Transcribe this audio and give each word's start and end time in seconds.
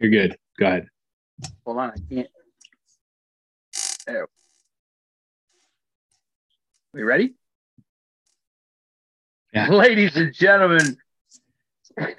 You're 0.00 0.10
good. 0.10 0.38
Go 0.58 0.66
ahead. 0.66 0.86
Hold 1.66 1.78
on, 1.78 1.90
I 1.90 2.14
can't. 2.14 2.28
There. 4.06 4.28
We 6.94 7.02
ready? 7.02 7.34
Yeah. 9.52 9.68
Ladies 9.70 10.16
and 10.16 10.32
gentlemen, 10.32 10.96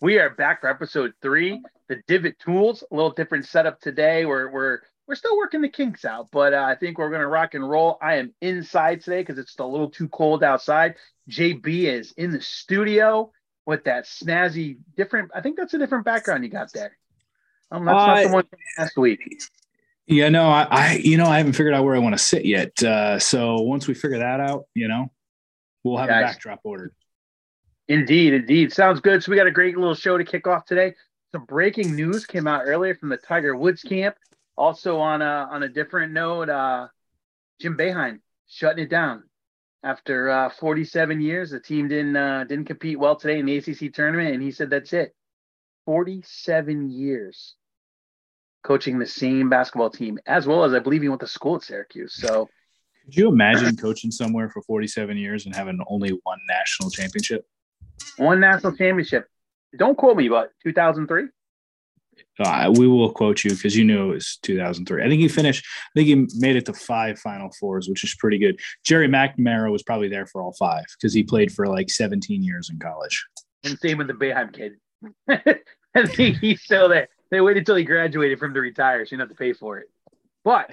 we 0.00 0.18
are 0.18 0.30
back 0.30 0.62
for 0.62 0.70
episode 0.70 1.12
three. 1.20 1.60
The 1.88 2.00
Divot 2.06 2.38
Toolz, 2.38 2.82
a 2.90 2.94
little 2.94 3.10
different 3.12 3.44
setup 3.44 3.80
today. 3.82 4.24
We're 4.24 4.50
we're 4.50 4.80
we're 5.06 5.14
still 5.14 5.36
working 5.36 5.60
the 5.60 5.68
kinks 5.68 6.06
out, 6.06 6.28
but 6.32 6.54
uh, 6.54 6.64
I 6.66 6.74
think 6.74 6.96
we're 6.96 7.10
gonna 7.10 7.28
rock 7.28 7.52
and 7.52 7.68
roll. 7.68 7.98
I 8.00 8.14
am 8.14 8.32
inside 8.40 9.02
today 9.02 9.20
because 9.20 9.38
it's 9.38 9.58
a 9.58 9.64
little 9.64 9.90
too 9.90 10.08
cold 10.08 10.42
outside. 10.42 10.94
JB 11.28 11.84
is 11.84 12.12
in 12.12 12.30
the 12.30 12.40
studio 12.40 13.30
with 13.68 13.84
that 13.84 14.06
snazzy 14.06 14.78
different. 14.96 15.30
I 15.34 15.42
think 15.42 15.58
that's 15.58 15.74
a 15.74 15.78
different 15.78 16.06
background 16.06 16.42
you 16.42 16.48
got 16.48 16.72
there. 16.72 16.96
Um, 17.70 17.84
that's 17.84 17.94
not 17.94 18.22
the 18.22 18.28
Uh, 18.30 18.32
one 18.32 18.44
from 18.44 18.58
last 18.78 18.96
week. 18.96 19.42
Yeah, 20.06 20.30
no, 20.30 20.48
I, 20.48 20.66
I, 20.70 20.92
you 20.94 21.18
know, 21.18 21.26
I 21.26 21.36
haven't 21.36 21.52
figured 21.52 21.74
out 21.74 21.84
where 21.84 21.94
I 21.94 21.98
want 21.98 22.16
to 22.16 22.18
sit 22.18 22.46
yet. 22.46 22.82
Uh, 22.82 23.18
so 23.18 23.60
once 23.60 23.86
we 23.86 23.92
figure 23.92 24.20
that 24.20 24.40
out, 24.40 24.64
you 24.72 24.88
know, 24.88 25.12
we'll 25.84 25.98
have 25.98 26.08
a 26.08 26.12
backdrop 26.12 26.60
ordered. 26.64 26.94
Indeed, 27.88 28.32
indeed. 28.32 28.72
Sounds 28.72 29.00
good. 29.00 29.22
So 29.22 29.30
we 29.30 29.36
got 29.36 29.46
a 29.46 29.50
great 29.50 29.76
little 29.76 29.94
show 29.94 30.16
to 30.16 30.24
kick 30.24 30.46
off 30.46 30.64
today. 30.64 30.94
Some 31.32 31.44
breaking 31.44 31.94
news 31.94 32.24
came 32.24 32.46
out 32.46 32.62
earlier 32.64 32.94
from 32.94 33.10
the 33.10 33.18
Tiger 33.18 33.54
Woods 33.54 33.82
camp. 33.82 34.16
Also 34.56 34.98
on 34.98 35.20
a 35.20 35.46
on 35.50 35.62
a 35.62 35.68
different 35.68 36.14
note, 36.14 36.48
uh, 36.48 36.88
Jim 37.60 37.76
Boeheim 37.76 38.20
shutting 38.46 38.84
it 38.84 38.88
down 38.88 39.24
after 39.82 40.30
uh, 40.30 40.50
47 40.50 41.20
years. 41.20 41.50
The 41.50 41.60
team 41.60 41.88
didn't 41.88 42.16
uh, 42.16 42.44
didn't 42.44 42.66
compete 42.66 42.98
well 42.98 43.16
today 43.16 43.38
in 43.38 43.46
the 43.46 43.56
ACC 43.56 43.92
tournament, 43.92 44.34
and 44.34 44.42
he 44.42 44.50
said 44.50 44.70
that's 44.70 44.92
it. 44.92 45.14
47 45.86 46.90
years 46.90 47.54
coaching 48.62 48.98
the 48.98 49.06
same 49.06 49.48
basketball 49.48 49.90
team, 49.90 50.18
as 50.26 50.46
well 50.46 50.64
as 50.64 50.74
I 50.74 50.80
believe 50.80 51.02
he 51.02 51.08
went 51.08 51.20
to 51.20 51.26
school 51.26 51.56
at 51.56 51.62
Syracuse. 51.62 52.14
So 52.14 52.48
Could 53.04 53.16
you 53.16 53.28
imagine 53.28 53.74
coaching 53.76 54.10
somewhere 54.10 54.50
for 54.50 54.60
47 54.60 55.16
years 55.16 55.46
and 55.46 55.54
having 55.54 55.80
only 55.88 56.10
one 56.24 56.38
national 56.46 56.90
championship? 56.90 57.46
one 58.16 58.40
national 58.40 58.72
championship. 58.72 59.26
Don't 59.76 59.96
quote 59.96 60.16
me, 60.16 60.28
but 60.28 60.50
2003. 60.62 61.24
Uh, 62.38 62.72
we 62.76 62.86
will 62.86 63.10
quote 63.10 63.44
you 63.44 63.50
because 63.50 63.76
you 63.76 63.84
knew 63.84 64.10
it 64.10 64.14
was 64.14 64.38
2003. 64.42 65.02
I 65.02 65.08
think 65.08 65.20
he 65.20 65.28
finished. 65.28 65.64
I 65.66 65.90
think 65.94 66.06
he 66.08 66.38
made 66.40 66.56
it 66.56 66.66
to 66.66 66.72
five 66.72 67.18
Final 67.18 67.50
Fours, 67.58 67.88
which 67.88 68.04
is 68.04 68.14
pretty 68.14 68.38
good. 68.38 68.60
Gerry 68.84 69.08
McNamara 69.08 69.70
was 69.70 69.82
probably 69.82 70.08
there 70.08 70.26
for 70.26 70.42
all 70.42 70.52
five 70.58 70.84
because 70.98 71.12
he 71.12 71.22
played 71.22 71.52
for 71.52 71.66
like 71.66 71.90
17 71.90 72.42
years 72.42 72.70
in 72.70 72.78
college. 72.78 73.26
And 73.64 73.78
same 73.78 73.98
with 73.98 74.06
the 74.06 74.14
Boeheim 74.14 74.52
kid. 74.52 74.74
I 75.94 76.06
think 76.06 76.38
he's 76.38 76.62
still 76.62 76.88
there. 76.88 77.08
They 77.30 77.40
waited 77.40 77.60
until 77.60 77.76
he 77.76 77.84
graduated 77.84 78.38
from 78.38 78.54
to 78.54 78.60
retire, 78.60 79.04
so 79.04 79.10
you 79.12 79.18
don't 79.18 79.28
have 79.28 79.36
to 79.36 79.38
pay 79.38 79.52
for 79.52 79.78
it. 79.78 79.88
But 80.44 80.70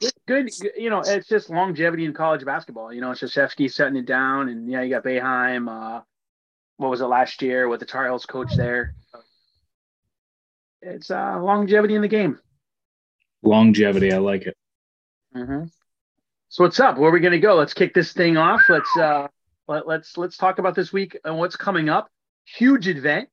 it's 0.00 0.18
good, 0.26 0.50
you 0.76 0.90
know, 0.90 1.00
it's 1.00 1.28
just 1.28 1.50
longevity 1.50 2.04
in 2.04 2.12
college 2.12 2.44
basketball. 2.44 2.92
You 2.92 3.00
know, 3.00 3.10
Krzyzewski 3.10 3.72
setting 3.72 3.96
it 3.96 4.06
down, 4.06 4.48
and 4.48 4.68
yeah, 4.68 4.82
you 4.82 4.90
got 4.90 5.04
Boeheim. 5.04 5.68
Uh, 5.68 6.02
what 6.76 6.90
was 6.90 7.00
it 7.00 7.06
last 7.06 7.40
year 7.42 7.68
with 7.68 7.80
the 7.80 7.86
Tar 7.86 8.06
Heels 8.06 8.26
coach 8.26 8.54
there? 8.56 8.94
It's 10.86 11.10
uh, 11.10 11.40
longevity 11.40 11.94
in 11.94 12.02
the 12.02 12.08
game. 12.08 12.38
Longevity, 13.42 14.12
I 14.12 14.18
like 14.18 14.42
it. 14.42 14.56
Mm-hmm. 15.34 15.64
So 16.48 16.64
what's 16.64 16.78
up? 16.78 16.98
Where 16.98 17.10
are 17.10 17.12
we 17.12 17.20
going 17.20 17.32
to 17.32 17.38
go? 17.38 17.54
Let's 17.54 17.74
kick 17.74 17.94
this 17.94 18.12
thing 18.12 18.36
off. 18.36 18.62
Let's 18.68 18.96
uh, 18.96 19.28
let, 19.66 19.88
let's 19.88 20.16
let's 20.16 20.36
talk 20.36 20.58
about 20.58 20.74
this 20.74 20.92
week 20.92 21.18
and 21.24 21.38
what's 21.38 21.56
coming 21.56 21.88
up. 21.88 22.08
Huge 22.44 22.86
event 22.86 23.28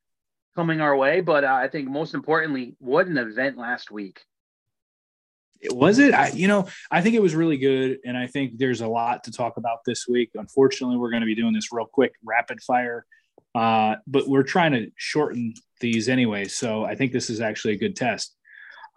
coming 0.56 0.82
our 0.82 0.96
way, 0.96 1.22
but 1.22 1.44
uh, 1.44 1.54
I 1.54 1.68
think 1.68 1.90
most 1.90 2.14
importantly, 2.14 2.76
what 2.80 3.08
an 3.08 3.18
event 3.18 3.58
last 3.58 3.92
week. 3.92 4.22
It 5.60 5.76
was 5.76 6.00
it? 6.00 6.14
I, 6.14 6.30
you 6.30 6.48
know, 6.48 6.68
I 6.90 7.02
think 7.02 7.16
it 7.16 7.22
was 7.22 7.36
really 7.36 7.58
good, 7.58 8.00
and 8.04 8.18
I 8.18 8.28
think 8.28 8.58
there's 8.58 8.82
a 8.82 8.88
lot 8.88 9.26
to 9.26 9.32
talk 9.32 9.58
about 9.58 9.80
this 9.86 10.08
week. 10.08 10.32
Unfortunately, 10.34 10.98
we're 10.98 11.12
going 11.12 11.22
to 11.22 11.28
be 11.28 11.36
doing 11.36 11.54
this 11.54 11.72
real 11.72 11.86
quick, 11.86 12.14
rapid 12.24 12.62
fire, 12.64 13.06
uh, 13.56 13.96
but 14.08 14.28
we're 14.28 14.44
trying 14.44 14.72
to 14.74 14.92
shorten 14.96 15.54
these 15.80 16.10
anyway. 16.10 16.46
So 16.46 16.86
I 16.86 16.96
think 16.96 17.12
this 17.12 17.30
is 17.30 17.42
actually 17.42 17.74
a 17.74 17.78
good 17.78 17.96
test. 17.96 18.36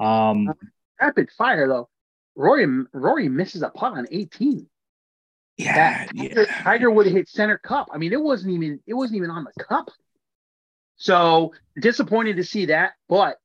Um, 0.00 0.53
Rapid 1.00 1.31
fire 1.37 1.69
though. 1.69 1.89
Rory 2.37 2.67
Rory 2.93 3.28
misses 3.28 3.62
a 3.62 3.71
putt 3.71 3.93
on 3.93 4.06
18. 4.11 4.67
yeah, 5.56 5.75
That 5.75 6.17
Tiger, 6.17 6.43
yeah. 6.43 6.62
Tiger 6.62 6.91
would 6.91 7.06
have 7.06 7.15
hit 7.15 7.28
center 7.28 7.59
cup. 7.59 7.89
I 7.93 7.99
mean, 7.99 8.12
it 8.12 8.21
wasn't 8.21 8.55
even 8.55 8.81
it 8.87 8.94
wasn't 8.94 9.19
even 9.19 9.31
on 9.31 9.44
the 9.44 9.65
cup. 9.65 9.91
So 10.97 11.53
disappointed 11.81 12.37
to 12.37 12.44
see 12.44 12.67
that, 12.67 12.93
but 13.09 13.39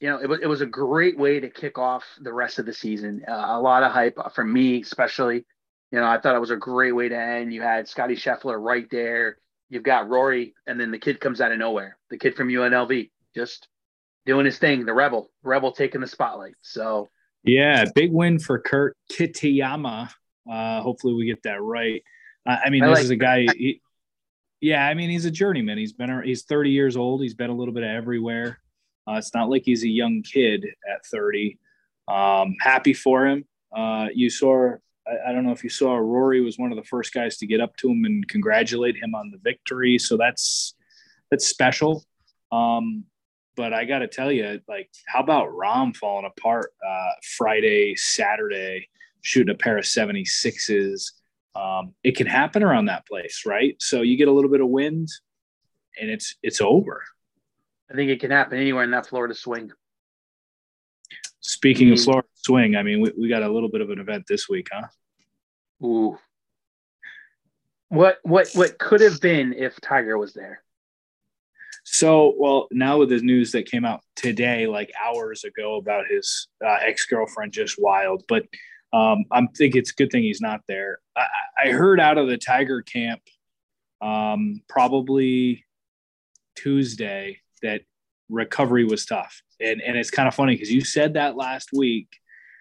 you 0.00 0.08
know, 0.08 0.18
it 0.18 0.28
was 0.28 0.40
it 0.40 0.46
was 0.46 0.60
a 0.60 0.66
great 0.66 1.18
way 1.18 1.40
to 1.40 1.48
kick 1.48 1.78
off 1.78 2.04
the 2.20 2.32
rest 2.32 2.58
of 2.58 2.66
the 2.66 2.72
season. 2.72 3.24
Uh, 3.26 3.46
a 3.48 3.60
lot 3.60 3.82
of 3.82 3.92
hype 3.92 4.16
for 4.34 4.44
me, 4.44 4.80
especially. 4.80 5.44
You 5.90 5.98
know, 6.00 6.06
I 6.06 6.20
thought 6.20 6.36
it 6.36 6.40
was 6.40 6.50
a 6.50 6.56
great 6.56 6.92
way 6.92 7.08
to 7.08 7.18
end. 7.18 7.52
You 7.52 7.62
had 7.62 7.88
Scottie 7.88 8.14
Scheffler 8.14 8.62
right 8.62 8.86
there. 8.90 9.38
You've 9.70 9.82
got 9.82 10.08
Rory, 10.08 10.54
and 10.66 10.80
then 10.80 10.90
the 10.90 10.98
kid 10.98 11.20
comes 11.20 11.40
out 11.40 11.52
of 11.52 11.58
nowhere. 11.58 11.98
The 12.10 12.18
kid 12.18 12.34
from 12.34 12.48
UNLV, 12.48 13.10
just 13.34 13.68
doing 14.24 14.46
his 14.46 14.58
thing. 14.58 14.86
The 14.86 14.94
rebel, 14.94 15.30
rebel 15.42 15.72
taking 15.72 16.00
the 16.00 16.06
spotlight. 16.06 16.54
So 16.62 17.08
Yeah, 17.44 17.84
big 17.94 18.12
win 18.12 18.38
for 18.38 18.58
Kurt 18.58 18.96
Kitayama. 19.12 20.10
Uh, 20.50 20.80
hopefully, 20.80 21.14
we 21.14 21.26
get 21.26 21.42
that 21.42 21.60
right. 21.60 22.02
Uh, 22.46 22.56
I 22.64 22.70
mean, 22.70 22.82
I 22.82 22.88
this 22.88 22.96
like- 22.96 23.04
is 23.04 23.10
a 23.10 23.16
guy. 23.16 23.46
He, 23.56 23.82
yeah, 24.60 24.86
I 24.86 24.94
mean, 24.94 25.10
he's 25.10 25.24
a 25.24 25.30
journeyman. 25.30 25.78
He's 25.78 25.92
been 25.92 26.22
he's 26.24 26.42
30 26.44 26.70
years 26.70 26.96
old. 26.96 27.22
He's 27.22 27.34
been 27.34 27.50
a 27.50 27.54
little 27.54 27.74
bit 27.74 27.84
of 27.84 27.90
everywhere. 27.90 28.58
Uh, 29.06 29.14
it's 29.14 29.32
not 29.34 29.48
like 29.48 29.62
he's 29.64 29.84
a 29.84 29.88
young 29.88 30.22
kid 30.22 30.66
at 30.92 31.06
30. 31.06 31.58
Um, 32.08 32.56
happy 32.60 32.92
for 32.92 33.26
him. 33.26 33.44
Uh, 33.74 34.06
you 34.14 34.30
saw. 34.30 34.72
I, 35.08 35.30
I 35.30 35.32
don't 35.32 35.44
know 35.44 35.52
if 35.52 35.64
you 35.64 35.70
saw. 35.70 35.96
Rory 35.96 36.40
was 36.40 36.58
one 36.58 36.72
of 36.72 36.76
the 36.76 36.84
first 36.84 37.12
guys 37.12 37.36
to 37.38 37.46
get 37.46 37.60
up 37.60 37.76
to 37.78 37.90
him 37.90 38.04
and 38.04 38.26
congratulate 38.28 38.96
him 38.96 39.14
on 39.14 39.30
the 39.30 39.38
victory. 39.38 39.98
So 39.98 40.16
that's 40.16 40.74
that's 41.30 41.46
special. 41.46 42.04
Um, 42.52 43.04
but 43.56 43.72
I 43.72 43.84
got 43.84 43.98
to 43.98 44.08
tell 44.08 44.30
you, 44.30 44.60
like, 44.68 44.88
how 45.06 45.20
about 45.20 45.48
Rahm 45.48 45.94
falling 45.96 46.26
apart 46.26 46.72
uh, 46.88 47.10
Friday, 47.36 47.96
Saturday, 47.96 48.88
shooting 49.22 49.52
a 49.52 49.58
pair 49.58 49.76
of 49.76 49.84
76s? 49.84 51.12
Um, 51.56 51.92
it 52.04 52.16
can 52.16 52.28
happen 52.28 52.62
around 52.62 52.84
that 52.84 53.06
place, 53.06 53.42
right? 53.44 53.74
So 53.80 54.02
you 54.02 54.16
get 54.16 54.28
a 54.28 54.32
little 54.32 54.50
bit 54.50 54.60
of 54.60 54.68
wind 54.68 55.08
and 56.00 56.08
it's 56.08 56.36
it's 56.42 56.60
over. 56.60 57.02
I 57.90 57.94
think 57.94 58.10
it 58.10 58.20
can 58.20 58.30
happen 58.30 58.58
anywhere 58.58 58.84
in 58.84 58.90
that 58.92 59.06
Florida 59.06 59.34
swing. 59.34 59.72
Speaking 61.48 61.90
of 61.90 61.98
Mm. 61.98 62.04
Florida 62.04 62.28
swing, 62.34 62.76
I 62.76 62.82
mean, 62.82 63.00
we, 63.00 63.10
we 63.18 63.26
got 63.26 63.42
a 63.42 63.48
little 63.48 63.70
bit 63.70 63.80
of 63.80 63.88
an 63.88 63.98
event 63.98 64.26
this 64.28 64.50
week, 64.50 64.68
huh? 64.70 64.86
Ooh. 65.82 66.18
What 67.88 68.18
what 68.22 68.50
what 68.52 68.78
could 68.78 69.00
have 69.00 69.18
been 69.18 69.54
if 69.54 69.80
Tiger 69.80 70.18
was 70.18 70.34
there? 70.34 70.62
So, 71.84 72.34
well, 72.36 72.68
now 72.70 72.98
with 72.98 73.08
the 73.08 73.20
news 73.22 73.52
that 73.52 73.64
came 73.64 73.86
out 73.86 74.02
today, 74.14 74.66
like 74.66 74.92
hours 75.02 75.44
ago, 75.44 75.76
about 75.76 76.04
his 76.06 76.48
uh, 76.62 76.80
ex 76.82 77.06
girlfriend, 77.06 77.52
just 77.54 77.76
wild. 77.80 78.24
But 78.28 78.44
um, 78.92 79.24
I'm 79.32 79.48
think 79.48 79.74
it's 79.74 79.90
a 79.90 79.94
good 79.94 80.10
thing 80.10 80.24
he's 80.24 80.42
not 80.42 80.60
there. 80.68 80.98
I, 81.16 81.24
I 81.64 81.68
heard 81.70 81.98
out 81.98 82.18
of 82.18 82.28
the 82.28 82.36
Tiger 82.36 82.82
camp, 82.82 83.22
um, 84.02 84.60
probably 84.68 85.64
Tuesday, 86.56 87.38
that 87.62 87.80
recovery 88.28 88.84
was 88.84 89.06
tough, 89.06 89.42
and 89.60 89.80
and 89.80 89.96
it's 89.96 90.10
kind 90.10 90.28
of 90.28 90.34
funny 90.34 90.54
because 90.54 90.72
you 90.72 90.82
said 90.82 91.14
that 91.14 91.36
last 91.36 91.70
week, 91.72 92.08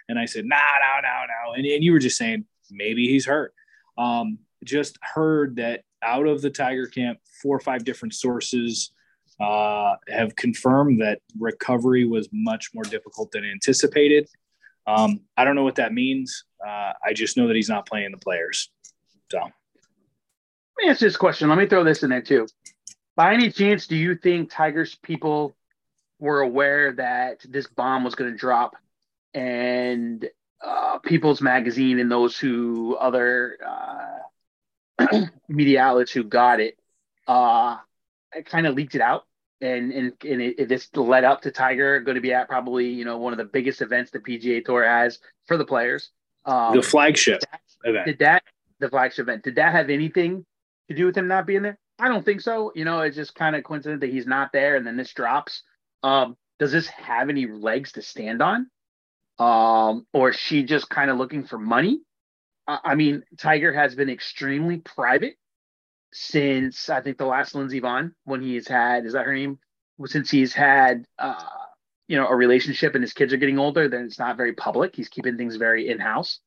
and 0.10 0.18
I 0.20 0.26
said, 0.26 0.46
no, 0.46 0.56
no, 0.56 1.02
no, 1.02 1.26
no, 1.26 1.54
and 1.54 1.66
and 1.66 1.84
you 1.84 1.92
were 1.92 2.00
just 2.00 2.18
saying 2.18 2.46
maybe 2.72 3.08
he's 3.08 3.26
hurt. 3.26 3.54
Um, 3.98 4.40
just 4.64 4.98
heard 5.02 5.58
that 5.58 5.84
out 6.02 6.28
of 6.28 6.42
the 6.42 6.50
Tiger 6.50 6.88
camp, 6.88 7.20
four 7.42 7.56
or 7.56 7.60
five 7.60 7.84
different 7.84 8.14
sources 8.14 8.92
uh, 9.40 9.96
have 10.10 10.36
confirmed 10.36 11.02
that 11.02 11.20
recovery 11.40 12.06
was 12.06 12.28
much 12.32 12.72
more 12.74 12.84
difficult 12.84 13.32
than 13.32 13.46
anticipated. 13.46 14.28
Um, 14.88 15.22
I 15.36 15.44
don't 15.44 15.56
know 15.56 15.64
what 15.64 15.76
that 15.76 15.94
means. 15.94 16.46
Uh, 16.66 16.94
I 17.06 17.14
just 17.14 17.38
know 17.38 17.48
that 17.48 17.56
he's 17.56 17.70
not 17.70 17.86
playing 17.86 18.12
the 18.12 18.18
players. 18.18 18.70
So 19.32 19.40
Let 19.40 19.52
me 20.80 20.90
ask 20.90 21.00
this 21.00 21.18
question. 21.18 21.50
Let 21.50 21.58
me 21.58 21.68
throw 21.68 21.84
this 21.84 22.04
in 22.04 22.10
there 22.10 22.22
too. 22.22 22.48
By 23.18 23.34
any 23.34 23.52
chance, 23.52 23.88
do 23.88 23.96
you 23.96 24.16
think 24.16 24.52
Tiger's 24.52 24.94
people 24.94 25.56
were 26.20 26.42
aware 26.42 26.94
that 26.94 27.44
this 27.50 27.66
bomb 27.66 28.04
was 28.04 28.14
going 28.14 28.32
to 28.32 28.38
drop, 28.38 28.76
and 29.34 30.24
uh, 30.64 31.00
People's 31.00 31.42
Magazine 31.42 32.00
and 32.00 32.12
those 32.12 32.38
who 32.38 32.96
other 32.96 33.58
uh, 35.00 35.08
media 35.50 35.82
outlets 35.82 36.12
who 36.12 36.24
got 36.24 36.60
it, 36.60 36.78
uh, 37.28 37.78
kind 38.46 38.68
of 38.68 38.76
leaked 38.76 38.94
it 38.94 39.02
out, 39.02 39.26
and 39.62 39.92
and 39.92 40.14
and 40.24 40.40
it, 40.40 40.60
it 40.60 40.70
this 40.70 40.88
led 40.96 41.24
up 41.24 41.42
to 41.42 41.50
Tiger 41.50 42.00
going 42.02 42.16
to 42.16 42.22
be 42.22 42.34
at 42.34 42.48
probably 42.48 42.88
you 42.88 43.04
know 43.04 43.18
one 43.18 43.34
of 43.34 43.38
the 43.38 43.46
biggest 43.46 43.82
events 43.82 44.12
the 44.12 44.20
PGA 44.20 44.64
Tour 44.64 44.88
has 44.88 45.18
for 45.48 45.58
the 45.58 45.66
players. 45.66 46.12
Um, 46.46 46.76
the 46.76 46.84
flagship 46.84 47.42
event. 47.84 48.06
did 48.06 48.20
that 48.20 48.44
the 48.78 48.92
flagship 48.92 49.24
event 49.24 49.44
did 49.44 49.56
that 49.56 49.72
have 49.72 49.90
anything 49.90 50.46
to 50.88 50.96
do 50.96 51.08
with 51.08 51.18
him 51.18 51.28
not 51.28 51.48
being 51.48 51.64
there 51.64 51.80
i 52.00 52.08
don't 52.08 52.26
think 52.26 52.42
so 52.42 52.72
you 52.76 52.86
know 52.86 53.02
it's 53.02 53.16
just 53.16 53.36
kind 53.36 53.56
of 53.56 53.64
coincident 53.64 54.02
that 54.02 54.10
he's 54.12 54.28
not 54.28 54.52
there 54.52 54.76
and 54.76 54.86
then 54.86 54.98
this 54.98 55.14
drops 55.14 55.64
Um, 56.04 56.38
does 56.60 56.72
this 56.72 56.88
have 56.88 57.30
any 57.30 57.46
legs 57.46 57.92
to 57.94 58.02
stand 58.02 58.42
on? 58.42 58.70
Um, 59.40 60.08
or 60.14 60.32
is 60.32 60.36
she 60.36 60.64
just 60.64 60.90
kind 60.90 61.12
of 61.12 61.18
looking 61.18 61.46
for 61.46 61.60
money? 61.60 62.02
I 62.68 62.96
mean, 62.96 63.24
Tiger 63.38 63.72
has 63.72 63.96
been 63.96 64.10
extremely 64.10 64.78
private 64.78 65.36
since 66.12 66.90
I 66.90 67.02
think 67.02 67.18
the 67.18 67.26
last 67.26 67.56
Lindsey 67.56 67.80
Vonn 67.80 68.14
when 68.26 68.42
he's 68.42 68.68
had 68.68 69.06
is 69.06 69.14
that 69.14 69.26
her 69.26 69.34
name? 69.34 69.60
Since 70.06 70.30
he's 70.32 70.54
had 70.54 71.06
uh, 71.18 71.46
you 72.08 72.18
know 72.18 72.28
a 72.28 72.36
relationship 72.36 72.96
and 72.96 73.04
his 73.04 73.14
kids 73.14 73.32
are 73.34 73.38
getting 73.38 73.60
older, 73.60 73.88
then 73.88 74.06
it's 74.06 74.20
not 74.20 74.38
very 74.38 74.54
public. 74.54 74.96
He's 74.96 75.10
keeping 75.10 75.38
things 75.38 75.56
very 75.56 75.90
in 75.90 76.00
house. 76.00 76.40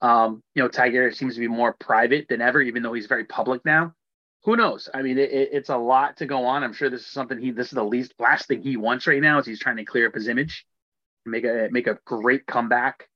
Um, 0.00 0.42
you 0.54 0.62
know, 0.62 0.68
Tiger 0.68 1.12
seems 1.12 1.34
to 1.34 1.40
be 1.40 1.48
more 1.48 1.74
private 1.78 2.26
than 2.28 2.40
ever, 2.42 2.60
even 2.60 2.82
though 2.82 2.92
he's 2.92 3.06
very 3.06 3.24
public 3.24 3.64
now. 3.64 3.94
Who 4.44 4.56
knows? 4.56 4.88
I 4.92 5.02
mean, 5.02 5.18
it, 5.18 5.30
it's 5.32 5.68
a 5.68 5.76
lot 5.76 6.16
to 6.18 6.26
go 6.26 6.44
on. 6.46 6.64
I'm 6.64 6.72
sure 6.72 6.90
this 6.90 7.02
is 7.02 7.06
something 7.06 7.38
he. 7.38 7.52
This 7.52 7.68
is 7.68 7.74
the 7.74 7.84
least 7.84 8.14
last 8.18 8.48
thing 8.48 8.62
he 8.62 8.76
wants 8.76 9.06
right 9.06 9.22
now 9.22 9.38
is 9.38 9.46
he's 9.46 9.60
trying 9.60 9.76
to 9.76 9.84
clear 9.84 10.08
up 10.08 10.14
his 10.14 10.28
image, 10.28 10.66
make 11.24 11.44
a 11.44 11.68
make 11.70 11.86
a 11.86 11.98
great 12.04 12.46
comeback 12.46 13.08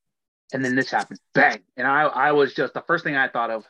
and 0.53 0.63
then 0.63 0.75
this 0.75 0.89
happened, 0.89 1.19
bang. 1.33 1.59
And 1.75 1.85
I, 1.85 2.03
I 2.03 2.31
was 2.31 2.53
just 2.53 2.73
the 2.73 2.81
first 2.81 3.03
thing 3.03 3.15
I 3.15 3.27
thought 3.27 3.49
of. 3.49 3.65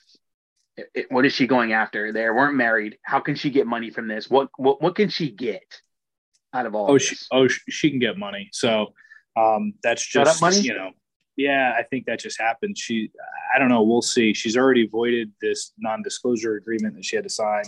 It, 0.75 0.89
it, 0.93 1.11
what 1.11 1.25
is 1.25 1.33
she 1.33 1.47
going 1.47 1.73
after? 1.73 2.11
They 2.11 2.29
weren't 2.29 2.55
married. 2.55 2.99
How 3.01 3.19
can 3.19 3.35
she 3.35 3.49
get 3.49 3.65
money 3.65 3.89
from 3.89 4.07
this? 4.07 4.29
What, 4.29 4.49
what, 4.57 4.81
what 4.81 4.95
can 4.95 5.09
she 5.09 5.31
get 5.31 5.81
out 6.53 6.67
of 6.67 6.75
all? 6.75 6.91
Oh, 6.91 6.95
of 6.95 7.01
she, 7.01 7.15
oh, 7.31 7.47
she 7.47 7.89
can 7.89 7.99
get 7.99 8.17
money. 8.17 8.49
So, 8.51 8.93
um, 9.35 9.73
that's 9.81 10.05
just 10.05 10.39
money? 10.39 10.59
you 10.59 10.75
know, 10.75 10.91
yeah, 11.37 11.73
I 11.77 11.83
think 11.83 12.07
that 12.07 12.19
just 12.19 12.41
happened. 12.41 12.77
She, 12.77 13.11
I 13.55 13.59
don't 13.59 13.69
know. 13.69 13.83
We'll 13.83 14.01
see. 14.01 14.33
She's 14.33 14.57
already 14.57 14.87
voided 14.87 15.31
this 15.39 15.71
non-disclosure 15.77 16.55
agreement 16.55 16.95
that 16.95 17.05
she 17.05 17.15
had 17.15 17.23
to 17.23 17.29
sign. 17.29 17.63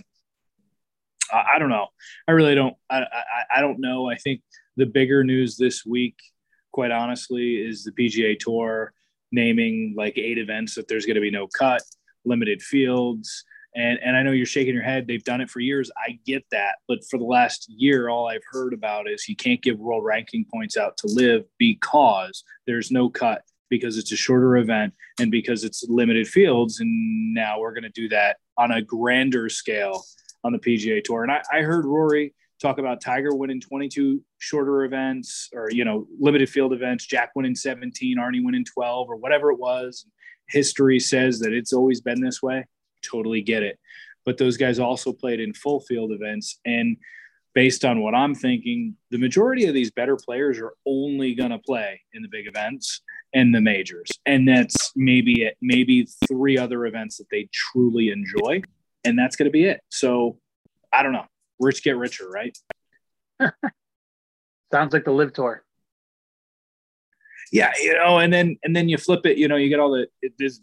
I, 1.32 1.44
I 1.56 1.60
don't 1.60 1.70
know. 1.70 1.88
I 2.28 2.32
really 2.32 2.56
don't. 2.56 2.76
I, 2.90 3.02
I, 3.02 3.58
I 3.58 3.62
don't 3.62 3.80
know. 3.80 4.10
I 4.10 4.16
think 4.16 4.42
the 4.76 4.88
bigger 4.88 5.24
news 5.24 5.56
this 5.56 5.86
week, 5.86 6.18
quite 6.72 6.92
honestly, 6.92 7.56
is 7.56 7.84
the 7.84 7.92
PGA 7.92 8.38
Tour 8.38 8.92
naming 9.32 9.94
like 9.96 10.18
eight 10.18 10.40
events 10.40 10.74
that 10.76 10.88
there's 10.88 11.06
going 11.06 11.16
to 11.16 11.22
be 11.22 11.32
no 11.32 11.48
cut, 11.48 11.84
limited 12.26 12.64
fields. 12.64 13.46
And, 13.76 14.00
and 14.04 14.18
I 14.18 14.24
know 14.24 14.32
you're 14.32 14.48
shaking 14.48 14.74
your 14.74 14.84
head. 14.84 15.06
They've 15.06 15.24
done 15.24 15.42
it 15.42 15.50
for 15.50 15.60
years. 15.60 15.92
I 15.96 16.18
get 16.26 16.44
that. 16.52 16.78
But 16.88 17.00
for 17.08 17.20
the 17.20 17.26
last 17.26 17.70
year, 17.70 18.10
all 18.10 18.28
I've 18.28 18.42
heard 18.50 18.74
about 18.74 19.08
is 19.08 19.30
you 19.30 19.36
can't 19.36 19.62
give 19.62 19.78
world 19.78 20.04
ranking 20.04 20.46
points 20.52 20.76
out 20.76 20.98
to 20.98 21.08
LIV 21.08 21.46
because 21.60 22.44
there's 22.66 22.90
no 22.90 23.10
cut, 23.10 23.44
because 23.70 23.98
it's 23.98 24.12
a 24.12 24.16
shorter 24.16 24.58
event 24.58 24.94
and 25.20 25.32
because 25.32 25.64
it's 25.64 25.86
limited 25.88 26.28
fields. 26.28 26.80
And 26.80 27.34
now 27.34 27.60
we're 27.60 27.74
going 27.74 27.84
to 27.84 27.90
do 27.90 28.10
that 28.10 28.38
on 28.58 28.72
a 28.72 28.82
grander 28.82 29.50
scale 29.50 30.04
on 30.44 30.52
the 30.52 30.60
PGA 30.60 31.04
Tour. 31.04 31.24
And 31.24 31.32
I, 31.32 31.42
I 31.52 31.62
heard 31.62 31.86
Rory 31.86 32.34
talk 32.62 32.78
about 32.78 33.02
Tiger 33.02 33.34
winning 33.34 33.62
22 33.62 34.22
shorter 34.38 34.84
events 34.84 35.50
or, 35.54 35.70
you 35.72 35.86
know, 35.86 36.08
limited 36.20 36.50
field 36.50 36.74
events, 36.74 37.06
Jack 37.06 37.32
winning 37.36 37.56
17, 37.56 38.18
Arnie 38.18 38.44
winning 38.44 38.66
12 38.66 39.10
or 39.10 39.16
whatever 39.16 39.52
it 39.52 39.60
was. 39.60 40.06
History 40.50 41.00
says 41.00 41.40
that 41.40 41.54
it's 41.54 41.74
always 41.74 42.02
been 42.02 42.22
this 42.22 42.42
way. 42.42 42.66
Totally 43.02 43.42
get 43.42 43.64
it. 43.64 43.80
But 44.26 44.38
those 44.38 44.58
guys 44.58 44.80
also 44.80 45.14
played 45.14 45.40
in 45.40 45.54
full 45.54 45.80
field 45.82 46.12
events. 46.12 46.60
And 46.66 46.98
based 47.54 47.86
on 47.86 48.02
what 48.02 48.14
I'm 48.14 48.36
thinking, 48.36 48.96
the 49.10 49.18
majority 49.18 49.66
of 49.66 49.74
these 49.74 49.92
better 49.92 50.18
players 50.18 50.60
are 50.60 50.74
only 50.86 51.36
going 51.36 51.52
to 51.52 51.60
play 51.60 52.02
in 52.14 52.22
the 52.22 52.28
big 52.30 52.48
events 52.48 53.02
and 53.34 53.54
the 53.54 53.62
majors. 53.62 54.10
And 54.26 54.48
that's 54.48 54.92
maybe 54.96 55.44
it, 55.44 55.58
maybe 55.62 56.08
three 56.28 56.58
other 56.58 56.86
events 56.86 57.18
that 57.18 57.28
they 57.32 57.50
truly 57.52 58.10
enjoy. 58.10 58.62
And 59.04 59.18
that's 59.18 59.36
going 59.36 59.46
to 59.46 59.52
be 59.52 59.66
it. 59.66 59.82
So 59.90 60.38
I 60.92 61.04
don't 61.04 61.14
know 61.14 61.26
rich 61.60 61.84
get 61.84 61.98
richer, 61.98 62.30
right? 62.30 62.58
Sounds 64.72 64.94
like 64.94 65.06
the 65.06 65.12
LIV 65.12 65.34
tour. 65.34 65.64
Yeah, 67.52 67.72
you 67.82 67.94
know, 67.96 68.20
and 68.20 68.32
then 68.32 68.58
and 68.64 68.76
then 68.76 68.90
you 68.90 68.98
flip 68.98 69.26
it. 69.26 69.38
You 69.38 69.48
know, 69.48 69.56
you 69.56 69.70
get 69.70 69.80
all 69.80 69.92
the 69.92 70.08
it, 70.22 70.34
this. 70.38 70.60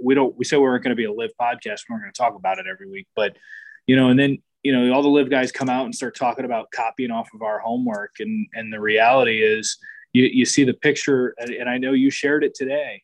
We 0.00 0.14
don't. 0.14 0.34
We 0.36 0.46
said 0.46 0.56
we 0.56 0.62
weren't 0.62 0.82
going 0.82 0.96
to 0.96 0.96
be 0.96 1.04
a 1.04 1.12
LIV 1.12 1.32
podcast. 1.38 1.80
We 1.88 1.94
we're 1.94 2.00
going 2.00 2.12
to 2.12 2.18
talk 2.18 2.34
about 2.34 2.58
it 2.58 2.64
every 2.70 2.88
week, 2.88 3.06
but 3.14 3.36
you 3.86 3.96
know, 3.96 4.08
and 4.08 4.18
then 4.18 4.38
you 4.62 4.72
know, 4.72 4.94
all 4.94 5.02
the 5.02 5.08
LIV 5.08 5.28
guys 5.28 5.52
come 5.52 5.68
out 5.68 5.84
and 5.84 5.94
start 5.94 6.16
talking 6.16 6.46
about 6.46 6.70
copying 6.70 7.10
off 7.10 7.28
of 7.34 7.42
our 7.42 7.58
homework, 7.58 8.12
and 8.18 8.46
and 8.54 8.72
the 8.72 8.80
reality 8.80 9.42
is, 9.42 9.76
you 10.12 10.24
you 10.24 10.44
see 10.44 10.64
the 10.64 10.74
picture, 10.74 11.34
and, 11.38 11.68
I 11.68 11.78
know 11.78 11.92
you 11.92 12.10
shared 12.10 12.44
it 12.44 12.54
today 12.54 13.02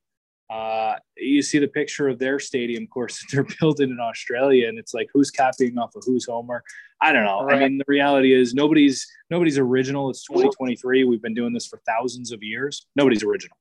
uh, 0.50 0.94
you 1.16 1.42
see 1.42 1.58
the 1.58 1.68
picture 1.68 2.08
of 2.08 2.18
their 2.18 2.38
stadium 2.38 2.86
course 2.86 3.18
that 3.18 3.26
they're 3.30 3.56
building 3.60 3.90
in 3.90 4.00
Australia, 4.00 4.68
and 4.68 4.78
it's 4.78 4.94
like 4.94 5.08
who's 5.12 5.30
copying 5.30 5.78
off 5.78 5.94
of 5.94 6.02
whose 6.06 6.26
homer? 6.26 6.64
I 7.00 7.12
don't 7.12 7.24
know. 7.24 7.42
Right. 7.42 7.56
I 7.56 7.60
mean, 7.60 7.78
the 7.78 7.84
reality 7.86 8.32
is 8.32 8.54
nobody's 8.54 9.06
nobody's 9.30 9.58
original. 9.58 10.10
It's 10.10 10.24
2023. 10.24 11.04
We've 11.04 11.22
been 11.22 11.34
doing 11.34 11.52
this 11.52 11.66
for 11.66 11.80
thousands 11.86 12.32
of 12.32 12.42
years. 12.42 12.86
Nobody's 12.96 13.22
original. 13.22 13.56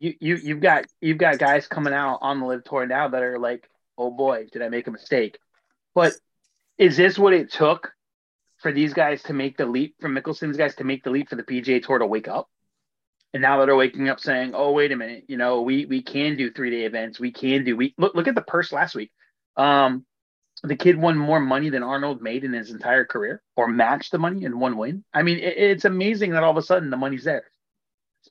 You 0.00 0.14
you 0.20 0.36
you've 0.36 0.60
got 0.60 0.86
you've 1.00 1.18
got 1.18 1.38
guys 1.38 1.68
coming 1.68 1.94
out 1.94 2.18
on 2.22 2.40
the 2.40 2.46
LIV 2.46 2.64
tour 2.64 2.86
now 2.86 3.08
that 3.08 3.22
are 3.22 3.38
like, 3.38 3.68
oh 3.96 4.10
boy, 4.10 4.46
did 4.52 4.62
I 4.62 4.68
make 4.68 4.88
a 4.88 4.90
mistake? 4.90 5.38
But 5.94 6.14
is 6.76 6.96
this 6.96 7.18
what 7.18 7.34
it 7.34 7.52
took 7.52 7.92
for 8.58 8.72
these 8.72 8.92
guys 8.92 9.22
to 9.24 9.32
make 9.32 9.56
the 9.56 9.64
leap? 9.64 9.94
For 10.00 10.08
Mickelson's 10.08 10.56
guys 10.56 10.74
to 10.76 10.84
make 10.84 11.04
the 11.04 11.10
leap 11.10 11.28
for 11.28 11.36
the 11.36 11.44
PGA 11.44 11.82
Tour 11.82 12.00
to 12.00 12.06
wake 12.06 12.28
up? 12.28 12.50
And 13.36 13.42
now 13.42 13.58
that 13.58 13.68
are 13.68 13.76
waking 13.76 14.08
up 14.08 14.18
saying, 14.18 14.52
"Oh, 14.54 14.72
wait 14.72 14.92
a 14.92 14.96
minute, 14.96 15.24
you 15.28 15.36
know, 15.36 15.60
we 15.60 15.84
we 15.84 16.00
can 16.00 16.38
do 16.38 16.50
three 16.50 16.70
day 16.70 16.86
events. 16.86 17.20
We 17.20 17.30
can 17.30 17.64
do 17.64 17.76
we 17.76 17.94
look 17.98 18.14
look 18.14 18.28
at 18.28 18.34
the 18.34 18.40
purse 18.40 18.72
last 18.72 18.94
week. 18.94 19.12
Um, 19.58 20.06
the 20.62 20.74
kid 20.74 20.96
won 20.96 21.18
more 21.18 21.38
money 21.38 21.68
than 21.68 21.82
Arnold 21.82 22.22
made 22.22 22.44
in 22.44 22.54
his 22.54 22.70
entire 22.70 23.04
career, 23.04 23.42
or 23.54 23.68
matched 23.68 24.12
the 24.12 24.18
money 24.18 24.46
in 24.46 24.58
one 24.58 24.78
win. 24.78 25.04
I 25.12 25.22
mean, 25.22 25.38
it, 25.38 25.58
it's 25.58 25.84
amazing 25.84 26.30
that 26.30 26.44
all 26.44 26.50
of 26.50 26.56
a 26.56 26.62
sudden 26.62 26.88
the 26.88 26.96
money's 26.96 27.24
there. 27.24 27.44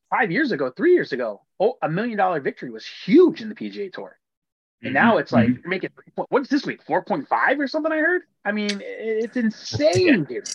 Five 0.09 0.31
years 0.31 0.51
ago, 0.51 0.71
three 0.75 0.93
years 0.93 1.11
ago, 1.11 1.43
oh, 1.59 1.75
a 1.83 1.87
million 1.87 2.17
dollar 2.17 2.39
victory 2.39 2.71
was 2.71 2.87
huge 2.87 3.43
in 3.43 3.49
the 3.49 3.55
PGA 3.55 3.93
Tour. 3.93 4.17
And 4.81 4.95
mm-hmm. 4.95 5.05
now 5.05 5.17
it's 5.17 5.31
like 5.31 5.49
mm-hmm. 5.49 5.61
you're 5.61 5.69
making 5.69 5.91
what's 6.29 6.49
this 6.49 6.65
week? 6.65 6.83
4.5 6.83 7.59
or 7.59 7.67
something 7.67 7.91
I 7.91 7.97
heard. 7.97 8.23
I 8.43 8.51
mean, 8.51 8.81
it's 8.83 9.37
insane, 9.37 10.23
dude. 10.23 10.49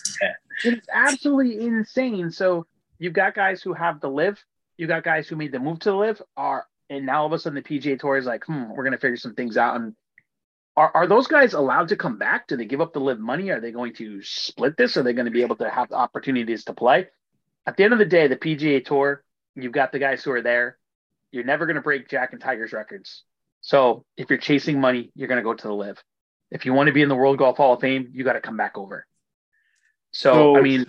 It's 0.65 0.87
absolutely 0.91 1.65
insane. 1.65 2.31
So 2.31 2.67
you've 3.01 3.13
got 3.13 3.33
guys 3.33 3.63
who 3.63 3.73
have 3.73 3.99
the 3.99 4.09
LIV, 4.09 4.43
you 4.77 4.85
got 4.85 5.03
guys 5.03 5.27
who 5.27 5.35
made 5.35 5.51
the 5.51 5.59
move 5.59 5.79
to 5.79 5.89
the 5.89 5.95
LIV, 5.95 6.21
are 6.37 6.67
and 6.89 7.05
now 7.05 7.21
all 7.21 7.25
of 7.25 7.33
a 7.33 7.39
sudden 7.39 7.55
the 7.55 7.61
PGA 7.61 7.99
Tour 7.99 8.17
is 8.17 8.25
like, 8.25 8.45
hmm, 8.45 8.69
we're 8.69 8.83
gonna 8.83 8.97
figure 8.97 9.17
some 9.17 9.33
things 9.33 9.57
out. 9.57 9.75
And 9.75 9.95
are, 10.77 10.91
are 10.93 11.07
those 11.07 11.27
guys 11.27 11.53
allowed 11.53 11.89
to 11.89 11.95
come 11.95 12.17
back? 12.17 12.47
Do 12.47 12.55
they 12.55 12.65
give 12.65 12.79
up 12.79 12.93
the 12.93 12.99
LIV 12.99 13.19
money? 13.19 13.49
Are 13.49 13.59
they 13.59 13.71
going 13.71 13.93
to 13.95 14.21
split 14.21 14.77
this? 14.77 14.95
Are 14.97 15.03
they 15.03 15.13
going 15.13 15.25
to 15.25 15.31
be 15.31 15.41
able 15.41 15.57
to 15.57 15.69
have 15.69 15.89
the 15.89 15.95
opportunities 15.95 16.63
to 16.65 16.73
play? 16.73 17.07
At 17.67 17.75
the 17.75 17.83
end 17.83 17.93
of 17.93 17.99
the 17.99 18.05
day, 18.05 18.27
the 18.27 18.37
PGA 18.37 18.83
Tour, 18.83 19.23
you've 19.55 19.73
got 19.73 19.91
the 19.91 19.99
guys 19.99 20.23
who 20.23 20.31
are 20.31 20.41
there. 20.41 20.77
You're 21.31 21.43
never 21.43 21.65
going 21.65 21.75
to 21.75 21.81
break 21.81 22.07
Jack 22.07 22.31
and 22.31 22.41
Tiger's 22.41 22.71
records. 22.71 23.23
So 23.59 24.05
if 24.15 24.29
you're 24.29 24.39
chasing 24.39 24.79
money, 24.79 25.11
you're 25.13 25.27
going 25.27 25.39
to 25.39 25.43
go 25.43 25.53
to 25.53 25.67
the 25.67 25.73
LIV. 25.73 25.97
If 26.51 26.65
you 26.65 26.73
want 26.73 26.87
to 26.87 26.93
be 26.93 27.01
in 27.01 27.09
the 27.09 27.15
World 27.15 27.37
Golf 27.37 27.57
Hall 27.57 27.73
of 27.73 27.81
Fame, 27.81 28.09
you 28.13 28.23
got 28.23 28.33
to 28.33 28.41
come 28.41 28.57
back 28.57 28.77
over. 28.77 29.05
So, 30.11 30.33
so 30.33 30.57
I 30.57 30.61
mean, 30.61 30.85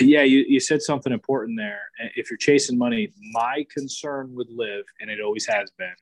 yeah, 0.00 0.22
you, 0.22 0.44
you 0.48 0.60
said 0.60 0.82
something 0.82 1.12
important 1.12 1.58
there. 1.58 1.82
If 2.16 2.30
you're 2.30 2.38
chasing 2.38 2.78
money, 2.78 3.12
my 3.32 3.66
concern 3.72 4.34
with 4.34 4.48
LIV, 4.50 4.84
and 5.00 5.10
it 5.10 5.20
always 5.20 5.46
has 5.46 5.70
been, 5.78 5.94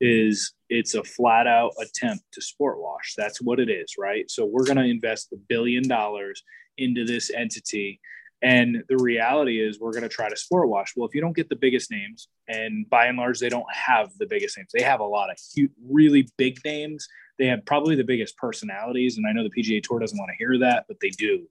is 0.00 0.52
it's 0.68 0.94
a 0.94 1.02
flat 1.02 1.46
out 1.46 1.72
attempt 1.80 2.24
to 2.32 2.42
sport 2.42 2.80
wash. 2.80 3.14
That's 3.16 3.40
what 3.40 3.60
it 3.60 3.70
is, 3.70 3.94
right? 3.98 4.30
So 4.30 4.44
we're 4.44 4.64
going 4.64 4.76
to 4.76 4.84
invest 4.84 5.32
a 5.32 5.36
billion 5.36 5.86
dollars 5.88 6.42
into 6.76 7.04
this 7.04 7.30
entity. 7.30 8.00
And 8.42 8.84
the 8.88 8.98
reality 8.98 9.60
is, 9.60 9.80
we're 9.80 9.92
going 9.92 10.02
to 10.02 10.08
try 10.08 10.28
to 10.28 10.36
sport 10.36 10.68
wash. 10.68 10.92
Well, 10.94 11.08
if 11.08 11.14
you 11.14 11.22
don't 11.22 11.34
get 11.34 11.48
the 11.48 11.56
biggest 11.56 11.90
names, 11.90 12.28
and 12.48 12.88
by 12.90 13.06
and 13.06 13.16
large, 13.16 13.40
they 13.40 13.48
don't 13.48 13.64
have 13.72 14.10
the 14.18 14.26
biggest 14.26 14.58
names, 14.58 14.68
they 14.74 14.84
have 14.84 15.00
a 15.00 15.04
lot 15.04 15.30
of 15.30 15.38
huge, 15.54 15.70
really 15.88 16.28
big 16.36 16.58
names. 16.64 17.08
They 17.38 17.46
have 17.46 17.64
probably 17.64 17.96
the 17.96 18.04
biggest 18.04 18.36
personalities. 18.36 19.16
And 19.16 19.26
I 19.26 19.32
know 19.32 19.42
the 19.42 19.62
PGA 19.62 19.82
Tour 19.82 19.98
doesn't 19.98 20.18
want 20.18 20.30
to 20.30 20.36
hear 20.36 20.58
that, 20.58 20.84
but 20.88 20.98
they 21.00 21.10
do. 21.10 21.46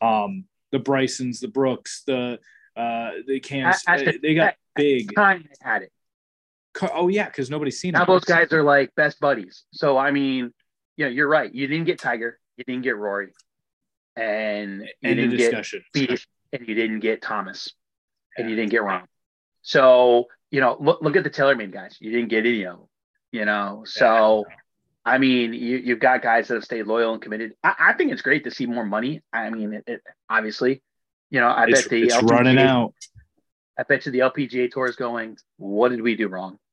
Um, 0.00 0.44
the 0.72 0.78
Brysons, 0.78 1.40
the 1.40 1.48
Brooks, 1.48 2.02
the 2.06 2.38
uh, 2.76 3.10
the 3.26 3.40
Cams. 3.40 3.82
they 4.22 4.34
got 4.34 4.54
big. 4.74 5.14
Time 5.14 5.48
had 5.60 5.82
it. 5.82 5.92
Oh 6.92 7.08
yeah, 7.08 7.26
because 7.26 7.50
nobody's 7.50 7.80
seen. 7.80 7.92
Now 7.92 8.04
those 8.04 8.24
guys 8.24 8.52
are 8.52 8.62
like 8.62 8.94
best 8.94 9.18
buddies. 9.20 9.64
So 9.72 9.98
I 9.98 10.10
mean, 10.10 10.52
yeah, 10.96 11.08
you're 11.08 11.28
right. 11.28 11.52
You 11.52 11.66
didn't 11.66 11.86
get 11.86 11.98
Tiger. 11.98 12.38
You 12.56 12.64
didn't 12.64 12.82
get 12.82 12.96
Rory, 12.96 13.32
and 14.16 14.88
you 15.00 15.14
didn't 15.14 15.36
discussion. 15.36 15.82
get 15.94 16.24
and 16.52 16.68
you 16.68 16.74
didn't 16.74 17.00
get 17.00 17.20
Thomas, 17.20 17.72
yeah. 18.36 18.42
and 18.42 18.50
you 18.50 18.56
didn't 18.56 18.70
get 18.70 18.82
Rahm. 18.82 19.04
So 19.62 20.26
you 20.50 20.60
know, 20.60 20.76
look 20.78 21.02
look 21.02 21.16
at 21.16 21.24
the 21.24 21.30
TaylorMade 21.30 21.72
guys. 21.72 21.96
You 22.00 22.12
didn't 22.12 22.28
get 22.28 22.46
any 22.46 22.64
of 22.64 22.78
them. 22.78 22.86
You 23.32 23.44
know, 23.44 23.82
so. 23.84 24.44
Yeah. 24.48 24.54
I 25.08 25.18
mean, 25.18 25.52
you, 25.52 25.78
you've 25.78 26.00
got 26.00 26.22
guys 26.22 26.48
that 26.48 26.54
have 26.54 26.64
stayed 26.64 26.86
loyal 26.86 27.12
and 27.12 27.22
committed. 27.22 27.54
I, 27.62 27.74
I 27.78 27.92
think 27.94 28.12
it's 28.12 28.22
great 28.22 28.44
to 28.44 28.50
see 28.50 28.66
more 28.66 28.84
money. 28.84 29.22
I 29.32 29.50
mean, 29.50 29.74
it, 29.74 29.84
it 29.86 30.02
obviously, 30.28 30.82
you 31.30 31.40
know, 31.40 31.48
I 31.48 31.66
it's, 31.68 31.82
bet 31.82 31.90
the 31.90 32.02
it's 32.04 32.14
LPGA, 32.14 32.30
running 32.30 32.58
out. 32.58 32.94
I 33.78 33.84
bet 33.84 34.06
you 34.06 34.12
the 34.12 34.20
LPGA 34.20 34.70
tour 34.70 34.86
is 34.86 34.96
going. 34.96 35.36
What 35.56 35.90
did 35.90 36.02
we 36.02 36.16
do 36.16 36.28
wrong? 36.28 36.58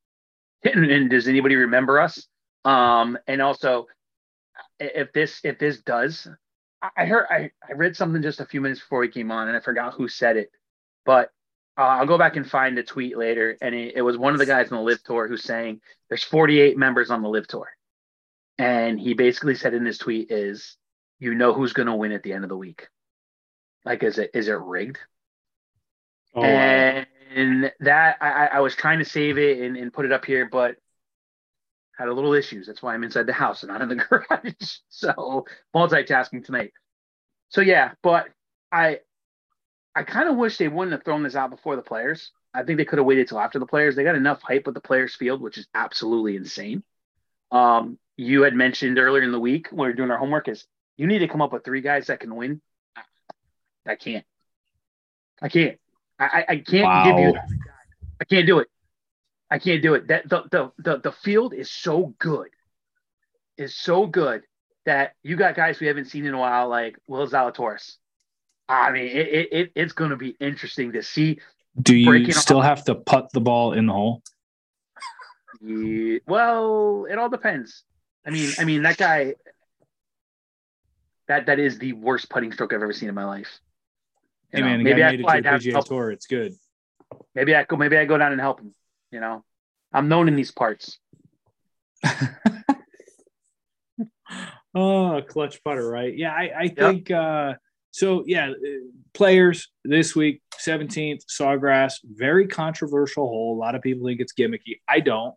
And, 0.63 0.89
and 0.89 1.12
does 1.12 1.27
anybody 1.27 1.56
remember 1.56 2.00
us? 2.00 2.25
Um, 2.63 3.20
and 3.27 3.39
also, 3.39 3.86
if 4.80 5.13
this 5.13 5.39
if 5.44 5.60
this 5.60 5.82
does, 5.82 6.27
I 6.98 7.06
heard 7.06 7.27
I, 7.30 7.51
I 7.68 7.74
read 7.74 7.96
something 7.96 8.24
just 8.24 8.39
a 8.39 8.46
few 8.46 8.62
minutes 8.62 8.80
before 8.80 9.00
we 9.00 9.10
came 9.10 9.32
on, 9.32 9.48
and 9.48 9.56
I 9.56 9.60
forgot 9.60 9.94
who 9.94 10.08
said 10.08 10.38
it, 10.38 10.50
but 11.06 11.30
uh, 11.77 11.82
I'll 11.82 12.06
go 12.06 12.18
back 12.18 12.36
and 12.36 12.50
find 12.50 12.77
the 12.77 12.84
tweet 12.84 13.18
later. 13.18 13.58
And 13.62 13.75
it, 13.75 13.98
it 13.98 14.01
was 14.01 14.18
one 14.18 14.34
of 14.34 14.39
the 14.39 14.46
guys 14.46 14.72
on 14.72 14.77
the 14.77 14.84
LIV 14.84 15.04
Tour 15.04 15.27
who's 15.27 15.44
saying 15.44 15.82
there's 16.10 16.24
48 16.24 16.77
members 16.77 17.12
on 17.12 17.22
the 17.22 17.30
LIV 17.30 17.48
Tour, 17.48 17.68
and 18.58 19.00
he 19.00 19.14
basically 19.14 19.56
said 19.56 19.74
in 19.74 19.84
this 19.84 19.98
tweet 19.98 20.32
is, 20.32 20.78
you 21.20 21.34
know 21.34 21.54
who's 21.54 21.74
going 21.74 21.88
to 21.88 21.96
win 21.96 22.12
at 22.12 22.24
the 22.24 22.34
end 22.34 22.44
of 22.44 22.50
the 22.50 22.58
week. 22.58 22.88
Like, 23.84 24.04
is 24.04 24.18
it 24.18 24.32
is 24.34 24.48
it 24.48 24.60
rigged? 24.60 25.00
Oh, 26.34 26.44
and, 26.44 27.08
and 27.34 27.72
that 27.82 28.18
I, 28.22 28.48
I 28.48 28.60
was 28.60 28.76
trying 28.76 29.00
to 29.00 29.06
save 29.06 29.38
it 29.38 29.60
and, 29.60 29.78
and 29.78 29.94
put 29.94 30.06
it 30.06 30.12
up 30.12 30.26
here, 30.26 30.48
but 30.52 30.76
had 31.98 32.08
a 32.08 32.14
little 32.14 32.34
issues. 32.34 32.68
That's 32.68 32.82
why 32.82 32.94
I'm 32.94 33.04
inside 33.04 33.28
the 33.28 33.34
house 33.34 33.64
and 33.64 33.72
not 33.72 33.82
in 33.82 33.90
the 33.90 33.96
garage. 34.30 34.80
so 34.90 35.46
multitasking 35.74 36.44
tonight. 36.44 36.74
So 37.50 37.62
yeah, 37.62 37.92
but 38.02 38.28
I 38.72 39.00
I 39.96 40.04
kind 40.04 40.28
of 40.28 40.36
wish 40.36 40.58
they 40.58 40.68
wouldn't 40.68 40.92
have 40.92 41.04
thrown 41.04 41.24
this 41.24 41.36
out 41.36 41.52
before 41.52 41.76
the 41.76 41.82
players. 41.82 42.32
I 42.54 42.64
think 42.64 42.78
they 42.78 42.86
could 42.86 43.00
have 43.00 43.06
waited 43.06 43.28
till 43.28 43.40
after 43.40 43.60
the 43.60 43.66
players. 43.66 43.96
They 43.96 44.04
got 44.04 44.16
enough 44.16 44.42
hype 44.42 44.66
with 44.66 44.76
the 44.76 44.82
players 44.82 45.16
field, 45.16 45.42
which 45.42 45.58
is 45.58 45.68
absolutely 45.74 46.36
insane. 46.36 46.84
Um, 47.56 47.98
you 48.18 48.42
had 48.42 48.54
mentioned 48.54 49.00
earlier 49.00 49.24
in 49.24 49.32
the 49.32 49.40
week 49.40 49.70
when 49.72 49.88
we 49.88 49.94
are 49.94 49.96
doing 49.96 50.12
our 50.12 50.18
homework 50.18 50.48
is 50.50 50.66
you 50.98 51.08
need 51.08 51.20
to 51.20 51.28
come 51.28 51.42
up 51.42 51.54
with 51.54 51.64
three 51.64 51.82
guys 51.82 52.08
that 52.08 52.20
can 52.20 52.36
win. 52.36 52.62
I 53.88 53.96
can't. 53.96 54.26
I 55.42 55.50
can't. 55.50 55.78
I, 56.20 56.46
I 56.50 56.58
can't 56.58 56.84
wow. 56.84 57.06
give 57.06 57.20
you. 57.20 57.40
I 58.20 58.24
can't 58.26 58.48
do 58.48 58.60
it. 58.60 58.68
I 59.50 59.60
can't 59.60 59.82
do 59.82 59.94
it. 59.94 60.08
That 60.08 60.28
the, 60.28 60.44
the 60.52 60.72
the 60.80 60.98
the 61.00 61.12
field 61.12 61.54
is 61.54 61.72
so 61.72 62.14
good, 62.20 62.50
is 63.58 63.76
so 63.76 64.06
good 64.06 64.44
that 64.86 65.14
you 65.24 65.36
got 65.36 65.56
guys 65.56 65.80
we 65.80 65.88
haven't 65.88 66.06
seen 66.06 66.26
in 66.26 66.34
a 66.34 66.40
while, 66.40 66.68
like 66.68 66.98
Will 67.08 67.28
Zalatoris. 67.28 67.98
I 68.68 68.92
mean, 68.92 69.06
it, 69.06 69.28
it, 69.28 69.50
it 69.52 69.72
it's 69.76 69.94
going 69.94 70.10
to 70.10 70.18
be 70.18 70.36
interesting 70.40 70.94
to 70.94 71.04
see. 71.04 71.40
Do 71.82 71.96
you 71.96 72.32
still 72.32 72.60
off. 72.60 72.66
have 72.66 72.86
to 72.86 72.96
put 72.96 73.32
the 73.32 73.42
ball 73.42 73.74
in 73.74 73.86
the 73.86 73.94
hole? 73.94 74.24
Yeah, 75.65 76.19
well, 76.27 77.07
it 77.10 77.17
all 77.17 77.29
depends. 77.29 77.84
I 78.25 78.29
mean, 78.29 78.51
I 78.60 78.65
mean 78.65 78.84
that 78.84 78.98
guy. 78.98 79.34
That 81.27 81.48
that 81.48 81.57
is 81.57 81.79
the 81.79 81.93
worst 81.93 82.29
putting 82.29 82.51
stroke 82.51 82.72
I've 82.72 82.84
ever 82.84 82.93
seen 82.93 83.10
in 83.10 83.15
my 83.15 83.25
life. 83.25 83.60
You 84.53 84.57
hey 84.57 84.62
know, 84.62 84.67
man, 84.67 84.84
maybe 84.84 85.03
I 85.03 85.12
made 85.12 85.22
it 85.22 85.24
to 85.24 85.29
a 85.29 85.41
PGA 85.41 85.84
tour. 85.86 86.12
It's 86.12 86.27
good. 86.27 86.53
Maybe 87.34 87.55
I 87.55 87.63
go. 87.63 87.77
Maybe 87.77 87.98
I 87.98 88.05
go 88.05 88.17
down 88.17 88.31
and 88.31 88.39
help 88.39 88.60
him. 88.60 88.75
You 89.12 89.22
know, 89.22 89.43
I'm 89.91 90.07
known 90.07 90.27
in 90.27 90.36
these 90.36 90.51
parts. 90.51 91.00
oh, 94.75 95.22
clutch 95.27 95.63
putter, 95.63 95.89
right? 95.89 96.15
Yeah, 96.15 96.31
I, 96.31 96.51
I 96.55 96.63
yep. 96.63 96.77
think 96.77 97.10
uh, 97.10 97.55
so. 97.89 98.24
Yeah, 98.27 98.53
players 99.15 99.69
this 99.84 100.15
week, 100.15 100.41
17th, 100.63 101.24
Sawgrass, 101.25 101.93
very 102.03 102.48
controversial 102.48 103.27
hole. 103.27 103.57
A 103.57 103.60
lot 103.60 103.74
of 103.74 103.81
people 103.81 104.05
think 104.05 104.19
it's 104.19 104.34
gimmicky. 104.34 104.79
I 104.88 105.00
don't. 105.00 105.34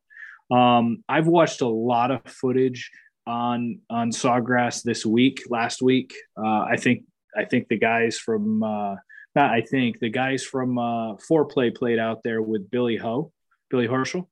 Um, 0.50 1.04
I've 1.08 1.26
watched 1.26 1.60
a 1.60 1.68
lot 1.68 2.10
of 2.10 2.20
footage 2.26 2.90
on 3.26 3.80
on 3.90 4.10
Sawgrass 4.10 4.82
this 4.82 5.04
week, 5.04 5.42
last 5.50 5.82
week. 5.82 6.14
Uh, 6.36 6.60
I 6.60 6.76
think 6.76 7.04
I 7.36 7.44
think 7.44 7.68
the 7.68 7.78
guys 7.78 8.18
from 8.18 8.62
uh, 8.62 8.96
not 9.34 9.50
I 9.50 9.60
think 9.60 9.98
the 10.00 10.08
guys 10.08 10.42
from 10.44 10.78
uh, 10.78 11.16
Fore 11.16 11.44
Play 11.44 11.70
played 11.70 11.98
out 11.98 12.22
there 12.22 12.40
with 12.40 12.70
Billy 12.70 12.96
Ho, 12.96 13.32
Billy 13.70 13.86
Horschel, 13.86 14.26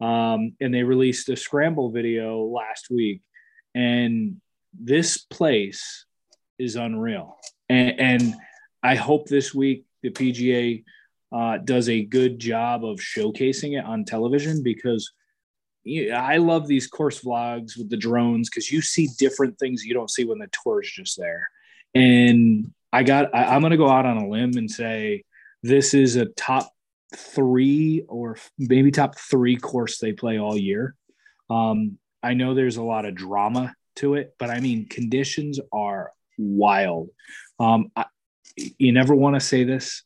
um, 0.00 0.54
and 0.60 0.74
they 0.74 0.82
released 0.82 1.28
a 1.30 1.36
scramble 1.36 1.90
video 1.90 2.42
last 2.42 2.88
week. 2.90 3.22
And 3.74 4.36
this 4.78 5.18
place 5.18 6.04
is 6.58 6.76
unreal, 6.76 7.38
and, 7.70 7.98
and 7.98 8.34
I 8.82 8.96
hope 8.96 9.28
this 9.28 9.54
week 9.54 9.86
the 10.02 10.10
PGA 10.10 10.84
uh, 11.34 11.56
does 11.58 11.88
a 11.88 12.04
good 12.04 12.38
job 12.38 12.84
of 12.84 12.98
showcasing 12.98 13.78
it 13.78 13.84
on 13.86 14.04
television 14.04 14.62
because 14.62 15.10
I 15.86 16.36
love 16.36 16.66
these 16.66 16.86
course 16.86 17.20
vlogs 17.20 17.76
with 17.76 17.90
the 17.90 17.96
drones 17.96 18.48
because 18.48 18.70
you 18.70 18.82
see 18.82 19.08
different 19.18 19.58
things 19.58 19.84
you 19.84 19.94
don't 19.94 20.10
see 20.10 20.24
when 20.24 20.38
the 20.38 20.48
tour 20.62 20.82
is 20.82 20.90
just 20.90 21.18
there. 21.18 21.48
And 21.94 22.72
I 22.92 23.02
got, 23.02 23.34
I, 23.34 23.44
I'm 23.46 23.60
going 23.62 23.72
to 23.72 23.76
go 23.76 23.88
out 23.88 24.06
on 24.06 24.18
a 24.18 24.28
limb 24.28 24.52
and 24.56 24.70
say 24.70 25.24
this 25.62 25.94
is 25.94 26.16
a 26.16 26.26
top 26.26 26.72
three 27.14 28.04
or 28.08 28.36
maybe 28.58 28.90
top 28.90 29.18
three 29.18 29.56
course 29.56 29.98
they 29.98 30.12
play 30.12 30.38
all 30.38 30.56
year. 30.56 30.94
Um, 31.50 31.98
I 32.22 32.34
know 32.34 32.54
there's 32.54 32.76
a 32.76 32.82
lot 32.82 33.04
of 33.04 33.14
drama 33.14 33.74
to 33.96 34.14
it, 34.14 34.34
but 34.38 34.50
I 34.50 34.60
mean, 34.60 34.86
conditions 34.88 35.58
are 35.72 36.12
wild. 36.38 37.10
Um, 37.58 37.90
I, 37.96 38.06
you 38.56 38.92
never 38.92 39.14
want 39.14 39.34
to 39.34 39.40
say 39.40 39.64
this, 39.64 40.04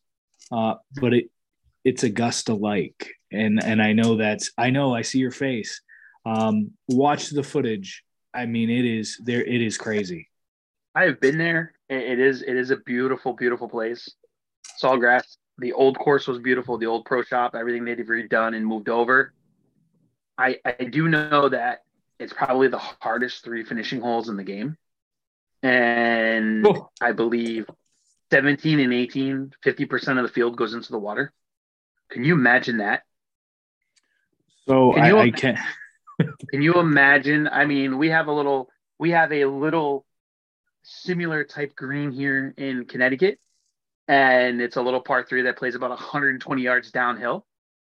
uh, 0.50 0.74
but 1.00 1.12
it 1.12 1.30
it's 1.84 2.02
Augusta 2.02 2.52
like, 2.52 3.15
and 3.32 3.62
and 3.62 3.82
I 3.82 3.92
know 3.92 4.16
that's 4.16 4.50
I 4.56 4.70
know 4.70 4.94
I 4.94 5.02
see 5.02 5.18
your 5.18 5.30
face. 5.30 5.80
Um, 6.24 6.72
watch 6.88 7.30
the 7.30 7.42
footage. 7.42 8.02
I 8.34 8.46
mean, 8.46 8.70
it 8.70 8.84
is 8.84 9.20
there. 9.24 9.44
It 9.44 9.62
is 9.62 9.78
crazy. 9.78 10.28
I 10.94 11.04
have 11.04 11.20
been 11.20 11.38
there. 11.38 11.74
It 11.88 12.18
is 12.18 12.42
it 12.42 12.56
is 12.56 12.70
a 12.70 12.76
beautiful, 12.76 13.32
beautiful 13.32 13.68
place. 13.68 14.10
Sawgrass. 14.82 15.36
The 15.58 15.72
old 15.72 15.98
course 15.98 16.26
was 16.26 16.38
beautiful. 16.38 16.76
The 16.76 16.86
old 16.86 17.06
pro 17.06 17.22
shop, 17.22 17.54
everything 17.54 17.84
they've 17.84 17.96
redone 17.96 18.54
and 18.54 18.66
moved 18.66 18.88
over. 18.88 19.32
I 20.36 20.58
I 20.64 20.84
do 20.84 21.08
know 21.08 21.48
that 21.48 21.82
it's 22.18 22.32
probably 22.32 22.68
the 22.68 22.78
hardest 22.78 23.44
three 23.44 23.64
finishing 23.64 24.00
holes 24.00 24.28
in 24.28 24.36
the 24.36 24.44
game. 24.44 24.76
And 25.62 26.66
oh. 26.66 26.90
I 27.00 27.12
believe 27.12 27.66
17 28.32 28.80
and 28.80 28.92
18, 28.92 29.52
50% 29.64 30.16
of 30.16 30.22
the 30.22 30.32
field 30.32 30.56
goes 30.56 30.74
into 30.74 30.92
the 30.92 30.98
water. 30.98 31.32
Can 32.10 32.24
you 32.24 32.34
imagine 32.34 32.78
that? 32.78 33.02
So 34.66 34.92
can 34.92 35.04
I, 35.04 35.18
I 35.18 35.30
can't. 35.30 35.58
can 36.50 36.62
you 36.62 36.74
imagine? 36.74 37.48
I 37.48 37.64
mean, 37.64 37.98
we 37.98 38.10
have 38.10 38.26
a 38.26 38.32
little, 38.32 38.68
we 38.98 39.10
have 39.10 39.32
a 39.32 39.44
little 39.44 40.04
similar 40.82 41.44
type 41.44 41.74
green 41.76 42.10
here 42.10 42.54
in 42.56 42.84
Connecticut, 42.86 43.38
and 44.08 44.60
it's 44.60 44.76
a 44.76 44.82
little 44.82 45.00
par 45.00 45.24
three 45.28 45.42
that 45.42 45.56
plays 45.56 45.74
about 45.74 45.90
120 45.90 46.62
yards 46.62 46.90
downhill, 46.90 47.46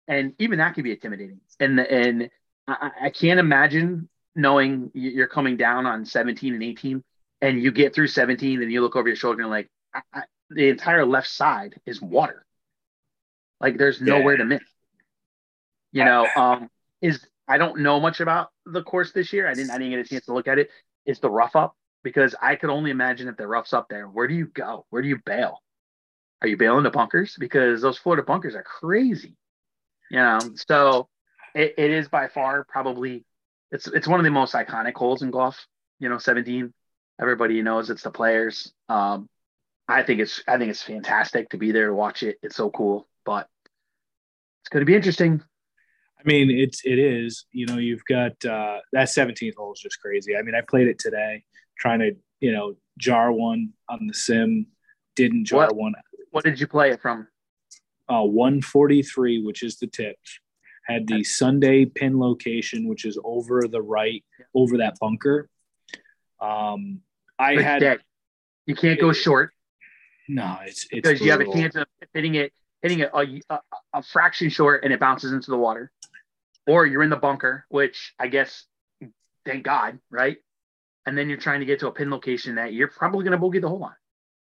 and 0.09 0.35
even 0.39 0.59
that 0.59 0.75
can 0.75 0.85
be 0.85 0.93
intimidating. 0.93 1.41
And 1.61 1.79
and 1.79 2.31
I, 2.67 2.91
I 3.05 3.11
can't 3.11 3.41
imagine 3.41 4.09
knowing 4.35 4.91
you're 4.95 5.29
coming 5.29 5.57
down 5.57 5.87
on 5.87 6.05
17 6.05 6.55
and 6.55 6.63
18, 6.63 7.05
and 7.41 7.63
you 7.63 7.71
get 7.71 7.95
through 7.95 8.09
17, 8.09 8.63
and 8.63 8.73
you 8.73 8.81
look 8.81 8.97
over 8.97 9.09
your 9.09 9.17
shoulder 9.17 9.43
and 9.43 9.51
like 9.51 9.69
I, 9.95 10.01
I, 10.13 10.23
the 10.51 10.69
entire 10.69 11.07
left 11.07 11.29
side 11.29 11.81
is 11.87 12.01
water. 12.01 12.45
Like 13.61 13.79
there's 13.79 14.01
nowhere 14.01 14.35
yeah. 14.35 14.39
to 14.39 14.45
miss. 14.45 14.74
You 15.95 16.05
know, 16.05 16.27
um, 16.37 16.69
is 17.01 17.27
I 17.49 17.57
don't 17.57 17.81
know 17.81 18.01
much 18.01 18.21
about 18.21 18.51
the 18.67 18.83
course 18.83 19.13
this 19.13 19.33
year. 19.33 19.49
I 19.49 19.55
didn't 19.55 19.71
I 19.71 19.79
didn't 19.79 19.91
get 19.91 20.01
a 20.01 20.05
chance 20.05 20.27
to 20.27 20.35
look 20.35 20.49
at 20.49 20.59
it. 20.59 20.69
Is 21.07 21.21
the 21.21 21.31
rough 21.31 21.57
up? 21.57 21.75
because 22.05 22.35
I 22.41 22.55
could 22.55 22.71
only 22.71 22.93
imagine 22.93 23.27
if 23.27 23.37
the 23.37 23.49
rough's 23.49 23.73
up 23.73 23.89
there, 23.89 24.07
where 24.07 24.29
do 24.29 24.35
you 24.35 24.47
go? 24.47 24.87
Where 24.91 25.03
do 25.03 25.09
you 25.09 25.19
bail? 25.25 25.61
Are 26.43 26.47
you 26.47 26.57
bailing 26.57 26.85
the 26.85 26.91
bunkers? 26.91 27.35
Because 27.41 27.81
those 27.81 27.99
Florida 27.99 28.23
bunkers 28.23 28.55
are 28.55 28.63
crazy. 28.63 29.37
You 30.11 30.19
know, 30.19 30.39
so 30.55 31.09
it, 31.55 31.75
it 31.79 31.91
is 31.91 32.09
by 32.09 32.29
far 32.29 32.65
probably 32.65 33.25
it's 33.73 33.89
it's 33.89 34.07
one 34.07 34.21
of 34.21 34.25
the 34.25 34.31
most 34.31 34.55
iconic 34.55 34.95
holes 34.95 35.23
in 35.23 35.31
golf. 35.31 35.67
You 35.99 36.11
know, 36.11 36.19
17. 36.19 36.73
Everybody 37.21 37.63
knows 37.63 37.89
it's 37.89 38.03
the 38.03 38.11
players. 38.11 38.73
Um, 38.89 39.29
I 39.89 40.03
think 40.03 40.21
it's 40.21 40.43
I 40.47 40.59
think 40.59 40.71
it's 40.71 40.83
fantastic 40.83 41.49
to 41.51 41.57
be 41.57 41.73
there 41.73 41.87
to 41.87 41.95
watch 41.95 42.23
it. 42.23 42.37
It's 42.43 42.57
so 42.57 42.71
cool, 42.71 43.09
but 43.25 43.49
it's 44.63 44.69
going 44.69 44.83
to 44.83 44.87
be 44.87 44.95
interesting. 44.95 45.43
I 46.25 46.29
mean, 46.29 46.51
it's 46.51 46.83
it 46.85 46.99
is. 46.99 47.45
You 47.53 47.67
know, 47.67 47.79
you've 47.79 48.05
got 48.07 48.33
uh, 48.45 48.79
that 48.93 49.09
17th 49.09 49.55
hole 49.57 49.73
is 49.73 49.81
just 49.81 50.01
crazy. 50.01 50.37
I 50.37 50.43
mean, 50.43 50.55
I 50.55 50.63
played 50.63 50.89
it 50.89 50.99
today 50.99 51.45
trying 51.79 51.99
to 52.01 52.13
you 52.41 52.53
know 52.53 52.77
jar 52.99 53.31
one 53.33 53.71
on 53.89 54.07
the 54.07 54.15
sim. 54.15 54.67
Didn't 55.17 55.45
jar 55.45 55.67
what, 55.67 55.77
one. 55.77 55.95
What 56.31 56.45
did 56.45 56.59
you 56.61 56.67
play 56.67 56.91
it 56.91 57.01
from? 57.01 57.29
Uh, 58.09 58.23
143, 58.23 59.43
which 59.43 59.63
is 59.63 59.77
the 59.77 59.87
tip. 59.87 60.17
Had 60.87 61.07
the 61.07 61.25
Sunday 61.25 61.85
pin 61.87 62.19
location, 62.19 62.89
which 62.89 63.05
is 63.05 63.19
over 63.25 63.63
the 63.69 63.81
right, 63.81 64.25
over 64.55 64.79
that 64.79 64.99
bunker. 65.01 65.49
Um, 66.41 67.01
I 67.39 67.61
had. 67.61 68.01
You 68.67 68.75
can't 68.75 68.99
go 68.99 69.13
short. 69.13 69.53
No, 70.27 70.59
it's 70.65 70.87
it's 70.91 71.07
because 71.07 71.21
you 71.21 71.31
have 71.31 71.41
a 71.41 71.53
chance 71.53 71.77
of 71.77 71.87
hitting 72.15 72.35
it, 72.37 72.53
hitting 72.81 73.01
it 73.01 73.11
a, 73.13 73.41
a, 73.51 73.61
a 73.93 74.03
fraction 74.03 74.49
short, 74.49 74.83
and 74.85 74.93
it 74.93 74.99
bounces 74.99 75.33
into 75.33 75.51
the 75.51 75.59
water, 75.59 75.93
or 76.67 76.87
you're 76.87 77.03
in 77.03 77.11
the 77.11 77.17
bunker, 77.17 77.67
which 77.69 78.15
I 78.19 78.29
guess, 78.29 78.65
thank 79.45 79.65
God, 79.65 79.99
right? 80.11 80.39
and 81.07 81.17
then 81.17 81.29
you're 81.29 81.39
trying 81.39 81.61
to 81.61 81.67
get 81.67 81.81
to 81.81 81.89
a 81.89 81.93
pin 81.93 82.11
location 82.11 82.55
that 82.57 82.73
you're 82.73 82.89
probably 82.89 83.25
going 83.25 83.33
to 83.33 83.39
bogey 83.39 83.59
the 83.59 83.69
hole 83.69 83.85
on. 83.85 83.95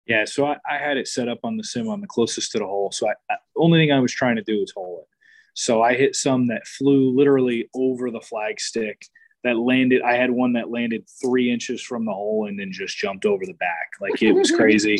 Yeah, 0.06 0.24
so 0.24 0.46
I, 0.46 0.56
I, 0.68 0.78
had 0.78 0.96
it 0.96 1.06
set 1.06 1.28
up 1.28 1.38
on 1.44 1.56
the 1.56 1.62
sim 1.62 1.88
on 1.88 2.00
the 2.00 2.06
closest 2.06 2.52
to 2.52 2.58
the 2.58 2.66
hole. 2.66 2.90
So 2.90 3.08
I, 3.08 3.12
I, 3.30 3.36
only 3.56 3.78
thing 3.78 3.92
I 3.92 4.00
was 4.00 4.12
trying 4.12 4.36
to 4.36 4.42
do 4.42 4.58
was 4.58 4.72
hole 4.72 5.00
it. 5.02 5.08
So 5.54 5.82
I 5.82 5.94
hit 5.94 6.16
some 6.16 6.48
that 6.48 6.66
flew 6.66 7.14
literally 7.16 7.68
over 7.74 8.10
the 8.10 8.20
flag 8.20 8.60
stick 8.60 9.06
that 9.44 9.56
landed. 9.56 10.02
I 10.02 10.14
had 10.14 10.30
one 10.30 10.54
that 10.54 10.70
landed 10.70 11.04
three 11.22 11.52
inches 11.52 11.80
from 11.80 12.04
the 12.04 12.12
hole 12.12 12.46
and 12.48 12.58
then 12.58 12.72
just 12.72 12.96
jumped 12.96 13.26
over 13.26 13.44
the 13.46 13.54
back. 13.54 13.92
Like 14.00 14.20
it 14.22 14.32
was 14.32 14.50
crazy. 14.56 14.98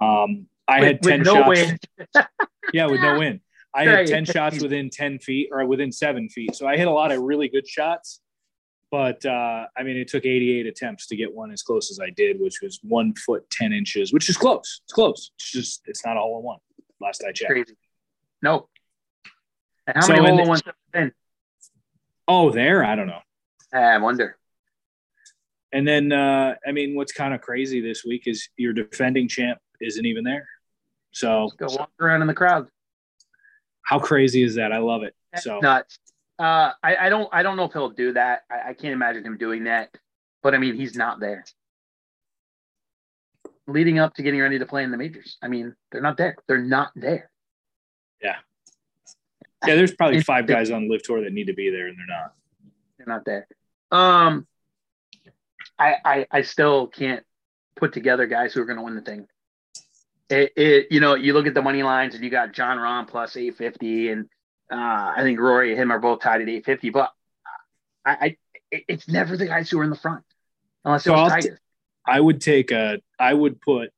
Um, 0.00 0.46
I 0.66 0.80
With- 0.80 0.86
had 0.86 1.02
ten 1.02 1.18
with 1.20 1.26
no 1.26 1.34
shots. 1.34 1.48
wind. 1.48 2.28
Yeah, 2.72 2.86
with 2.86 3.00
no 3.00 3.18
win. 3.18 3.40
I 3.74 3.84
had 3.84 4.06
10 4.06 4.24
shots 4.24 4.60
within 4.62 4.90
10 4.90 5.18
feet 5.20 5.48
or 5.52 5.64
within 5.66 5.92
seven 5.92 6.28
feet. 6.28 6.54
So 6.54 6.66
I 6.66 6.76
hit 6.76 6.88
a 6.88 6.90
lot 6.90 7.12
of 7.12 7.22
really 7.22 7.48
good 7.48 7.66
shots. 7.66 8.20
But 8.90 9.24
uh, 9.24 9.66
I 9.76 9.84
mean, 9.84 9.96
it 9.96 10.08
took 10.08 10.26
88 10.26 10.66
attempts 10.66 11.06
to 11.08 11.16
get 11.16 11.32
one 11.32 11.52
as 11.52 11.62
close 11.62 11.92
as 11.92 12.00
I 12.00 12.10
did, 12.10 12.40
which 12.40 12.60
was 12.60 12.80
one 12.82 13.14
foot 13.14 13.48
10 13.50 13.72
inches, 13.72 14.12
which 14.12 14.28
is 14.28 14.36
close. 14.36 14.80
It's 14.84 14.92
close. 14.92 15.30
It's 15.36 15.50
just, 15.50 15.82
it's 15.86 16.04
not 16.04 16.16
all 16.16 16.38
in 16.38 16.44
one. 16.44 16.58
Last 17.00 17.22
I 17.26 17.30
checked. 17.30 17.52
Crazy. 17.52 17.76
No. 18.42 18.68
And 19.86 19.96
how 19.96 20.02
So 20.02 20.12
many 20.14 20.24
in 20.24 20.30
hole 20.30 20.42
in 20.42 20.48
ones 20.48 20.62
have 20.66 20.74
been? 20.92 21.12
Oh, 22.26 22.50
there? 22.50 22.84
I 22.84 22.96
don't 22.96 23.06
know. 23.06 23.20
I 23.72 23.98
wonder. 23.98 24.36
And 25.72 25.86
then, 25.86 26.10
uh, 26.10 26.56
I 26.66 26.72
mean, 26.72 26.96
what's 26.96 27.12
kind 27.12 27.32
of 27.32 27.40
crazy 27.40 27.80
this 27.80 28.04
week 28.04 28.24
is 28.26 28.48
your 28.56 28.72
defending 28.72 29.28
champ 29.28 29.60
isn't 29.80 30.04
even 30.04 30.24
there. 30.24 30.48
So 31.12 31.50
Go 31.56 31.66
walk 31.70 31.90
around 32.00 32.22
in 32.22 32.26
the 32.26 32.34
crowd. 32.34 32.68
How 33.82 33.98
crazy 33.98 34.42
is 34.42 34.54
that? 34.56 34.72
I 34.72 34.78
love 34.78 35.02
it. 35.02 35.14
So 35.36 35.58
nuts. 35.60 35.98
Uh, 36.38 36.72
I, 36.82 36.96
I 36.96 37.08
don't 37.08 37.28
I 37.32 37.42
don't 37.42 37.56
know 37.56 37.64
if 37.64 37.72
he'll 37.72 37.90
do 37.90 38.12
that. 38.14 38.42
I, 38.50 38.70
I 38.70 38.74
can't 38.74 38.92
imagine 38.92 39.24
him 39.24 39.36
doing 39.36 39.64
that. 39.64 39.90
But 40.42 40.54
I 40.54 40.58
mean, 40.58 40.74
he's 40.74 40.96
not 40.96 41.20
there. 41.20 41.44
Leading 43.66 43.98
up 43.98 44.14
to 44.14 44.22
getting 44.22 44.40
ready 44.40 44.58
to 44.58 44.66
play 44.66 44.82
in 44.82 44.90
the 44.90 44.96
majors. 44.96 45.36
I 45.42 45.48
mean, 45.48 45.74
they're 45.92 46.00
not 46.00 46.16
there. 46.16 46.36
They're 46.48 46.58
not 46.58 46.92
there. 46.96 47.30
yeah, 48.22 48.36
Yeah, 49.66 49.74
there's 49.76 49.94
probably 49.94 50.22
five 50.22 50.46
guys 50.46 50.70
on 50.70 50.88
LIV 50.88 51.02
Tour 51.02 51.22
that 51.24 51.32
need 51.32 51.46
to 51.48 51.52
be 51.52 51.70
there 51.70 51.88
and 51.88 51.96
they're 51.98 52.06
not. 52.06 52.34
They're 52.96 53.06
not 53.06 53.24
there. 53.24 53.46
Um, 53.92 54.46
I 55.78 55.96
I, 56.04 56.26
I 56.30 56.42
still 56.42 56.86
can't 56.86 57.24
put 57.76 57.92
together 57.92 58.26
guys 58.26 58.54
who 58.54 58.60
are 58.62 58.66
going 58.66 58.78
to 58.78 58.82
win 58.82 58.94
the 58.94 59.02
thing. 59.02 59.26
It, 60.30 60.52
it 60.56 60.86
you 60.90 61.00
know 61.00 61.16
you 61.16 61.32
look 61.32 61.46
at 61.46 61.54
the 61.54 61.62
money 61.62 61.82
lines 61.82 62.14
and 62.14 62.24
you 62.24 62.30
got 62.30 62.52
Jon 62.52 62.78
Rahm 62.78 63.08
plus 63.08 63.36
eight 63.36 63.56
fifty 63.56 64.10
and 64.10 64.26
uh, 64.72 65.12
I 65.16 65.22
think 65.22 65.40
Rory 65.40 65.72
and 65.72 65.80
him 65.80 65.90
are 65.90 65.98
both 65.98 66.20
tied 66.20 66.40
at 66.40 66.48
eight 66.48 66.64
fifty, 66.64 66.90
but 66.90 67.12
I, 68.06 68.12
I 68.12 68.36
it's 68.70 69.08
never 69.08 69.36
the 69.36 69.46
guys 69.46 69.68
who 69.70 69.80
are 69.80 69.84
in 69.84 69.90
the 69.90 69.96
front 69.96 70.24
unless 70.84 71.02
it 71.02 71.04
So 71.04 71.12
was 71.12 71.32
I'll 71.32 71.40
Tiger. 71.40 71.60
I 72.06 72.20
would 72.20 72.40
take 72.40 72.70
a, 72.70 73.00
I 73.18 73.34
would 73.34 73.60
put, 73.60 73.90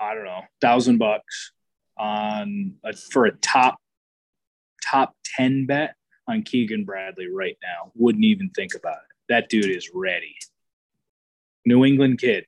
I 0.00 0.14
don't 0.14 0.24
know, 0.24 0.42
thousand 0.60 0.98
bucks 0.98 1.52
on 1.96 2.74
a, 2.84 2.94
for 2.94 3.26
a 3.26 3.36
top, 3.36 3.78
top 4.82 5.14
10 5.36 5.66
bet 5.66 5.94
on 6.26 6.42
Keegan 6.42 6.84
Bradley 6.84 7.28
right 7.28 7.56
now. 7.62 7.92
Wouldn't 7.94 8.24
even 8.24 8.50
think 8.50 8.74
about 8.74 8.96
it. 8.96 9.16
That 9.28 9.48
dude 9.48 9.70
is 9.70 9.90
ready. 9.94 10.34
New 11.66 11.84
England 11.84 12.18
kid, 12.18 12.46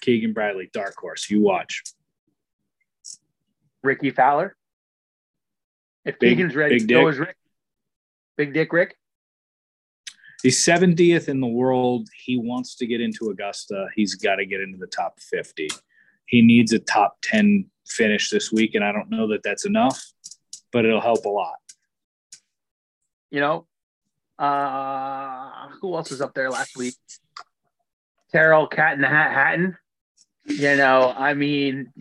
Keegan 0.00 0.32
Bradley, 0.32 0.70
dark 0.72 0.94
horse. 0.98 1.30
You 1.30 1.42
watch. 1.42 1.82
Rickie 3.86 4.10
Fowler. 4.10 4.56
If 6.04 6.18
Big- 6.18 6.36
Keegan's 6.36 6.54
ready, 6.54 6.74
big 6.76 6.82
so 6.82 6.86
dick. 6.86 7.08
is 7.08 7.18
Rick. 7.18 7.36
Big 8.36 8.52
Dick 8.52 8.72
Rick. 8.72 8.96
He's 10.42 10.62
70th 10.64 11.28
in 11.28 11.40
the 11.40 11.46
world. 11.46 12.08
He 12.24 12.36
wants 12.36 12.76
to 12.76 12.86
get 12.86 13.00
into 13.00 13.30
Augusta. 13.30 13.86
He's 13.96 14.14
got 14.14 14.36
to 14.36 14.46
get 14.46 14.60
into 14.60 14.76
the 14.78 14.86
top 14.86 15.18
50. 15.18 15.68
He 16.26 16.42
needs 16.42 16.72
a 16.72 16.78
top 16.78 17.16
10 17.22 17.66
finish 17.88 18.30
this 18.30 18.52
week, 18.52 18.74
and 18.74 18.84
I 18.84 18.92
don't 18.92 19.10
know 19.10 19.28
that 19.28 19.42
that's 19.42 19.64
enough, 19.64 20.04
but 20.72 20.84
it'll 20.84 21.00
help 21.00 21.24
a 21.24 21.28
lot. 21.30 21.56
You 23.30 23.40
know, 23.40 23.66
uh, 24.38 25.68
who 25.80 25.94
else 25.94 26.10
was 26.10 26.20
up 26.20 26.34
there 26.34 26.50
last 26.50 26.76
week? 26.76 26.94
Tyrrell 28.32 28.66
Cat 28.66 28.94
in 28.94 29.00
the 29.00 29.08
Hat 29.08 29.32
Hatton. 29.32 29.76
You 30.44 30.76
know, 30.76 31.12
I 31.16 31.34
mean, 31.34 31.92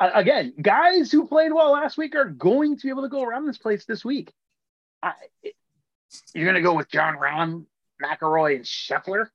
again, 0.00 0.54
guys 0.60 1.10
who 1.12 1.26
played 1.26 1.52
well 1.52 1.72
last 1.72 1.96
week 1.98 2.14
are 2.14 2.24
going 2.26 2.76
to 2.76 2.82
be 2.82 2.88
able 2.90 3.02
to 3.02 3.08
go 3.08 3.22
around 3.22 3.46
this 3.46 3.58
place 3.58 3.84
this 3.84 4.04
week. 4.04 4.32
I, 5.02 5.12
you're 6.34 6.44
going 6.44 6.54
to 6.54 6.60
go 6.62 6.74
with 6.74 6.88
Jon 6.88 7.16
Rahm, 7.16 7.64
McIlroy, 8.02 8.56
and 8.56 8.64
Scheffler? 8.64 9.28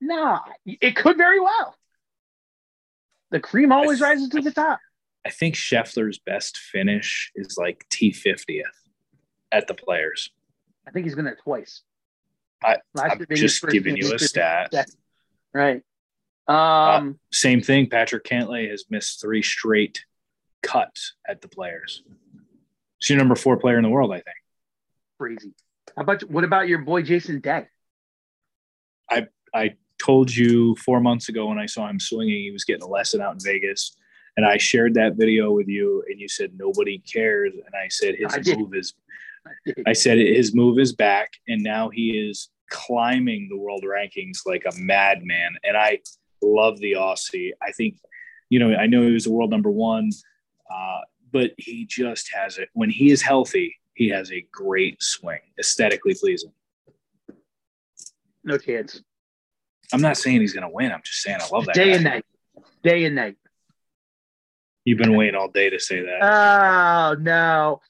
No, 0.00 0.40
it 0.64 0.96
could 0.96 1.16
very 1.16 1.40
well. 1.40 1.76
The 3.30 3.40
cream 3.40 3.70
always 3.72 4.00
rises 4.00 4.28
to 4.30 4.40
the 4.40 4.50
top. 4.50 4.80
I 5.24 5.30
think 5.30 5.54
Scheffler's 5.54 6.18
best 6.18 6.56
finish 6.56 7.30
is 7.34 7.56
like 7.58 7.86
T50th 7.90 8.62
at 9.52 9.66
the 9.66 9.74
players. 9.74 10.30
I 10.88 10.90
think 10.90 11.04
he's 11.04 11.14
been 11.14 11.26
there 11.26 11.38
twice. 11.42 11.82
I- 12.64 12.78
Last 12.94 13.12
I'm 13.12 13.18
year 13.18 13.26
being 13.26 13.42
his 13.42 13.52
just 13.60 13.68
giving 13.68 13.96
you 13.96 14.12
a 14.14 14.18
stat. 14.18 14.72
Right. 15.52 15.82
Um, 16.50 17.18
Same 17.32 17.60
thing. 17.60 17.88
Patrick 17.88 18.24
Cantlay 18.24 18.68
has 18.70 18.84
missed 18.90 19.20
three 19.20 19.42
straight 19.42 20.04
cuts 20.62 21.14
at 21.28 21.40
the 21.40 21.48
players. 21.48 22.02
He's 22.98 23.10
your 23.10 23.18
number 23.18 23.36
four 23.36 23.56
player 23.56 23.76
in 23.78 23.84
the 23.84 23.90
world, 23.90 24.10
I 24.12 24.16
think. 24.16 24.36
crazy. 25.18 25.54
How 25.96 26.02
about 26.02 26.22
what 26.30 26.44
about 26.44 26.68
your 26.68 26.78
boy 26.78 27.02
Jason 27.02 27.40
Day? 27.40 27.66
I 29.10 29.26
I 29.54 29.76
told 29.98 30.34
you 30.34 30.74
four 30.76 31.00
months 31.00 31.28
ago 31.28 31.46
when 31.46 31.58
I 31.58 31.66
saw 31.66 31.88
him 31.88 32.00
swinging, 32.00 32.42
he 32.42 32.50
was 32.50 32.64
getting 32.64 32.82
a 32.82 32.88
lesson 32.88 33.20
out 33.20 33.34
in 33.34 33.40
Vegas. 33.40 33.96
And 34.36 34.46
I 34.46 34.56
shared 34.56 34.94
that 34.94 35.16
video 35.16 35.52
with 35.52 35.68
you, 35.68 36.04
and 36.08 36.20
you 36.20 36.28
said 36.28 36.52
nobody 36.56 36.98
cares. 36.98 37.52
And 37.52 37.74
I 37.74 37.88
said 37.88 38.14
his 38.16 38.32
I 38.32 38.56
move 38.56 38.74
is, 38.74 38.94
I 39.86 39.92
said 39.92 40.18
his 40.18 40.54
move 40.54 40.78
is 40.78 40.92
back, 40.92 41.32
and 41.48 41.62
now 41.62 41.90
he 41.90 42.10
is 42.10 42.48
climbing 42.70 43.48
the 43.48 43.56
world 43.56 43.84
rankings 43.84 44.38
like 44.46 44.64
a 44.66 44.76
madman. 44.78 45.56
And 45.64 45.76
I 45.76 45.98
love 46.42 46.78
the 46.78 46.92
Aussie. 46.92 47.50
I 47.62 47.72
think, 47.72 47.98
you 48.48 48.58
know, 48.58 48.74
I 48.74 48.86
know 48.86 49.02
he 49.02 49.12
was 49.12 49.26
a 49.26 49.30
world 49.30 49.50
number 49.50 49.70
one, 49.70 50.10
uh, 50.72 51.00
but 51.32 51.52
he 51.58 51.86
just 51.86 52.30
has 52.34 52.58
it. 52.58 52.68
When 52.72 52.90
he 52.90 53.10
is 53.10 53.22
healthy, 53.22 53.76
he 53.94 54.08
has 54.08 54.32
a 54.32 54.46
great 54.52 55.02
swing, 55.02 55.40
aesthetically 55.58 56.14
pleasing. 56.14 56.52
No 58.44 58.56
chance. 58.58 59.02
I'm 59.92 60.00
not 60.00 60.16
saying 60.16 60.40
he's 60.40 60.52
going 60.52 60.66
to 60.66 60.72
win. 60.72 60.92
I'm 60.92 61.02
just 61.04 61.20
saying 61.20 61.38
I 61.40 61.48
love 61.54 61.66
that. 61.66 61.74
Day 61.74 61.90
guy. 61.90 61.94
and 61.94 62.04
night. 62.04 62.24
Day 62.82 63.04
and 63.04 63.14
night. 63.14 63.36
You've 64.84 64.98
been 64.98 65.14
waiting 65.16 65.34
all 65.34 65.48
day 65.48 65.70
to 65.70 65.78
say 65.78 66.00
that. 66.00 66.22
Oh 66.22 67.16
no. 67.20 67.80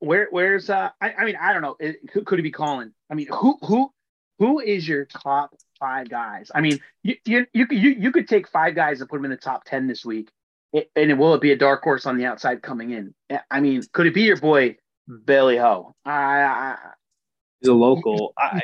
Where 0.00 0.28
where's 0.30 0.68
uh 0.68 0.90
I, 1.00 1.12
I 1.12 1.24
mean 1.24 1.36
I 1.40 1.52
don't 1.52 1.62
know. 1.62 1.76
It, 1.80 1.96
who 2.12 2.22
could 2.22 2.38
it 2.38 2.42
be 2.42 2.50
calling? 2.50 2.92
I 3.10 3.14
mean 3.14 3.28
who 3.30 3.58
who 3.62 3.90
who 4.38 4.60
is 4.60 4.86
your 4.86 5.06
top 5.06 5.54
five 5.80 6.08
guys? 6.08 6.50
I 6.54 6.60
mean 6.60 6.78
you 7.02 7.16
you 7.24 7.46
you 7.52 7.66
could 7.66 7.78
you, 7.78 7.90
you 7.90 8.12
could 8.12 8.28
take 8.28 8.46
five 8.48 8.74
guys 8.74 9.00
and 9.00 9.10
put 9.10 9.16
them 9.16 9.24
in 9.24 9.30
the 9.32 9.36
top 9.36 9.64
ten 9.64 9.88
this 9.88 10.04
week. 10.04 10.30
It, 10.72 10.88
and 10.94 11.18
will 11.18 11.34
it 11.34 11.40
be 11.40 11.50
a 11.50 11.56
dark 11.56 11.82
horse 11.82 12.06
on 12.06 12.16
the 12.16 12.26
outside 12.26 12.62
coming 12.62 12.92
in? 12.92 13.14
Eh, 13.28 13.38
I 13.50 13.60
mean, 13.60 13.82
could 13.92 14.06
it 14.06 14.14
be 14.14 14.22
your 14.22 14.36
boy 14.36 14.76
Billy 15.24 15.56
Ho? 15.56 15.96
I, 16.04 16.12
I 16.12 16.76
He's 17.60 17.68
a 17.68 17.74
local. 17.74 18.32
I 18.38 18.60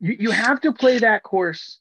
you, 0.00 0.16
you 0.18 0.30
have 0.30 0.60
to 0.62 0.72
play 0.72 0.98
that 0.98 1.22
course. 1.22 1.78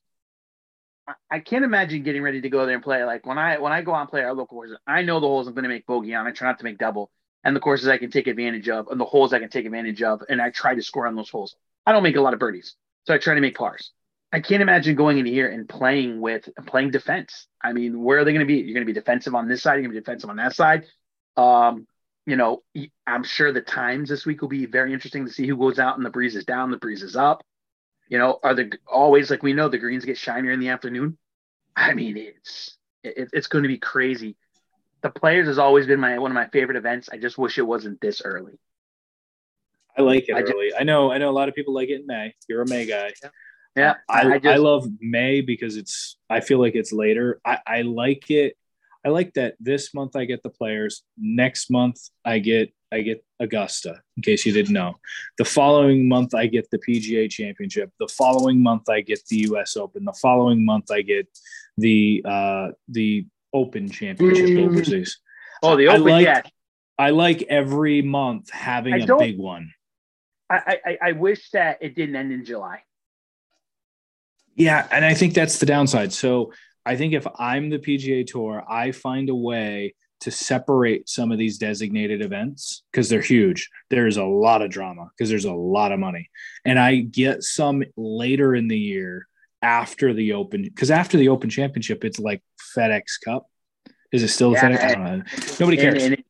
I, 1.07 1.13
I 1.29 1.39
can't 1.39 1.65
imagine 1.65 2.03
getting 2.03 2.21
ready 2.21 2.41
to 2.41 2.49
go 2.49 2.65
there 2.65 2.75
and 2.75 2.83
play. 2.83 3.03
Like 3.03 3.25
when 3.25 3.37
I 3.37 3.57
when 3.57 3.73
I 3.73 3.81
go 3.81 3.93
out 3.93 4.01
and 4.01 4.09
play 4.09 4.23
our 4.23 4.33
local 4.33 4.57
courses, 4.57 4.77
I 4.87 5.01
know 5.01 5.19
the 5.19 5.27
holes 5.27 5.47
I'm 5.47 5.53
going 5.53 5.63
to 5.63 5.69
make 5.69 5.85
bogey 5.85 6.15
on. 6.15 6.25
I 6.25 6.31
try 6.31 6.47
not 6.47 6.59
to 6.59 6.63
make 6.63 6.77
double, 6.77 7.11
and 7.43 7.55
the 7.55 7.59
courses 7.59 7.87
I 7.87 7.97
can 7.97 8.11
take 8.11 8.27
advantage 8.27 8.69
of, 8.69 8.87
and 8.87 8.99
the 8.99 9.05
holes 9.05 9.33
I 9.33 9.39
can 9.39 9.49
take 9.49 9.65
advantage 9.65 10.01
of, 10.01 10.23
and 10.29 10.41
I 10.41 10.51
try 10.51 10.75
to 10.75 10.81
score 10.81 11.05
on 11.07 11.15
those 11.15 11.29
holes. 11.29 11.55
I 11.85 11.91
don't 11.91 12.03
make 12.03 12.15
a 12.15 12.21
lot 12.21 12.33
of 12.33 12.39
birdies, 12.39 12.75
so 13.05 13.13
I 13.13 13.17
try 13.17 13.35
to 13.35 13.41
make 13.41 13.57
pars. 13.57 13.91
I 14.31 14.39
can't 14.41 14.61
imagine 14.61 14.95
going 14.95 15.17
in 15.17 15.25
here 15.25 15.49
and 15.49 15.67
playing 15.69 16.19
with 16.19 16.49
playing 16.65 16.91
defense. 16.91 17.47
I 17.61 17.71
mean, 17.73 18.03
where 18.03 18.19
are 18.19 18.25
they 18.25 18.33
going 18.33 18.45
to 18.45 18.45
be? 18.45 18.55
You're 18.55 18.73
going 18.73 18.85
to 18.85 18.93
be 18.93 18.99
defensive 18.99 19.33
on 19.33 19.47
this 19.47 19.61
side. 19.61 19.75
You're 19.75 19.83
going 19.83 19.93
to 19.93 20.01
be 20.01 20.03
defensive 20.03 20.29
on 20.29 20.35
that 20.37 20.55
side. 20.55 20.85
Um, 21.37 21.87
you 22.25 22.35
know, 22.35 22.63
I'm 23.05 23.23
sure 23.23 23.53
the 23.53 23.61
times 23.61 24.09
this 24.09 24.25
week 24.25 24.41
will 24.41 24.49
be 24.49 24.65
very 24.65 24.93
interesting 24.93 25.25
to 25.25 25.31
see 25.31 25.47
who 25.47 25.57
goes 25.57 25.79
out 25.79 25.97
and 25.97 26.05
the 26.05 26.09
breeze 26.09 26.35
is 26.35 26.43
down, 26.43 26.71
the 26.71 26.77
breeze 26.77 27.03
is 27.03 27.15
up. 27.15 27.43
You 28.09 28.17
know, 28.17 28.39
are 28.43 28.53
the 28.53 28.71
always 28.87 29.29
like 29.29 29.43
we 29.43 29.53
know 29.53 29.69
the 29.69 29.77
greens 29.77 30.05
get 30.05 30.17
shinier 30.17 30.51
in 30.51 30.59
the 30.59 30.69
afternoon. 30.69 31.17
I 31.75 31.93
mean, 31.93 32.17
it's 32.17 32.77
it, 33.03 33.29
it's 33.33 33.47
going 33.47 33.63
to 33.63 33.69
be 33.69 33.77
crazy. 33.77 34.37
The 35.01 35.09
players 35.09 35.47
has 35.47 35.59
always 35.59 35.87
been 35.87 35.99
my 35.99 36.17
one 36.19 36.31
of 36.31 36.35
my 36.35 36.47
favorite 36.47 36.77
events. 36.77 37.09
I 37.11 37.17
just 37.17 37.37
wish 37.37 37.57
it 37.57 37.63
wasn't 37.63 38.01
this 38.01 38.21
early. 38.23 38.59
I 39.97 40.01
like 40.01 40.27
it 40.29 40.35
I 40.35 40.41
just- 40.41 40.53
I 40.79 40.83
know. 40.83 41.11
I 41.11 41.17
know 41.17 41.29
a 41.29 41.31
lot 41.39 41.49
of 41.49 41.55
people 41.55 41.73
like 41.73 41.89
it 41.89 42.01
in 42.01 42.07
May. 42.07 42.33
You're 42.47 42.61
a 42.63 42.69
May 42.69 42.85
guy. 42.85 43.11
Yeah, 43.75 43.95
I, 44.09 44.21
I, 44.21 44.33
I 44.35 44.39
just 44.39 44.59
love 44.61 44.87
May 45.01 45.41
because 45.41 45.75
it's. 45.75 46.17
I 46.29 46.39
feel 46.39 46.59
like 46.59 46.75
it's 46.75 46.93
later. 46.93 47.41
I, 47.45 47.59
I 47.67 47.81
like 47.81 48.31
it. 48.31 48.55
I 49.05 49.09
like 49.09 49.33
that 49.33 49.55
this 49.59 49.93
month 49.93 50.15
I 50.15 50.25
get 50.25 50.41
the 50.43 50.49
players. 50.49 51.03
Next 51.17 51.69
month 51.69 51.99
I 52.23 52.39
get 52.39 52.73
I 52.91 53.01
get 53.01 53.23
Augusta. 53.39 54.01
In 54.17 54.23
case 54.23 54.45
you 54.45 54.53
didn't 54.53 54.73
know, 54.73 54.95
the 55.37 55.45
following 55.45 56.07
month 56.07 56.33
I 56.33 56.47
get 56.47 56.69
the 56.71 56.79
PGA 56.79 57.29
Championship. 57.29 57.91
The 57.99 58.07
following 58.07 58.63
month 58.63 58.89
I 58.89 59.01
get 59.01 59.19
the 59.29 59.37
U.S. 59.49 59.75
Open. 59.77 60.05
The 60.05 60.13
following 60.13 60.63
month 60.65 60.89
I 60.89 61.01
get 61.01 61.27
the 61.77 62.23
uh, 62.25 62.67
the 62.87 63.25
Open 63.53 63.89
Championship 63.89 64.45
Mm. 64.47 64.67
overseas. 64.69 65.19
oh 65.63 65.75
the 65.75 65.89
I 65.89 65.93
open 65.95 66.03
like- 66.11 66.25
yeah. 66.25 66.41
I 66.97 67.09
like 67.09 67.41
every 67.49 68.01
month 68.01 68.49
having 68.51 68.93
I 68.93 68.97
a 68.99 69.17
big 69.17 69.37
one. 69.37 69.71
I, 70.49 70.79
I 70.85 70.97
I 71.01 71.11
wish 71.13 71.49
that 71.51 71.79
it 71.81 71.95
didn't 71.95 72.15
end 72.15 72.31
in 72.31 72.45
July. 72.45 72.83
Yeah, 74.55 74.87
and 74.91 75.03
I 75.03 75.13
think 75.13 75.33
that's 75.33 75.59
the 75.59 75.65
downside. 75.65 76.13
So 76.13 76.53
I 76.85 76.95
think 76.95 77.13
if 77.13 77.27
I'm 77.37 77.69
the 77.69 77.79
PGA 77.79 78.25
Tour, 78.25 78.63
I 78.69 78.91
find 78.91 79.29
a 79.29 79.35
way 79.35 79.95
to 80.21 80.31
separate 80.31 81.09
some 81.09 81.31
of 81.31 81.37
these 81.37 81.57
designated 81.57 82.21
events 82.21 82.83
because 82.91 83.09
they're 83.09 83.21
huge. 83.21 83.69
There's 83.89 84.17
a 84.17 84.23
lot 84.23 84.61
of 84.61 84.69
drama 84.69 85.09
because 85.15 85.29
there's 85.29 85.45
a 85.45 85.53
lot 85.53 85.91
of 85.91 85.99
money. 85.99 86.29
And 86.63 86.79
I 86.79 86.97
get 87.01 87.43
some 87.43 87.83
later 87.97 88.55
in 88.55 88.67
the 88.67 88.77
year 88.77 89.27
after 89.61 90.13
the 90.13 90.33
Open, 90.33 90.63
because 90.63 90.89
after 90.89 91.17
the 91.17 91.29
Open 91.29 91.49
Championship, 91.49 92.05
it's 92.05 92.19
like 92.19 92.41
FedEx 92.75 93.03
Cup. 93.23 93.47
Is 94.11 94.23
it 94.23 94.29
still 94.29 94.53
yeah, 94.53 94.69
the 94.69 94.77
FedEx? 94.77 94.83
I 94.83 94.95
don't 94.95 95.03
know. 95.03 95.23
Nobody 95.59 95.77
cares. 95.77 96.03
And, 96.03 96.13
and 96.13 96.13
it, 96.13 96.25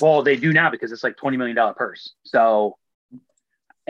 well, 0.00 0.22
they 0.22 0.36
do 0.36 0.52
now 0.52 0.70
because 0.70 0.92
it's 0.92 1.04
like 1.04 1.16
$20 1.16 1.36
million 1.36 1.74
purse. 1.74 2.14
So, 2.24 2.78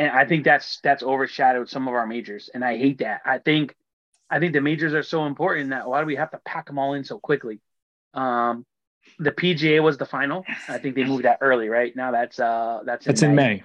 and 0.01 0.11
I 0.11 0.25
think 0.25 0.45
that's 0.45 0.81
that's 0.83 1.03
overshadowed 1.03 1.69
some 1.69 1.87
of 1.87 1.93
our 1.93 2.07
majors, 2.07 2.49
and 2.55 2.65
I 2.65 2.79
hate 2.79 2.99
that. 2.99 3.21
I 3.27 3.37
think 3.37 3.77
I 4.31 4.39
think 4.39 4.55
the 4.55 4.63
majors 4.63 4.95
are 4.95 5.03
so 5.03 5.27
important 5.27 5.71
that 5.71 5.87
why 5.87 6.01
do 6.01 6.07
we 6.07 6.17
have 6.17 6.31
to 6.31 6.41
pack 6.43 6.67
them 6.67 6.79
all 6.79 6.95
in 6.95 7.05
so 7.05 7.19
quickly? 7.19 7.61
Um, 8.15 8.65
the 9.19 9.31
PGA 9.31 9.83
was 9.83 9.99
the 9.99 10.07
final. 10.07 10.43
I 10.69 10.79
think 10.79 10.95
they 10.95 11.05
moved 11.05 11.27
that 11.27 11.39
early, 11.43 11.69
right? 11.69 11.95
Now 11.95 12.13
that's 12.13 12.41
uh 12.41 12.81
that's 12.87 13.07
in 13.07 13.11
that's 13.11 13.23
May. 13.23 13.29
in 13.29 13.35
May. 13.35 13.63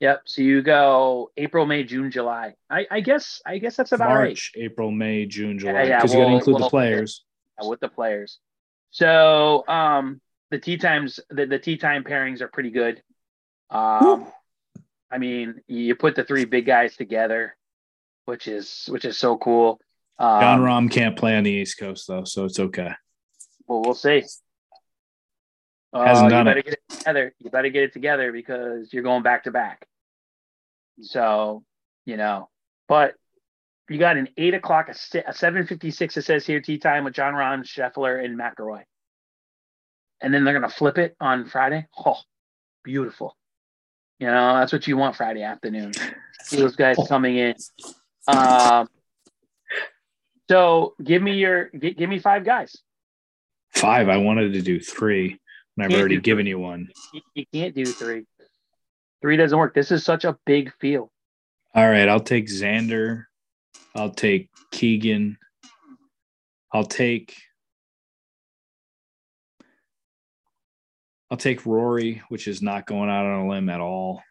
Yep. 0.00 0.22
So 0.26 0.42
you 0.42 0.60
go 0.60 1.30
April, 1.38 1.64
May, 1.64 1.82
June, 1.82 2.10
July. 2.10 2.56
I, 2.68 2.86
I 2.90 3.00
guess 3.00 3.40
I 3.46 3.56
guess 3.56 3.74
that's 3.74 3.92
about 3.92 4.10
March, 4.10 4.52
right. 4.54 4.64
April, 4.64 4.90
May, 4.90 5.24
June, 5.24 5.58
July. 5.58 5.86
Because 5.86 5.88
yeah, 5.88 5.96
yeah, 5.96 6.04
well, 6.04 6.12
you 6.12 6.24
got 6.24 6.28
to 6.28 6.36
include 6.36 6.54
well, 6.56 6.64
the 6.64 6.70
players. 6.70 7.24
Yeah, 7.58 7.68
with 7.68 7.80
the 7.80 7.88
players. 7.88 8.38
So 8.90 9.64
um 9.66 10.20
the 10.50 10.58
tee 10.58 10.76
times 10.76 11.20
the, 11.30 11.46
the 11.46 11.58
tee 11.58 11.78
time 11.78 12.04
pairings 12.04 12.42
are 12.42 12.48
pretty 12.48 12.70
good. 12.70 13.02
Um 13.70 14.26
I 15.14 15.18
mean 15.18 15.60
you 15.68 15.94
put 15.94 16.16
the 16.16 16.24
three 16.24 16.44
big 16.44 16.66
guys 16.66 16.96
together, 16.96 17.56
which 18.24 18.48
is 18.48 18.86
which 18.88 19.04
is 19.04 19.16
so 19.16 19.38
cool. 19.38 19.80
Um, 20.18 20.40
Jon 20.40 20.60
Rahm 20.60 20.90
can't 20.90 21.16
play 21.16 21.36
on 21.36 21.44
the 21.44 21.52
East 21.52 21.78
Coast 21.78 22.08
though, 22.08 22.24
so 22.24 22.44
it's 22.44 22.58
okay. 22.58 22.92
Well, 23.68 23.82
we'll 23.82 23.94
see. 23.94 24.24
Hasn't 25.94 26.26
uh, 26.26 26.28
done 26.28 26.46
you 26.46 26.50
better 26.50 26.58
it. 26.58 26.64
get 26.64 26.74
it 26.74 26.88
together. 26.88 27.34
You 27.38 27.50
better 27.50 27.68
get 27.68 27.82
it 27.84 27.92
together 27.92 28.32
because 28.32 28.92
you're 28.92 29.04
going 29.04 29.22
back 29.22 29.44
to 29.44 29.52
back. 29.52 29.86
So, 31.00 31.64
you 32.04 32.16
know, 32.16 32.48
but 32.88 33.14
you 33.88 33.98
got 33.98 34.16
an 34.16 34.28
eight 34.36 34.54
o'clock, 34.54 34.88
a, 34.88 35.32
seven 35.32 35.66
fifty 35.66 35.92
six. 35.92 36.16
It 36.16 36.22
says 36.22 36.44
here 36.44 36.60
tee 36.60 36.78
time 36.78 37.04
with 37.04 37.14
Jon 37.14 37.34
Rahm, 37.34 37.64
Scheffler, 37.64 38.24
and 38.24 38.36
McIlroy. 38.38 38.82
And 40.20 40.34
then 40.34 40.44
they're 40.44 40.54
gonna 40.54 40.68
flip 40.68 40.98
it 40.98 41.14
on 41.20 41.46
Friday. 41.46 41.86
Oh, 42.04 42.18
beautiful. 42.82 43.36
You 44.24 44.30
know, 44.30 44.54
that's 44.54 44.72
what 44.72 44.86
you 44.86 44.96
want 44.96 45.16
Friday 45.16 45.42
afternoon. 45.42 45.92
See 46.44 46.56
those 46.56 46.76
guys 46.76 46.96
coming 47.10 47.36
in. 47.36 47.54
Um, 48.26 48.88
so 50.48 50.94
give 51.04 51.20
me 51.20 51.34
your 51.34 51.66
give, 51.68 51.98
give 51.98 52.08
me 52.08 52.18
five 52.18 52.42
guys. 52.42 52.74
Five. 53.74 54.08
I 54.08 54.16
wanted 54.16 54.54
to 54.54 54.62
do 54.62 54.80
three, 54.80 55.38
and 55.76 55.84
I've 55.84 56.00
already 56.00 56.18
given 56.22 56.46
you 56.46 56.58
one. 56.58 56.88
You 57.34 57.44
can't 57.52 57.74
do 57.74 57.84
three. 57.84 58.24
Three 59.20 59.36
doesn't 59.36 59.58
work. 59.58 59.74
This 59.74 59.92
is 59.92 60.06
such 60.06 60.24
a 60.24 60.38
big 60.46 60.72
field. 60.80 61.10
All 61.74 61.86
right, 61.86 62.08
I'll 62.08 62.18
take 62.18 62.46
Xander. 62.46 63.24
I'll 63.94 64.12
take 64.12 64.48
Keegan. 64.70 65.36
I'll 66.72 66.86
take 66.86 67.36
I'll 71.34 71.38
take 71.38 71.66
Rory, 71.66 72.22
which 72.28 72.46
is 72.46 72.62
not 72.62 72.86
going 72.86 73.10
out 73.10 73.26
on 73.26 73.46
a 73.46 73.48
limb 73.48 73.68
at 73.68 73.80
all. 73.80 74.22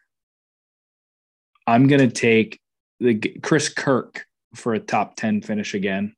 I'm 1.66 1.86
gonna 1.86 2.10
take 2.10 2.58
the 2.98 3.18
Chris 3.42 3.68
Kirk 3.68 4.24
for 4.54 4.72
a 4.72 4.80
top 4.80 5.14
10 5.14 5.42
finish 5.42 5.74
again. 5.74 6.16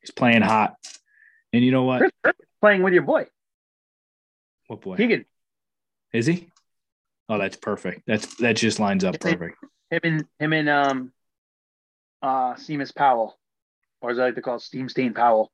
He's 0.00 0.10
playing 0.10 0.40
hot. 0.40 0.76
And 1.52 1.62
you 1.62 1.72
know 1.72 1.82
what? 1.82 2.10
playing 2.62 2.82
with 2.82 2.94
your 2.94 3.02
boy. 3.02 3.26
What 4.66 4.80
boy? 4.80 4.96
Keegan. 4.96 5.26
Is 6.14 6.24
he? 6.24 6.48
Oh, 7.28 7.36
that's 7.36 7.58
perfect. 7.58 8.04
That's 8.06 8.36
that 8.36 8.56
just 8.56 8.80
lines 8.80 9.04
up 9.04 9.20
perfect. 9.20 9.58
Him 9.90 10.00
and 10.04 10.24
him 10.38 10.52
and 10.54 10.68
um 10.70 11.12
uh 12.22 12.54
Seamus 12.54 12.94
Powell. 12.94 13.38
Or 14.00 14.10
as 14.10 14.18
I 14.18 14.24
like 14.24 14.36
to 14.36 14.40
call 14.40 14.56
it, 14.56 14.62
Steam 14.62 14.88
Stain 14.88 15.12
Powell. 15.12 15.52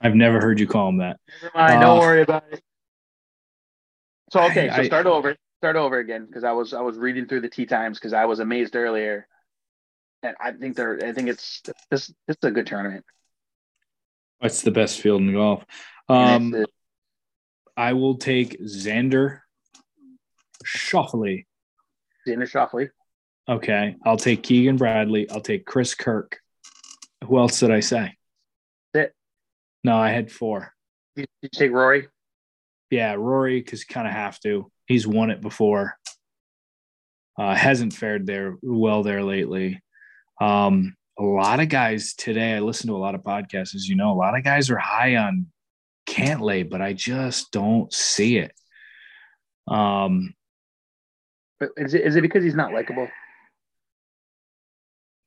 I've 0.00 0.14
never 0.14 0.40
heard 0.40 0.60
you 0.60 0.68
call 0.68 0.90
him 0.90 0.98
that. 0.98 1.18
Never 1.42 1.58
mind, 1.58 1.82
uh, 1.82 1.86
don't 1.86 1.98
worry 1.98 2.22
about 2.22 2.44
it. 2.52 2.62
So 4.30 4.40
okay, 4.44 4.68
I, 4.68 4.76
so 4.78 4.82
start 4.84 5.06
I, 5.06 5.10
over. 5.10 5.36
Start 5.58 5.76
over 5.76 5.98
again 5.98 6.24
because 6.24 6.42
I 6.42 6.52
was 6.52 6.72
I 6.72 6.80
was 6.80 6.96
reading 6.96 7.26
through 7.26 7.42
the 7.42 7.48
tee 7.48 7.66
times 7.66 7.98
because 7.98 8.14
I 8.14 8.24
was 8.24 8.40
amazed 8.40 8.76
earlier 8.76 9.28
and 10.22 10.36
I 10.40 10.52
think 10.52 10.76
they're. 10.76 10.98
I 11.04 11.12
think 11.12 11.28
it's 11.28 11.62
this. 11.90 12.12
This 12.26 12.36
is 12.42 12.48
a 12.48 12.50
good 12.50 12.66
tournament. 12.66 13.04
It's 14.42 14.62
the 14.62 14.70
best 14.70 15.00
field 15.00 15.20
in 15.20 15.32
golf. 15.32 15.64
Um, 16.08 16.64
I 17.76 17.92
will 17.92 18.16
take 18.16 18.60
Xander 18.60 19.40
Schauffele. 20.64 21.44
Xander 22.26 22.50
Schauffele. 22.50 22.90
Okay, 23.48 23.96
I'll 24.04 24.16
take 24.16 24.42
Keegan 24.42 24.76
Bradley. 24.76 25.28
I'll 25.30 25.40
take 25.40 25.66
Chris 25.66 25.94
Kirk. 25.94 26.40
Who 27.24 27.38
else 27.38 27.60
did 27.60 27.70
I 27.70 27.80
say? 27.80 28.16
It. 28.94 29.14
No, 29.84 29.96
I 29.96 30.10
had 30.10 30.30
four. 30.30 30.74
You, 31.16 31.26
you 31.42 31.48
take 31.52 31.72
Rory. 31.72 32.08
Yeah, 32.90 33.14
Rory, 33.14 33.60
because 33.60 33.84
kind 33.84 34.06
of 34.06 34.12
have 34.12 34.38
to. 34.40 34.70
He's 34.86 35.06
won 35.06 35.30
it 35.30 35.40
before. 35.40 35.96
Uh, 37.38 37.54
hasn't 37.54 37.94
fared 37.94 38.26
there 38.26 38.56
well 38.62 39.02
there 39.02 39.22
lately. 39.22 39.80
Um, 40.40 40.96
a 41.18 41.22
lot 41.22 41.60
of 41.60 41.68
guys 41.68 42.14
today, 42.14 42.54
I 42.54 42.60
listen 42.60 42.88
to 42.88 42.96
a 42.96 42.98
lot 42.98 43.14
of 43.14 43.22
podcasts, 43.22 43.74
as 43.74 43.88
you 43.88 43.94
know, 43.94 44.10
a 44.10 44.14
lot 44.14 44.36
of 44.36 44.42
guys 44.42 44.70
are 44.70 44.78
high 44.78 45.16
on 45.16 45.46
Cantlay, 46.06 46.68
but 46.68 46.82
I 46.82 46.92
just 46.92 47.52
don't 47.52 47.92
see 47.92 48.38
it. 48.38 48.52
Um, 49.68 50.34
but 51.60 51.70
is 51.76 51.94
it, 51.94 52.02
is 52.02 52.16
it 52.16 52.22
because 52.22 52.42
he's 52.42 52.54
not 52.54 52.72
likable? 52.72 53.08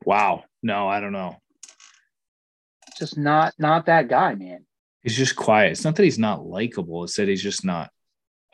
Wow. 0.06 0.43
No, 0.62 0.88
I 0.88 0.99
don't 0.99 1.13
know. 1.13 1.38
Just 2.97 3.17
not 3.17 3.54
not 3.58 3.86
that 3.88 4.08
guy, 4.08 4.36
man. 4.36 4.65
He's 5.04 5.18
just 5.18 5.36
quiet. 5.36 5.74
It's 5.74 5.84
not 5.84 5.96
that 5.96 6.04
he's 6.04 6.20
not 6.20 6.46
likable. 6.46 7.04
It's 7.04 7.18
that 7.18 7.28
he's 7.28 7.44
just 7.44 7.66
not. 7.66 7.92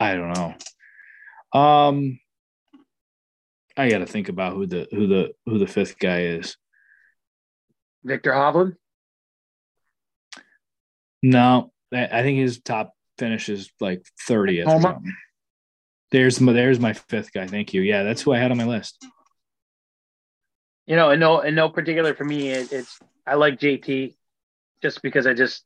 I 0.00 0.14
don't 0.14 0.32
know. 0.32 1.58
Um, 1.58 2.18
I 3.76 3.88
got 3.88 3.98
to 3.98 4.06
think 4.06 4.28
about 4.28 4.54
who 4.54 4.66
the 4.66 4.88
who 4.90 5.06
the 5.06 5.32
who 5.46 5.58
the 5.58 5.66
fifth 5.66 5.98
guy 5.98 6.22
is. 6.22 6.56
Viktor 8.04 8.32
Hovland. 8.32 8.74
No, 11.22 11.70
I 11.92 12.22
think 12.22 12.38
his 12.38 12.60
top 12.60 12.94
finish 13.18 13.48
is 13.48 13.70
like 13.80 14.04
thirtieth. 14.26 14.66
There's 16.10 16.40
my 16.40 16.52
there's 16.52 16.80
my 16.80 16.94
fifth 16.94 17.32
guy. 17.32 17.46
Thank 17.46 17.74
you. 17.74 17.82
Yeah, 17.82 18.02
that's 18.02 18.22
who 18.22 18.32
I 18.32 18.38
had 18.38 18.50
on 18.50 18.58
my 18.58 18.64
list. 18.64 19.04
You 20.86 20.96
know, 20.96 21.10
and 21.10 21.20
no, 21.20 21.40
and 21.40 21.54
no 21.54 21.68
particular 21.68 22.14
for 22.14 22.24
me. 22.24 22.48
It, 22.48 22.72
it's 22.72 22.98
I 23.26 23.34
like 23.34 23.60
JT 23.60 24.16
just 24.82 25.02
because 25.02 25.26
I 25.26 25.34
just 25.34 25.64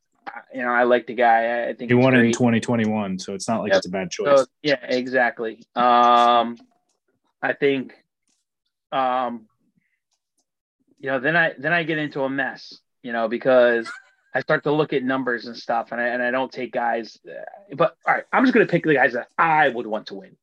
you 0.54 0.62
know 0.62 0.70
I 0.70 0.84
like 0.84 1.06
the 1.06 1.14
guy. 1.14 1.68
I 1.68 1.74
think 1.74 1.90
he 1.90 1.94
won 1.94 2.12
great. 2.12 2.26
in 2.26 2.32
2021, 2.32 3.18
so 3.18 3.34
it's 3.34 3.48
not 3.48 3.60
like 3.60 3.70
yep. 3.70 3.78
it's 3.78 3.87
a 3.87 3.90
bad 3.90 4.10
choice. 4.10 4.40
So, 4.40 4.46
yeah, 4.62 4.84
exactly. 4.84 5.64
Um, 5.74 6.58
I 7.42 7.52
think 7.52 7.94
um, 8.94 9.48
you 11.00 11.10
know, 11.10 11.18
then 11.18 11.37
I 11.37 11.52
then 11.58 11.72
I 11.72 11.82
get 11.82 11.98
into 11.98 12.22
a 12.22 12.30
mess, 12.30 12.78
you 13.02 13.12
know, 13.12 13.28
because 13.28 13.90
I 14.32 14.40
start 14.40 14.62
to 14.64 14.72
look 14.72 14.92
at 14.92 15.02
numbers 15.02 15.46
and 15.46 15.56
stuff, 15.56 15.92
and 15.92 16.00
I 16.00 16.08
and 16.08 16.22
I 16.22 16.30
don't 16.30 16.50
take 16.50 16.72
guys. 16.72 17.18
Uh, 17.28 17.74
but 17.74 17.96
all 18.06 18.14
right, 18.14 18.24
I'm 18.32 18.44
just 18.44 18.54
gonna 18.54 18.66
pick 18.66 18.84
the 18.84 18.94
guys 18.94 19.12
that 19.14 19.28
I 19.37 19.68
would 19.68 19.87
want 19.87 20.06
to 20.06 20.14
win, 20.14 20.37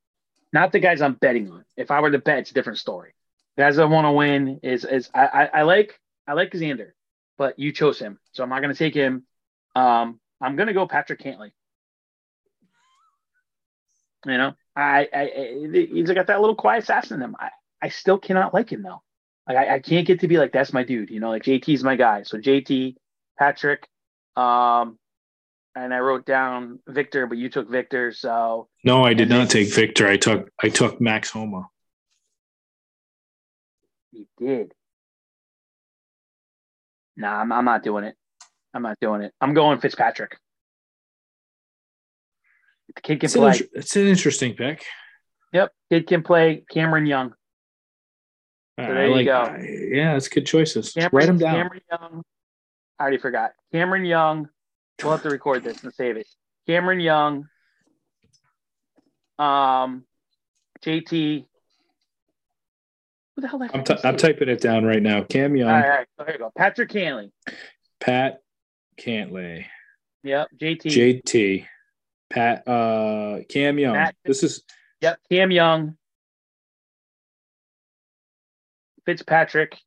not 0.52 0.72
the 0.72 0.80
guys 0.80 1.02
I'm 1.02 1.14
betting 1.14 1.50
on. 1.50 1.64
If 1.78 1.90
I 1.92 2.02
were 2.02 2.12
to 2.12 2.20
bet, 2.20 2.40
it's 2.40 2.52
a 2.52 2.54
different 2.54 2.80
story. 2.80 3.14
The 3.56 3.64
guys 3.64 3.80
I 3.80 3.86
want 3.86 4.06
to 4.06 4.12
win 4.12 4.60
is 4.64 4.86
is 4.86 5.10
I, 5.16 5.26
I, 5.26 5.46
I 5.46 5.62
like 5.64 6.00
I 6.28 6.34
like 6.34 6.52
Xander, 6.52 6.92
but 7.38 7.58
you 7.58 7.72
chose 7.72 7.98
him, 7.98 8.20
so 8.34 8.44
I'm 8.44 8.50
not 8.50 8.62
gonna 8.62 8.76
take 8.76 8.94
him. 8.94 9.26
Um, 9.76 10.20
I'm 10.42 10.56
gonna 10.56 10.74
go 10.74 10.88
Patrick 10.88 11.20
Cantlay. 11.20 11.52
You 14.26 14.38
know, 14.38 14.54
I, 14.76 15.08
I, 15.14 15.22
I 15.22 15.70
he's 15.72 16.12
got 16.12 16.28
that 16.28 16.42
little 16.42 16.56
quiet 16.56 16.84
assassin 16.84 17.22
in 17.22 17.30
him. 17.30 17.36
I, 17.40 17.50
I 17.82 17.90
still 17.90 18.18
cannot 18.18 18.54
like 18.54 18.72
him 18.72 18.84
though. 18.84 19.02
Like 19.48 19.58
I, 19.58 19.76
I 19.76 19.80
can't 19.80 20.06
get 20.06 20.20
to 20.20 20.28
be 20.28 20.38
like 20.38 20.52
that's 20.52 20.74
my 20.74 20.84
dude. 20.84 21.10
You 21.10 21.20
know, 21.20 21.30
like 21.30 21.44
JT's 21.44 21.84
my 21.84 21.96
guy. 21.96 22.24
So 22.24 22.38
JT, 22.38 22.96
Patrick, 23.40 23.88
um, 24.36 25.00
and 25.76 25.94
I 25.94 26.00
wrote 26.00 26.26
down 26.26 26.80
Viktor, 26.88 27.26
but 27.28 27.38
you 27.38 27.50
took 27.50 27.70
Viktor. 27.70 28.12
So 28.12 28.68
no, 28.84 29.04
I 29.04 29.14
did 29.14 29.30
not 29.30 29.50
take 29.50 29.74
Viktor. 29.74 30.08
I 30.08 30.18
took 30.18 30.50
I 30.62 30.70
took 30.70 31.02
Max 31.02 31.32
Homa. 31.32 31.68
You 34.12 34.28
did. 34.38 34.74
Nah, 37.18 37.42
I'm, 37.42 37.52
I'm 37.52 37.66
not 37.66 37.84
doing 37.84 38.04
it. 38.04 38.16
I'm 38.74 38.84
not 38.84 38.98
doing 39.02 39.22
it. 39.22 39.34
I'm 39.42 39.54
going 39.54 39.80
Fitzpatrick. 39.80 40.38
The 42.96 43.02
kid 43.02 43.20
can 43.20 43.26
it's 43.28 43.36
play. 43.36 43.52
An, 43.52 43.68
it's 43.74 43.96
an 43.96 44.08
interesting 44.08 44.54
pick. 44.56 44.84
Yep, 45.54 45.72
kid 45.90 46.08
can 46.08 46.24
play. 46.24 46.64
Cameron 46.70 47.06
Young. 47.06 47.34
So 48.80 48.88
there 48.88 49.08
you 49.08 49.26
go. 49.26 49.58
Yeah, 49.60 50.14
that's 50.14 50.28
good 50.28 50.46
choices. 50.46 50.94
Cameron, 50.94 51.10
Write 51.14 51.26
them 51.28 51.38
down. 51.38 51.56
Cameron 51.56 51.82
Young. 51.92 52.24
I 53.00 53.04
already 53.04 53.18
forgot. 53.18 53.52
Cameron 53.72 54.06
Young. 54.06 54.50
We'll 55.02 55.12
have 55.12 55.24
to 55.24 55.30
record 55.30 55.64
this 55.64 55.84
and 55.84 55.94
save 55.94 56.18
it. 56.18 56.28
Cameron 56.68 57.00
Young. 57.00 57.48
Um, 59.38 60.06
JT. 60.84 61.46
Who 63.36 63.42
the 63.42 63.48
hell? 63.48 63.68
I'm, 63.74 63.84
t- 63.84 63.96
I'm 64.04 64.18
typing 64.18 64.50
it 64.50 64.62
down 64.62 64.86
right 64.86 65.02
now. 65.02 65.24
Cam 65.24 65.56
Young, 65.56 65.70
All 65.70 65.76
right, 65.76 65.84
all 65.84 65.90
right. 65.90 66.08
So 66.18 66.26
here 66.26 66.34
you 66.34 66.40
go. 66.40 66.52
Patrick 66.56 66.92
Hanley. 66.92 67.32
Pat 68.00 68.42
Cantlay, 69.02 69.66
Yep. 70.24 70.48
JT. 70.58 71.22
JT, 71.24 71.66
Pat, 72.30 72.68
uh, 72.68 73.40
Cam 73.50 73.80
Young. 73.80 73.96
Pat- 73.96 74.16
this 74.26 74.44
is 74.44 74.64
yep. 75.02 75.20
Cam 75.32 75.50
Young. 75.52 75.98
Fitzpatrick. 79.06 79.78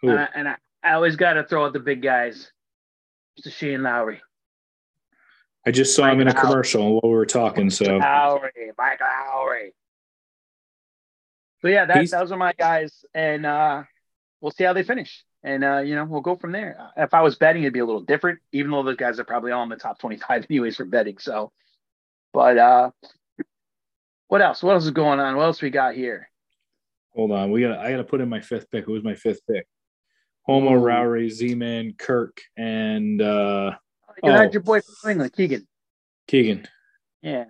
who? 0.00 0.10
And, 0.10 0.20
I, 0.20 0.28
and 0.34 0.48
I, 0.48 0.56
I 0.84 0.92
always 0.92 1.16
got 1.16 1.34
to 1.34 1.44
throw 1.44 1.66
out 1.66 1.72
the 1.72 1.80
big 1.80 2.02
guys. 2.02 2.50
Mr. 3.40 3.52
Shane 3.52 3.82
Lowry. 3.82 4.20
I 5.66 5.72
just 5.72 5.96
saw 5.96 6.08
him 6.10 6.20
in 6.20 6.28
a 6.28 6.32
Lowry. 6.32 6.46
commercial 6.46 6.92
while 6.94 7.00
we 7.10 7.16
were 7.16 7.26
talking. 7.26 7.70
So 7.70 7.96
Lowry, 7.96 8.70
Mike 8.78 9.00
Lowry. 9.00 9.74
So 11.60 11.68
yeah, 11.68 11.86
that 11.86 11.96
He's- 11.96 12.12
those 12.12 12.30
are 12.30 12.36
my 12.36 12.52
guys, 12.52 13.04
and 13.14 13.44
uh, 13.44 13.82
we'll 14.40 14.52
see 14.52 14.64
how 14.64 14.72
they 14.74 14.84
finish, 14.84 15.24
and 15.46 15.64
uh, 15.64 15.78
you 15.78 15.94
know 15.94 16.04
we'll 16.04 16.20
go 16.20 16.34
from 16.36 16.52
there. 16.52 16.76
If 16.96 17.14
I 17.14 17.22
was 17.22 17.36
betting, 17.36 17.62
it'd 17.62 17.72
be 17.72 17.78
a 17.78 17.86
little 17.86 18.02
different, 18.02 18.40
even 18.52 18.72
though 18.72 18.82
those 18.82 18.96
guys 18.96 19.18
are 19.20 19.24
probably 19.24 19.52
all 19.52 19.62
in 19.62 19.68
the 19.68 19.76
top 19.76 19.98
twenty-five 19.98 20.46
anyways 20.50 20.76
for 20.76 20.84
betting. 20.84 21.16
So, 21.18 21.52
but 22.34 22.58
uh, 22.58 22.90
what 24.28 24.42
else? 24.42 24.62
What 24.62 24.72
else 24.74 24.84
is 24.84 24.90
going 24.90 25.20
on? 25.20 25.36
What 25.36 25.44
else 25.44 25.62
we 25.62 25.70
got 25.70 25.94
here? 25.94 26.28
hold 27.14 27.30
on, 27.32 27.50
we 27.50 27.62
got. 27.62 27.78
I 27.78 27.92
got 27.92 27.98
to 27.98 28.04
put 28.04 28.20
in 28.20 28.28
my 28.28 28.40
fifth 28.40 28.70
pick. 28.70 28.84
Who 28.84 28.92
was 28.92 29.04
my 29.04 29.14
fifth 29.14 29.40
pick? 29.48 29.66
Homa, 30.42 30.72
Ooh. 30.72 30.84
Rory, 30.84 31.30
Z-Man, 31.30 31.94
Kirk, 31.98 32.40
and 32.56 33.22
uh, 33.22 33.72
You 34.22 34.32
Oh. 34.32 34.50
your 34.52 34.62
boy 34.62 34.80
from 34.80 34.94
New 35.04 35.10
England, 35.10 35.32
Keegan. 35.32 35.66
Keegan. 36.28 36.68
Yeah, 37.22 37.46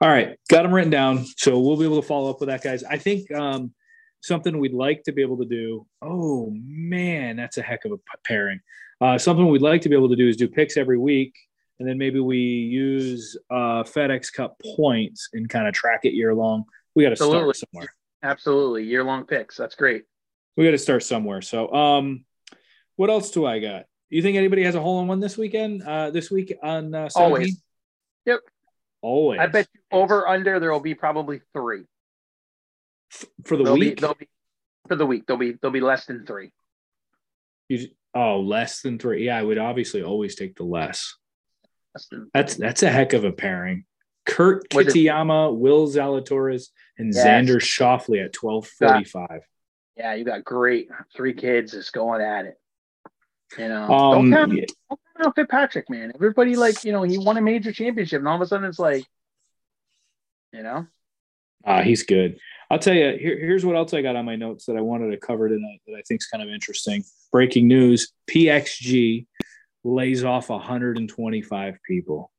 All 0.00 0.08
right, 0.08 0.38
got 0.48 0.62
them 0.62 0.72
written 0.72 0.90
down, 0.90 1.24
so 1.36 1.58
we'll 1.58 1.76
be 1.76 1.84
able 1.84 2.00
to 2.00 2.06
follow 2.06 2.30
up 2.30 2.38
with 2.38 2.48
that, 2.48 2.62
guys. 2.62 2.84
I 2.84 2.98
think 2.98 3.32
um, 3.32 3.72
something 4.22 4.58
we'd 4.58 4.72
like 4.72 5.02
to 5.04 5.12
be 5.12 5.20
able 5.20 5.36
to 5.38 5.44
do. 5.44 5.86
Oh 6.00 6.50
man, 6.54 7.36
that's 7.36 7.58
a 7.58 7.62
heck 7.62 7.84
of 7.84 7.92
a 7.92 7.98
pairing. 8.24 8.60
Uh, 9.00 9.18
something 9.18 9.46
we'd 9.48 9.62
like 9.62 9.82
to 9.82 9.88
be 9.88 9.96
able 9.96 10.08
to 10.08 10.16
do 10.16 10.28
is 10.28 10.36
do 10.36 10.48
picks 10.48 10.76
every 10.76 10.96
week, 10.96 11.34
and 11.78 11.88
then 11.88 11.98
maybe 11.98 12.20
we 12.20 12.38
use 12.38 13.36
uh, 13.50 13.82
FedEx 13.82 14.32
Cup 14.32 14.56
points 14.76 15.28
and 15.32 15.48
kind 15.48 15.66
of 15.66 15.74
track 15.74 16.00
it 16.04 16.14
year 16.14 16.34
long. 16.34 16.64
We 16.94 17.02
got 17.02 17.10
to 17.10 17.16
start 17.16 17.56
somewhere. 17.56 17.88
absolutely. 18.22 18.84
Year-long 18.84 19.24
picks. 19.24 19.56
That's 19.56 19.74
great. 19.74 20.04
We 20.56 20.64
got 20.64 20.72
to 20.72 20.78
start 20.78 21.02
somewhere. 21.02 21.40
So, 21.40 21.72
um, 21.72 22.24
what 22.96 23.10
else 23.10 23.30
do 23.30 23.46
I 23.46 23.58
got? 23.58 23.86
You 24.10 24.22
think 24.22 24.36
anybody 24.36 24.62
has 24.64 24.74
a 24.74 24.80
hole 24.80 25.00
in 25.00 25.08
one 25.08 25.20
this 25.20 25.38
weekend? 25.38 25.82
Uh, 25.82 26.10
this 26.10 26.30
week 26.30 26.54
on 26.62 26.94
uh, 26.94 27.08
17? 27.08 27.24
Always. 27.24 27.62
Yep. 28.26 28.40
Always. 29.00 29.40
I 29.40 29.46
bet 29.46 29.66
you 29.74 29.80
over 29.90 30.28
under 30.28 30.60
there 30.60 30.70
will 30.70 30.80
be 30.80 30.94
probably 30.94 31.40
three. 31.54 31.84
For 33.44 33.56
the 33.56 33.64
There'll 33.64 33.78
week. 33.78 34.00
be, 34.00 34.06
be 34.18 34.28
for 34.88 34.96
the 34.96 35.06
week. 35.06 35.26
There'll 35.26 35.38
be 35.38 35.52
there'll 35.52 35.72
be 35.72 35.80
less 35.80 36.06
than 36.06 36.24
three. 36.26 36.52
You, 37.68 37.88
oh, 38.14 38.40
less 38.40 38.80
than 38.80 38.98
three. 38.98 39.26
Yeah, 39.26 39.38
I 39.38 39.42
would 39.42 39.58
obviously 39.58 40.02
always 40.02 40.34
take 40.34 40.56
the 40.56 40.64
less. 40.64 41.16
Less 41.94 42.08
That's 42.32 42.56
that's 42.56 42.82
a 42.82 42.90
heck 42.90 43.12
of 43.12 43.24
a 43.24 43.32
pairing. 43.32 43.84
Kurt 44.24 44.68
Kitayama, 44.70 45.54
Will 45.56 45.88
Zalatoris, 45.88 46.68
and 46.96 47.12
Yes. 47.14 47.26
Xander 47.26 47.56
Schauffele 47.56 48.24
at 48.24 48.32
twelve 48.32 48.66
forty 48.66 49.04
five. 49.04 49.42
Yeah, 49.96 50.14
you 50.14 50.24
got 50.24 50.44
great 50.44 50.88
three 51.14 51.34
kids 51.34 51.72
just 51.72 51.92
going 51.92 52.22
at 52.22 52.46
it. 52.46 52.58
You 53.58 53.68
know, 53.68 53.82
Um, 53.82 54.30
don't 54.30 54.32
count, 54.32 54.52
yeah, 54.54 54.64
don't 54.88 55.00
count 55.20 55.34
Fitzpatrick, 55.34 55.90
man. 55.90 56.12
Everybody 56.14 56.56
like 56.56 56.84
you 56.84 56.92
know 56.92 57.02
he 57.02 57.18
won 57.18 57.36
a 57.36 57.42
major 57.42 57.72
championship, 57.72 58.20
and 58.20 58.28
all 58.28 58.36
of 58.36 58.40
a 58.40 58.46
sudden 58.46 58.66
it's 58.66 58.78
like, 58.78 59.04
you 60.52 60.62
know, 60.62 60.86
ah, 61.64 61.82
he's 61.82 62.04
good. 62.04 62.38
I'll 62.72 62.78
tell 62.78 62.94
you. 62.94 63.16
Here, 63.20 63.38
here's 63.38 63.64
what 63.64 63.76
else 63.76 63.92
I 63.92 64.00
got 64.02 64.16
on 64.16 64.24
my 64.24 64.34
notes 64.34 64.64
that 64.66 64.76
I 64.76 64.80
wanted 64.80 65.10
to 65.10 65.18
cover 65.18 65.48
tonight 65.48 65.82
that 65.86 65.94
I 65.94 66.02
think 66.08 66.22
is 66.22 66.26
kind 66.26 66.42
of 66.42 66.48
interesting. 66.48 67.04
Breaking 67.30 67.68
news: 67.68 68.12
PXG 68.28 69.26
lays 69.84 70.24
off 70.24 70.48
125 70.48 71.78
people. 71.86 72.32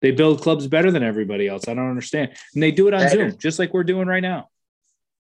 They 0.00 0.12
build 0.12 0.40
clubs 0.40 0.66
better 0.68 0.90
than 0.90 1.02
everybody 1.02 1.48
else. 1.48 1.68
I 1.68 1.74
don't 1.74 1.90
understand, 1.90 2.30
and 2.54 2.62
they 2.62 2.70
do 2.70 2.88
it 2.88 2.94
on. 2.94 3.08
Zoom, 3.08 3.36
just 3.36 3.58
like 3.58 3.74
we're 3.74 3.84
doing 3.84 4.06
right 4.06 4.22
now. 4.22 4.48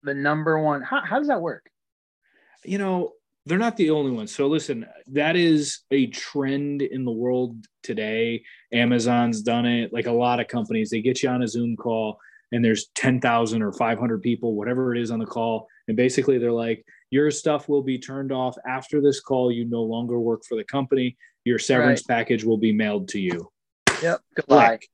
the 0.02 0.14
number 0.14 0.58
one. 0.58 0.82
How, 0.82 1.00
how 1.00 1.18
does 1.18 1.28
that 1.28 1.40
work? 1.40 1.70
you 2.64 2.78
know 2.78 3.12
they're 3.46 3.58
not 3.58 3.76
the 3.76 3.90
only 3.90 4.10
ones 4.10 4.34
so 4.34 4.46
listen 4.46 4.86
that 5.06 5.36
is 5.36 5.80
a 5.90 6.06
trend 6.08 6.82
in 6.82 7.04
the 7.04 7.10
world 7.10 7.56
today 7.82 8.42
amazon's 8.72 9.42
done 9.42 9.66
it 9.66 9.92
like 9.92 10.06
a 10.06 10.12
lot 10.12 10.40
of 10.40 10.48
companies 10.48 10.90
they 10.90 11.00
get 11.00 11.22
you 11.22 11.28
on 11.28 11.42
a 11.42 11.48
zoom 11.48 11.76
call 11.76 12.18
and 12.52 12.64
there's 12.64 12.88
10,000 12.94 13.62
or 13.62 13.72
500 13.72 14.22
people 14.22 14.54
whatever 14.54 14.94
it 14.94 15.00
is 15.00 15.10
on 15.10 15.18
the 15.18 15.26
call. 15.26 15.68
And 15.88 15.96
basically 15.96 16.38
they're 16.38 16.52
like 16.52 16.84
your 17.10 17.30
stuff 17.30 17.68
will 17.68 17.82
be 17.82 17.98
turned 17.98 18.30
off 18.32 18.56
after 18.66 19.00
this 19.00 19.20
call. 19.20 19.50
You 19.50 19.64
no 19.64 19.82
longer 19.82 20.18
work 20.20 20.42
for 20.48 20.56
the 20.56 20.64
company. 20.64 21.16
Your 21.44 21.58
severance 21.58 22.02
package 22.02 22.44
will 22.44 22.58
be 22.58 22.72
mailed 22.72 23.08
to 23.08 23.20
you. 23.20 23.50
Yep. 24.02 24.20
Goodbye. 24.36 24.56
Like, 24.56 24.88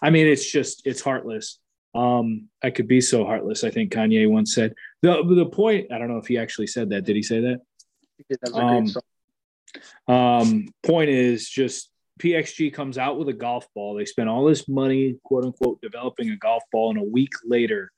i 0.00 0.08
mean 0.10 0.26
it's 0.26 0.50
just 0.50 0.86
it's 0.86 1.00
heartless. 1.00 1.58
Um 1.94 2.48
i 2.62 2.70
could 2.70 2.88
be 2.88 3.00
so 3.00 3.24
heartless 3.24 3.64
i 3.64 3.70
think 3.70 3.92
kanye 3.92 4.28
once 4.28 4.54
said. 4.54 4.74
The 5.02 5.22
the 5.24 5.46
point 5.46 5.92
i 5.92 5.98
don't 5.98 6.08
know 6.08 6.18
if 6.18 6.26
he 6.26 6.38
actually 6.38 6.66
said 6.68 6.90
that. 6.90 7.04
Did 7.04 7.16
he 7.16 7.22
say 7.22 7.40
that? 7.40 7.60
That's 8.30 8.50
a 8.50 8.52
great 8.52 8.64
Um, 8.64 8.86
song. 8.88 9.02
um, 10.08 10.68
point 10.82 11.10
is 11.10 11.48
just 11.48 11.90
PXG 12.20 12.72
comes 12.72 12.98
out 12.98 13.18
with 13.18 13.28
a 13.28 13.32
golf 13.32 13.66
ball. 13.74 13.94
They 13.94 14.04
spend 14.04 14.28
all 14.28 14.44
this 14.44 14.68
money, 14.68 15.16
quote 15.24 15.44
unquote, 15.44 15.80
developing 15.80 16.30
a 16.30 16.36
golf 16.36 16.62
ball, 16.72 16.90
and 16.90 16.98
a 16.98 17.04
week 17.04 17.32
later, 17.44 17.90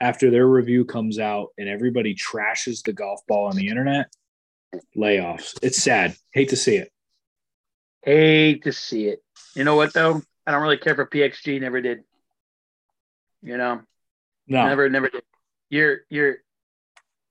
after 0.00 0.30
their 0.30 0.46
review 0.46 0.84
comes 0.84 1.18
out 1.18 1.48
and 1.58 1.68
everybody 1.68 2.14
trashes 2.14 2.82
the 2.82 2.92
golf 2.92 3.20
ball 3.26 3.46
on 3.46 3.56
the 3.56 3.68
internet, 3.68 4.12
layoffs. 4.96 5.58
It's 5.62 5.82
sad. 5.82 6.14
Hate 6.32 6.50
to 6.50 6.56
see 6.56 6.76
it. 6.76 6.92
Hate 8.02 8.62
to 8.64 8.72
see 8.72 9.06
it. 9.06 9.22
You 9.54 9.64
know 9.64 9.76
what 9.76 9.92
though? 9.92 10.22
I 10.46 10.52
don't 10.52 10.62
really 10.62 10.76
care 10.76 10.94
for 10.94 11.06
PXG. 11.06 11.60
Never 11.60 11.80
did. 11.80 12.04
You 13.42 13.56
know, 13.56 13.80
No, 14.46 14.66
never, 14.66 14.88
never 14.88 15.08
did. 15.08 15.22
You're, 15.70 15.98
you're. 16.08 16.36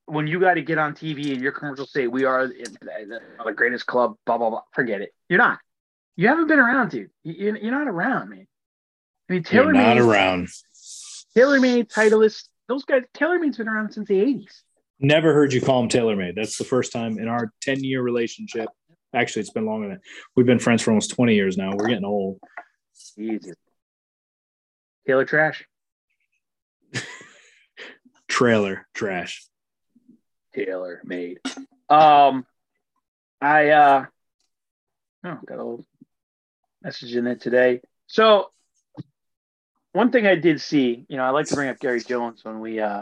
When 0.08 0.28
you 0.28 0.40
got 0.40 0.56
to 0.56 0.62
get 0.62 0.78
on 0.78 0.94
TV 0.94 1.32
and 1.32 1.42
your 1.42 1.52
commercials 1.52 1.92
say 1.92 2.06
we 2.06 2.26
are 2.26 2.48
the, 2.48 3.20
the 3.44 3.54
greatest 3.54 3.88
club, 3.88 4.16
blah 4.26 4.38
blah 4.38 4.50
blah. 4.50 4.62
Forget 4.74 5.02
it. 5.02 5.14
You're 5.30 5.40
not. 5.40 5.60
You 6.16 6.28
haven't 6.28 6.48
been 6.48 6.60
around, 6.60 6.92
dude. 6.92 7.10
You- 7.24 7.34
You're, 7.34 7.58
you're 7.58 7.72
not 7.72 7.88
around, 7.88 8.30
man. 8.30 8.48
I 9.30 9.34
mean, 9.34 9.44
Taylor 9.44 9.66
you're 9.66 9.74
not 9.74 9.98
around. 9.98 10.48
TaylorMade, 11.36 11.92
Titleist, 11.92 12.48
those 12.70 12.86
guys. 12.86 13.02
TaylorMade's 13.14 13.58
been 13.58 13.68
around 13.68 13.92
since 13.92 14.08
the 14.08 14.14
'80s. 14.16 14.62
Never 15.00 15.34
heard 15.34 15.52
you 15.52 15.62
call 15.62 15.82
him 15.84 15.90
TaylorMade. 15.90 16.36
That's 16.36 16.58
the 16.58 16.64
first 16.64 16.94
time 16.94 17.18
in 17.20 17.28
our 17.28 17.52
10 17.62 17.84
year 17.84 18.02
relationship. 18.02 18.70
Actually, 19.14 19.42
it's 19.42 19.50
been 19.50 19.66
longer 19.66 19.90
than 19.90 20.00
we've 20.36 20.46
been 20.46 20.60
friends 20.60 20.82
for 20.82 20.92
almost 20.92 21.10
20 21.12 21.36
years 21.36 21.58
now. 21.58 21.72
We're 21.76 21.88
getting 21.88 22.06
old. 22.06 22.40
Jesus. 23.18 23.56
Taylor 25.06 25.26
Trash. 25.26 25.66
Trailer 28.28 28.88
trash. 28.94 29.46
Taylor 30.54 31.02
made. 31.04 31.40
Um, 31.90 32.46
I 33.42 33.70
uh, 33.70 34.06
oh, 35.26 35.40
got 35.46 35.56
a 35.56 35.64
little 35.64 35.86
message 36.86 37.16
in 37.16 37.26
it 37.26 37.42
today. 37.42 37.82
So, 38.08 38.52
one 39.94 40.12
thing 40.12 40.28
I 40.28 40.36
did 40.36 40.62
see, 40.62 41.06
you 41.10 41.18
know, 41.18 41.24
I 41.24 41.32
like 41.32 41.48
to 41.48 41.56
bring 41.56 41.70
up 41.70 41.80
Gary 41.80 42.00
Jones 42.00 42.46
when 42.46 42.60
we 42.60 42.80
uh 42.80 43.02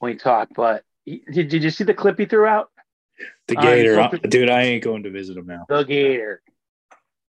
when 0.00 0.12
we 0.12 0.18
talk, 0.18 0.48
but 0.54 0.82
he, 1.04 1.22
did 1.32 1.48
did 1.48 1.62
you 1.62 1.70
see 1.70 1.84
the 1.84 1.94
clip 1.94 2.18
he 2.18 2.26
threw 2.26 2.44
out? 2.44 2.70
The 3.46 3.56
Uh, 3.56 3.62
Gator, 3.62 4.00
uh, 4.00 4.08
dude. 4.08 4.50
I 4.50 4.62
ain't 4.62 4.84
going 4.84 5.04
to 5.04 5.10
visit 5.10 5.36
him 5.36 5.46
now. 5.46 5.64
The 5.68 5.84
Gator. 5.84 6.42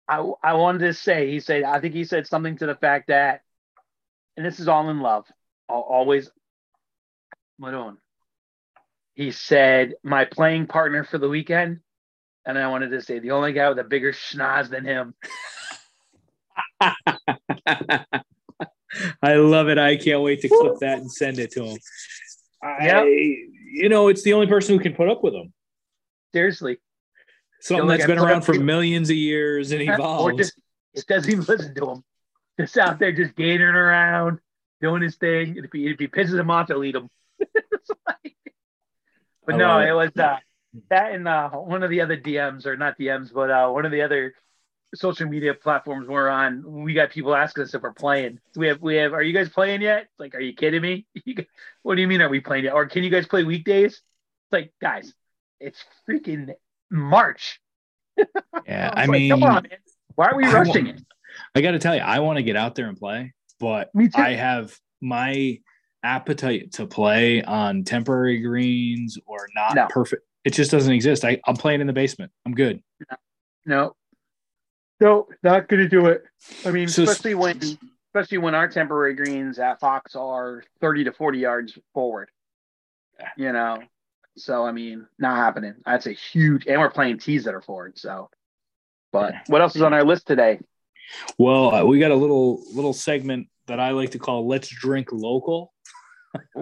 I 0.07 0.25
I 0.41 0.53
wanted 0.53 0.79
to 0.79 0.93
say 0.93 1.29
he 1.29 1.41
said 1.41 1.63
I 1.63 1.81
think 1.81 1.93
he 1.93 2.05
said 2.05 2.27
something 2.27 2.57
to 2.57 2.65
the 2.65 2.75
fact 2.75 3.07
that, 3.07 3.41
and 4.37 4.45
this 4.45 4.59
is 4.59 4.69
all 4.69 4.89
in 4.89 5.01
love. 5.01 5.25
I'll 5.67 5.81
always. 5.81 6.29
What 7.57 7.73
on? 7.73 7.97
He 9.15 9.31
said 9.31 9.95
my 10.03 10.25
playing 10.25 10.67
partner 10.67 11.03
for 11.03 11.17
the 11.17 11.27
weekend, 11.27 11.79
and 12.47 12.57
I 12.57 12.67
wanted 12.69 12.89
to 12.91 13.01
say 13.01 13.19
the 13.19 13.31
only 13.31 13.51
guy 13.51 13.67
with 13.69 13.77
a 13.77 13.83
bigger 13.83 14.13
schnoz 14.13 14.69
than 14.69 14.85
him. 14.85 15.13
I 19.21 19.35
love 19.35 19.67
it. 19.67 19.77
I 19.77 19.97
can't 19.97 20.21
wait 20.21 20.41
to 20.41 20.47
clip 20.47 20.79
that 20.79 20.99
and 20.99 21.11
send 21.11 21.39
it 21.39 21.51
to 21.51 21.65
him. 21.65 21.77
Yep. 22.63 22.95
I, 22.95 23.05
you 23.05 23.89
know, 23.89 24.07
it's 24.07 24.23
the 24.23 24.33
only 24.33 24.47
person 24.47 24.77
who 24.77 24.81
can 24.81 24.93
put 24.93 25.09
up 25.09 25.21
with 25.23 25.33
him. 25.33 25.53
Seriously, 26.33 26.77
Something 27.59 27.87
that's 27.87 28.05
I 28.05 28.07
been 28.07 28.17
around 28.17 28.41
for 28.43 28.53
with- 28.53 28.61
millions 28.61 29.09
of 29.09 29.17
years 29.17 29.71
and 29.71 29.81
or 29.89 29.93
evolves. 29.93 30.37
just 30.37 30.53
just 30.95 31.07
doesn't 31.07 31.29
even 31.31 31.43
listen 31.43 31.75
to 31.75 31.91
him. 31.91 32.03
Just 32.59 32.77
out 32.77 32.97
there, 32.97 33.11
just 33.11 33.35
gatering 33.35 33.75
around. 33.75 34.39
doing 34.81 35.01
his 35.01 35.15
thing. 35.17 35.57
If 35.57 35.71
he 35.73 35.87
if 35.87 35.99
he 35.99 36.07
pisses 36.07 36.39
him 36.39 36.49
off, 36.49 36.67
he'll 36.67 36.83
eat 36.83 36.95
him. 36.95 37.09
like, 38.07 38.35
but 39.45 39.57
no, 39.57 39.79
it. 39.79 39.89
it 39.89 39.93
was 39.93 40.11
uh, 40.17 40.37
that 40.89 41.13
and 41.13 41.27
uh, 41.27 41.49
one 41.49 41.83
of 41.83 41.89
the 41.89 42.01
other 42.01 42.17
DMs 42.17 42.65
or 42.65 42.77
not 42.77 42.97
DMs, 42.99 43.33
but 43.33 43.49
uh, 43.49 43.69
one 43.69 43.85
of 43.85 43.91
the 43.91 44.01
other 44.01 44.33
social 44.95 45.27
media 45.27 45.53
platforms 45.53 46.07
we're 46.07 46.29
on, 46.29 46.63
we 46.65 46.93
got 46.93 47.11
people 47.11 47.35
asking 47.35 47.63
us 47.63 47.73
if 47.73 47.81
we're 47.81 47.93
playing. 47.93 48.39
We 48.55 48.67
have, 48.67 48.81
we 48.81 48.95
have. 48.95 49.13
Are 49.13 49.21
you 49.21 49.33
guys 49.33 49.49
playing 49.49 49.81
yet? 49.81 50.07
Like, 50.17 50.35
are 50.35 50.39
you 50.39 50.53
kidding 50.53 50.81
me? 50.81 51.05
what 51.83 51.95
do 51.95 52.01
you 52.01 52.07
mean? 52.07 52.21
Are 52.21 52.29
we 52.29 52.39
playing 52.39 52.65
yet? 52.65 52.73
Or 52.73 52.85
can 52.85 53.03
you 53.03 53.09
guys 53.09 53.27
play 53.27 53.43
weekdays? 53.43 53.93
It's 53.93 54.51
like, 54.51 54.73
guys, 54.81 55.13
it's 55.59 55.83
freaking 56.07 56.53
March. 56.89 57.59
Yeah, 58.65 58.91
I 58.95 59.01
like, 59.01 59.09
mean, 59.09 59.31
come 59.31 59.43
on, 59.43 59.63
man. 59.63 59.79
Why 60.15 60.27
are 60.27 60.37
we 60.37 60.45
rushing 60.45 60.87
it? 60.87 61.01
I 61.53 61.61
got 61.61 61.71
to 61.71 61.79
tell 61.79 61.95
you, 61.95 62.01
I 62.01 62.19
want 62.19 62.37
to 62.37 62.43
get 62.43 62.55
out 62.55 62.75
there 62.75 62.87
and 62.87 62.97
play, 62.97 63.33
but 63.59 63.91
I 64.15 64.33
have 64.33 64.75
my 65.01 65.59
appetite 66.03 66.73
to 66.73 66.87
play 66.87 67.43
on 67.43 67.83
temporary 67.83 68.41
greens 68.41 69.17
or 69.25 69.47
not 69.53 69.75
no. 69.75 69.87
perfect. 69.89 70.26
It 70.47 70.53
just 70.53 70.71
doesn't 70.71 70.93
exist. 70.93 71.25
I, 71.25 71.41
I'm 71.45 71.57
playing 71.57 71.81
in 71.81 71.87
the 71.87 71.93
basement. 71.93 72.31
I'm 72.45 72.53
good. 72.53 72.81
No, 73.65 73.97
no, 75.01 75.27
not 75.43 75.67
going 75.67 75.81
to 75.83 75.89
do 75.89 76.05
it. 76.05 76.23
I 76.65 76.71
mean, 76.71 76.87
so, 76.87 77.03
especially 77.03 77.35
when, 77.35 77.59
especially 78.07 78.37
when 78.37 78.55
our 78.55 78.69
temporary 78.69 79.13
greens 79.13 79.59
at 79.59 79.81
Fox 79.81 80.15
are 80.15 80.63
30 80.79 81.03
to 81.03 81.11
40 81.11 81.39
yards 81.39 81.77
forward. 81.93 82.29
You 83.35 83.51
know, 83.51 83.83
so 84.37 84.65
I 84.65 84.71
mean, 84.71 85.05
not 85.19 85.35
happening. 85.35 85.73
That's 85.85 86.05
a 86.05 86.13
huge, 86.13 86.65
and 86.65 86.79
we're 86.79 86.91
playing 86.91 87.17
tees 87.17 87.43
that 87.43 87.53
are 87.53 87.61
forward. 87.61 87.99
So, 87.99 88.29
but 89.11 89.33
what 89.47 89.59
else 89.59 89.75
is 89.75 89.81
on 89.81 89.93
our 89.93 90.05
list 90.05 90.27
today? 90.27 90.61
Well, 91.37 91.75
uh, 91.75 91.83
we 91.83 91.99
got 91.99 92.11
a 92.11 92.15
little 92.15 92.63
little 92.73 92.93
segment 92.93 93.49
that 93.65 93.81
I 93.81 93.89
like 93.91 94.11
to 94.11 94.19
call 94.19 94.47
"Let's 94.47 94.69
Drink 94.69 95.09
Local." 95.11 95.73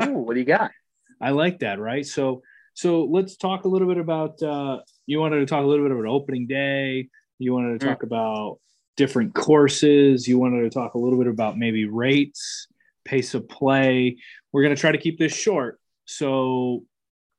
Ooh, 0.02 0.14
what 0.14 0.34
do 0.34 0.40
you 0.40 0.46
got? 0.48 0.72
I 1.22 1.30
like 1.30 1.60
that. 1.60 1.78
Right. 1.78 2.04
So, 2.04 2.42
so 2.76 3.06
let's 3.06 3.38
talk 3.38 3.64
a 3.64 3.68
little 3.68 3.88
bit 3.88 3.98
about. 3.98 4.42
Uh, 4.44 4.80
you 5.06 5.20
wanted 5.20 5.40
to 5.40 5.46
talk 5.46 5.64
a 5.64 5.68
little 5.68 5.86
bit 5.86 5.92
about 5.92 6.06
opening 6.06 6.46
day. 6.46 7.08
You 7.40 7.54
wanted 7.54 7.80
to 7.80 7.86
talk 7.88 8.02
mm. 8.02 8.08
about 8.08 8.60
different 8.98 9.34
courses. 9.34 10.28
You 10.28 10.38
wanted 10.38 10.62
to 10.62 10.70
talk 10.70 10.94
a 10.94 10.98
little 10.98 11.18
bit 11.18 11.28
about 11.28 11.58
maybe 11.58 11.86
rates, 11.86 12.68
pace 13.06 13.34
of 13.34 13.48
play. 13.48 14.18
We're 14.52 14.64
going 14.64 14.76
to 14.76 14.80
try 14.80 14.92
to 14.92 14.98
keep 14.98 15.18
this 15.18 15.34
short. 15.34 15.80
So 16.04 16.84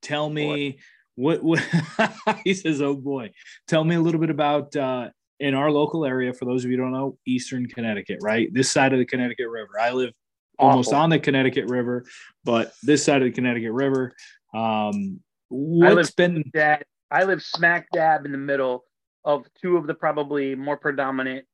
tell 0.01 0.29
me 0.29 0.79
what, 1.17 1.43
what 1.43 1.63
he 2.45 2.55
says, 2.55 2.81
oh 2.81 2.95
boy, 2.95 3.33
tell 3.69 3.85
me 3.85 3.95
a 3.95 4.01
little 4.01 4.21
bit 4.21 4.31
about 4.31 4.75
uh, 4.75 5.11
in 5.39 5.55
our 5.55 5.71
local 5.71 6.07
area. 6.07 6.33
For 6.33 6.47
those 6.47 6.65
of 6.65 6.71
you 6.71 6.79
who 6.79 6.85
don't 6.85 6.93
know, 6.93 7.19
Eastern 7.27 7.67
Connecticut, 7.67 8.21
right? 8.23 8.49
This 8.53 8.71
side 8.71 8.95
of 8.95 8.99
the 8.99 9.07
Connecticut 9.07 9.49
River. 9.49 9.79
I 9.79 9.93
live 9.93 10.13
almost 10.59 10.95
on 10.95 11.11
the 11.11 11.19
Connecticut 11.19 11.69
River, 11.69 12.07
but 12.45 12.73
this 12.83 13.05
side 13.05 13.21
of 13.21 13.27
the 13.27 13.33
Connecticut 13.33 13.73
River. 13.73 14.15
Um, 14.55 15.21
what's 15.49 15.91
I 15.91 15.95
live 15.95 16.17
been 16.17 16.51
that 16.55 16.87
I 17.11 17.25
live 17.25 17.43
smack 17.43 17.89
dab 17.93 18.27
in 18.27 18.33
the 18.33 18.39
middle 18.39 18.85
of 19.25 19.47
two 19.61 19.77
of 19.77 19.87
the 19.87 19.95
probably 19.95 20.55
more 20.55 20.77
predominant 20.77 21.47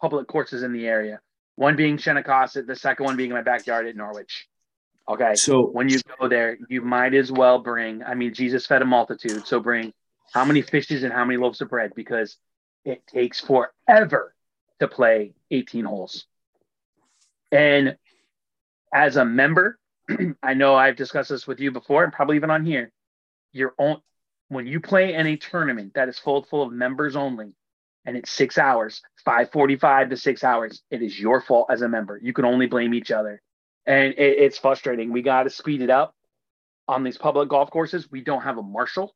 public 0.00 0.26
courses 0.26 0.62
in 0.62 0.72
the 0.72 0.86
area. 0.86 1.20
One 1.56 1.76
being 1.76 1.96
Shennecossett, 1.96 2.66
the 2.66 2.76
second 2.76 3.04
one 3.04 3.16
being 3.16 3.30
in 3.30 3.36
my 3.36 3.42
backyard 3.42 3.86
at 3.86 3.96
Norwich. 3.96 4.48
Okay. 5.08 5.34
So 5.34 5.66
when 5.66 5.88
you 5.88 6.00
go 6.18 6.28
there, 6.28 6.58
you 6.68 6.80
might 6.80 7.14
as 7.14 7.30
well 7.30 7.58
bring, 7.58 8.02
I 8.02 8.14
mean, 8.14 8.32
Jesus 8.32 8.66
fed 8.66 8.82
a 8.82 8.86
multitude. 8.86 9.46
So 9.46 9.60
bring 9.60 9.92
how 10.32 10.44
many 10.44 10.62
fishes 10.62 11.02
and 11.02 11.12
how 11.12 11.24
many 11.24 11.36
loaves 11.36 11.60
of 11.60 11.68
bread 11.68 11.92
because 11.94 12.36
it 12.84 13.06
takes 13.06 13.40
forever 13.40 14.34
to 14.80 14.88
play 14.88 15.34
18 15.50 15.84
holes. 15.84 16.26
And 17.50 17.96
as 18.92 19.16
a 19.16 19.24
member, 19.24 19.78
I 20.42 20.54
know 20.54 20.74
I've 20.74 20.96
discussed 20.96 21.30
this 21.30 21.46
with 21.46 21.60
you 21.60 21.70
before 21.70 22.04
and 22.04 22.12
probably 22.12 22.36
even 22.36 22.50
on 22.50 22.64
here. 22.64 22.92
Your 23.52 23.74
own 23.78 23.98
when 24.48 24.66
you 24.66 24.80
play 24.80 25.14
in 25.14 25.26
a 25.26 25.36
tournament 25.36 25.94
that 25.94 26.08
is 26.08 26.18
full 26.18 26.42
full 26.42 26.62
of 26.62 26.72
members 26.72 27.16
only 27.16 27.54
and 28.04 28.16
it's 28.16 28.30
six 28.30 28.58
hours 28.58 29.02
545 29.24 30.10
to 30.10 30.16
six 30.16 30.44
hours 30.44 30.82
it 30.90 31.02
is 31.02 31.18
your 31.18 31.40
fault 31.40 31.68
as 31.70 31.82
a 31.82 31.88
member. 31.88 32.18
You 32.22 32.32
can 32.32 32.44
only 32.44 32.66
blame 32.66 32.94
each 32.94 33.10
other. 33.10 33.40
And 33.84 34.14
it, 34.14 34.38
it's 34.38 34.58
frustrating. 34.58 35.12
We 35.12 35.22
got 35.22 35.44
to 35.44 35.50
speed 35.50 35.82
it 35.82 35.90
up. 35.90 36.14
On 36.88 37.04
these 37.04 37.18
public 37.18 37.48
golf 37.48 37.70
courses 37.70 38.10
we 38.10 38.22
don't 38.22 38.42
have 38.42 38.58
a 38.58 38.62
marshal. 38.62 39.14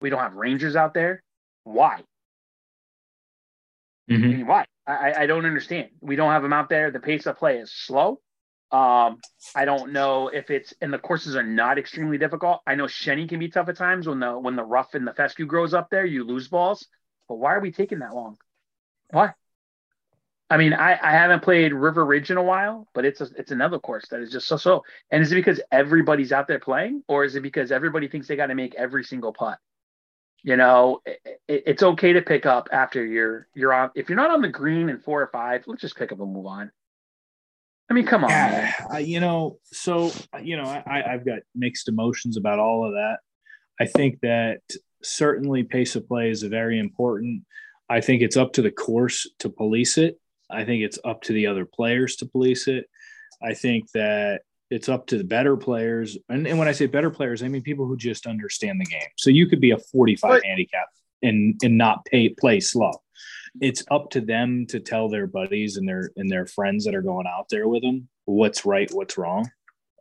We 0.00 0.10
don't 0.10 0.20
have 0.20 0.34
rangers 0.34 0.76
out 0.76 0.94
there. 0.94 1.22
Why? 1.64 2.02
Mm-hmm. 4.10 4.24
I 4.24 4.26
mean, 4.28 4.46
why? 4.46 4.64
I, 4.86 5.14
I 5.20 5.26
don't 5.26 5.46
understand. 5.46 5.88
We 6.00 6.14
don't 6.14 6.30
have 6.30 6.42
them 6.42 6.52
out 6.52 6.68
there. 6.68 6.90
The 6.90 7.00
pace 7.00 7.26
of 7.26 7.38
play 7.38 7.58
is 7.58 7.72
slow 7.72 8.20
um, 8.74 9.20
I 9.54 9.64
don't 9.66 9.92
know 9.92 10.28
if 10.28 10.50
it's 10.50 10.74
and 10.80 10.92
the 10.92 10.98
courses 10.98 11.36
are 11.36 11.44
not 11.44 11.78
extremely 11.78 12.18
difficult. 12.18 12.60
I 12.66 12.74
know 12.74 12.86
Shenny 12.86 13.28
can 13.28 13.38
be 13.38 13.48
tough 13.48 13.68
at 13.68 13.76
times 13.76 14.08
when 14.08 14.18
the 14.18 14.36
when 14.36 14.56
the 14.56 14.64
rough 14.64 14.94
and 14.94 15.06
the 15.06 15.14
fescue 15.14 15.46
grows 15.46 15.74
up 15.74 15.90
there, 15.90 16.04
you 16.04 16.24
lose 16.24 16.48
balls. 16.48 16.88
But 17.28 17.36
why 17.36 17.54
are 17.54 17.60
we 17.60 17.70
taking 17.70 18.00
that 18.00 18.16
long? 18.16 18.36
Why? 19.10 19.34
I 20.50 20.56
mean, 20.56 20.72
I, 20.72 20.98
I 21.00 21.12
haven't 21.12 21.44
played 21.44 21.72
River 21.72 22.04
Ridge 22.04 22.32
in 22.32 22.36
a 22.36 22.42
while, 22.42 22.88
but 22.94 23.04
it's 23.04 23.20
a, 23.20 23.28
it's 23.38 23.52
another 23.52 23.78
course 23.78 24.08
that 24.08 24.20
is 24.20 24.32
just 24.32 24.48
so 24.48 24.56
so. 24.56 24.82
And 25.08 25.22
is 25.22 25.30
it 25.30 25.36
because 25.36 25.60
everybody's 25.70 26.32
out 26.32 26.48
there 26.48 26.58
playing, 26.58 27.04
or 27.06 27.24
is 27.24 27.36
it 27.36 27.42
because 27.42 27.70
everybody 27.70 28.08
thinks 28.08 28.26
they 28.26 28.34
got 28.34 28.46
to 28.46 28.56
make 28.56 28.74
every 28.74 29.04
single 29.04 29.32
putt? 29.32 29.60
You 30.42 30.56
know, 30.56 31.00
it, 31.06 31.20
it, 31.46 31.62
it's 31.66 31.82
okay 31.84 32.14
to 32.14 32.22
pick 32.22 32.44
up 32.44 32.68
after 32.72 33.06
you're 33.06 33.46
you're 33.54 33.72
on. 33.72 33.90
If 33.94 34.08
you're 34.08 34.16
not 34.16 34.32
on 34.32 34.42
the 34.42 34.48
green 34.48 34.88
in 34.88 34.98
four 34.98 35.22
or 35.22 35.28
five, 35.28 35.62
let's 35.68 35.80
just 35.80 35.96
pick 35.96 36.10
up 36.10 36.18
and 36.18 36.32
move 36.32 36.46
on. 36.46 36.72
I 37.90 37.94
mean, 37.94 38.06
come 38.06 38.24
on. 38.24 38.30
Yeah, 38.30 38.98
you 38.98 39.20
know, 39.20 39.58
so 39.64 40.10
you 40.42 40.56
know, 40.56 40.64
I, 40.64 41.02
I've 41.06 41.24
got 41.24 41.40
mixed 41.54 41.88
emotions 41.88 42.36
about 42.36 42.58
all 42.58 42.86
of 42.86 42.92
that. 42.92 43.18
I 43.80 43.86
think 43.86 44.20
that 44.20 44.60
certainly 45.02 45.64
pace 45.64 45.96
of 45.96 46.06
play 46.08 46.30
is 46.30 46.42
very 46.42 46.78
important. 46.78 47.44
I 47.88 48.00
think 48.00 48.22
it's 48.22 48.36
up 48.36 48.54
to 48.54 48.62
the 48.62 48.70
course 48.70 49.28
to 49.40 49.50
police 49.50 49.98
it. 49.98 50.18
I 50.50 50.64
think 50.64 50.82
it's 50.82 50.98
up 51.04 51.22
to 51.22 51.32
the 51.32 51.46
other 51.46 51.66
players 51.66 52.16
to 52.16 52.26
police 52.26 52.68
it. 52.68 52.88
I 53.42 53.54
think 53.54 53.90
that 53.92 54.42
it's 54.70 54.88
up 54.88 55.06
to 55.08 55.18
the 55.18 55.24
better 55.24 55.56
players. 55.56 56.16
And, 56.28 56.46
and 56.46 56.58
when 56.58 56.68
I 56.68 56.72
say 56.72 56.86
better 56.86 57.10
players, 57.10 57.42
I 57.42 57.48
mean 57.48 57.62
people 57.62 57.86
who 57.86 57.96
just 57.96 58.26
understand 58.26 58.80
the 58.80 58.86
game. 58.86 59.08
So 59.16 59.30
you 59.30 59.46
could 59.46 59.60
be 59.60 59.72
a 59.72 59.78
45 59.78 60.30
but, 60.30 60.44
handicap 60.44 60.86
and 61.22 61.58
and 61.62 61.76
not 61.76 62.04
pay 62.04 62.28
play 62.28 62.60
slow 62.60 62.92
it's 63.60 63.84
up 63.90 64.10
to 64.10 64.20
them 64.20 64.66
to 64.66 64.80
tell 64.80 65.08
their 65.08 65.26
buddies 65.26 65.76
and 65.76 65.88
their 65.88 66.10
and 66.16 66.30
their 66.30 66.46
friends 66.46 66.84
that 66.84 66.94
are 66.94 67.02
going 67.02 67.26
out 67.26 67.48
there 67.48 67.68
with 67.68 67.82
them 67.82 68.08
what's 68.24 68.64
right, 68.64 68.90
what's 68.92 69.18
wrong. 69.18 69.50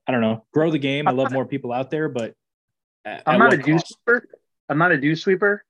I 0.08 0.12
don't 0.12 0.22
know. 0.22 0.46
Grow 0.54 0.72
the 0.72 0.80
game. 0.80 1.08
I 1.08 1.12
love 1.12 1.32
more 1.32 1.46
people 1.46 1.72
out 1.72 1.90
there, 1.90 2.10
but 2.10 2.34
at, 3.06 3.24
I'm 3.26 3.40
not 3.40 3.54
a 3.54 3.58
dew 3.58 3.80
sweeper. 3.80 4.28
I'm 4.70 4.78
not 4.78 4.92
a 4.92 4.98
dew 4.98 5.16
sweeper 5.16 5.64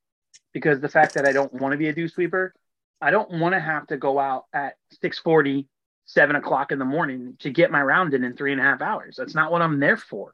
because 0.54 0.80
the 0.80 0.90
fact 0.90 1.16
that 1.16 1.28
I 1.28 1.32
don't 1.32 1.54
want 1.54 1.74
to 1.74 1.78
be 1.78 1.88
a 1.88 1.94
dew 1.94 2.08
sweeper, 2.08 2.54
I 3.02 3.12
don't 3.12 3.40
want 3.40 3.54
to 3.54 3.60
have 3.60 3.88
to 3.88 3.98
go 3.98 4.20
out 4.20 4.46
at 4.54 4.76
6:40, 5.04 5.68
seven 6.06 6.36
o'clock 6.36 6.72
in 6.72 6.80
the 6.80 6.86
morning 6.86 7.36
to 7.40 7.50
get 7.50 7.72
my 7.72 7.82
round 7.82 8.14
in 8.14 8.24
in 8.24 8.36
three 8.36 8.52
and 8.52 8.62
a 8.62 8.64
half 8.64 8.82
hours. 8.82 9.16
That's 9.18 9.36
not 9.36 9.52
what 9.52 9.62
I'm 9.62 9.80
there 9.80 9.98
for. 9.98 10.34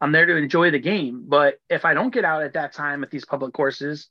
I'm 0.00 0.12
there 0.12 0.26
to 0.26 0.36
enjoy 0.36 0.70
the 0.70 0.78
game. 0.78 1.24
But 1.26 1.56
if 1.68 1.84
I 1.84 1.94
don't 1.94 2.12
get 2.12 2.24
out 2.24 2.42
at 2.42 2.54
that 2.54 2.72
time 2.72 3.02
at 3.02 3.10
these 3.10 3.24
public 3.24 3.52
courses, 3.52 4.08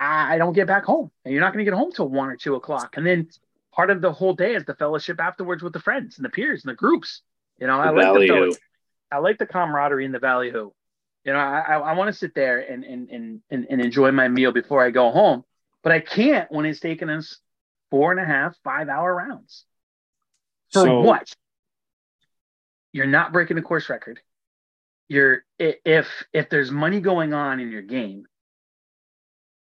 I 0.00 0.38
don't 0.38 0.52
get 0.52 0.66
back 0.66 0.84
home. 0.84 1.10
And 1.24 1.32
you're 1.32 1.40
not 1.40 1.52
going 1.52 1.64
to 1.64 1.70
get 1.70 1.76
home 1.76 1.92
till 1.92 2.08
one 2.08 2.28
or 2.28 2.36
two 2.36 2.54
o'clock. 2.54 2.96
And 2.96 3.06
then 3.06 3.28
part 3.72 3.90
of 3.90 4.00
the 4.00 4.12
whole 4.12 4.34
day 4.34 4.54
is 4.54 4.64
the 4.64 4.74
fellowship 4.74 5.20
afterwards 5.20 5.62
with 5.62 5.72
the 5.72 5.80
friends 5.80 6.16
and 6.16 6.24
the 6.24 6.30
peers 6.30 6.64
and 6.64 6.70
the 6.70 6.76
groups. 6.76 7.22
You 7.58 7.66
know, 7.66 7.76
the 7.78 7.88
I 7.88 7.90
like 7.90 8.20
the 8.20 8.28
fellowship. 8.28 8.62
I 9.10 9.18
like 9.18 9.38
the 9.38 9.46
camaraderie 9.46 10.04
in 10.04 10.12
the 10.12 10.18
Valley 10.18 10.50
Who. 10.50 10.72
You 11.24 11.32
know, 11.32 11.38
I, 11.38 11.60
I, 11.60 11.78
I 11.78 11.92
want 11.94 12.08
to 12.08 12.12
sit 12.12 12.34
there 12.34 12.60
and, 12.60 12.84
and, 12.84 13.10
and, 13.10 13.40
and, 13.50 13.66
and 13.68 13.80
enjoy 13.80 14.12
my 14.12 14.28
meal 14.28 14.52
before 14.52 14.84
I 14.84 14.90
go 14.90 15.10
home, 15.10 15.44
but 15.82 15.92
I 15.92 16.00
can't 16.00 16.50
when 16.50 16.64
it's 16.64 16.80
taking 16.80 17.10
us 17.10 17.38
four 17.90 18.12
and 18.12 18.20
a 18.20 18.24
half, 18.24 18.56
five 18.62 18.88
hour 18.88 19.14
rounds. 19.14 19.64
For 20.72 20.84
so, 20.84 21.00
what? 21.00 21.34
You're 22.92 23.06
not 23.06 23.32
breaking 23.32 23.56
the 23.56 23.62
course 23.62 23.88
record. 23.88 24.20
You're 25.08 25.44
if 25.58 26.06
if 26.32 26.50
there's 26.50 26.70
money 26.70 27.00
going 27.00 27.32
on 27.32 27.60
in 27.60 27.70
your 27.70 27.82
game, 27.82 28.26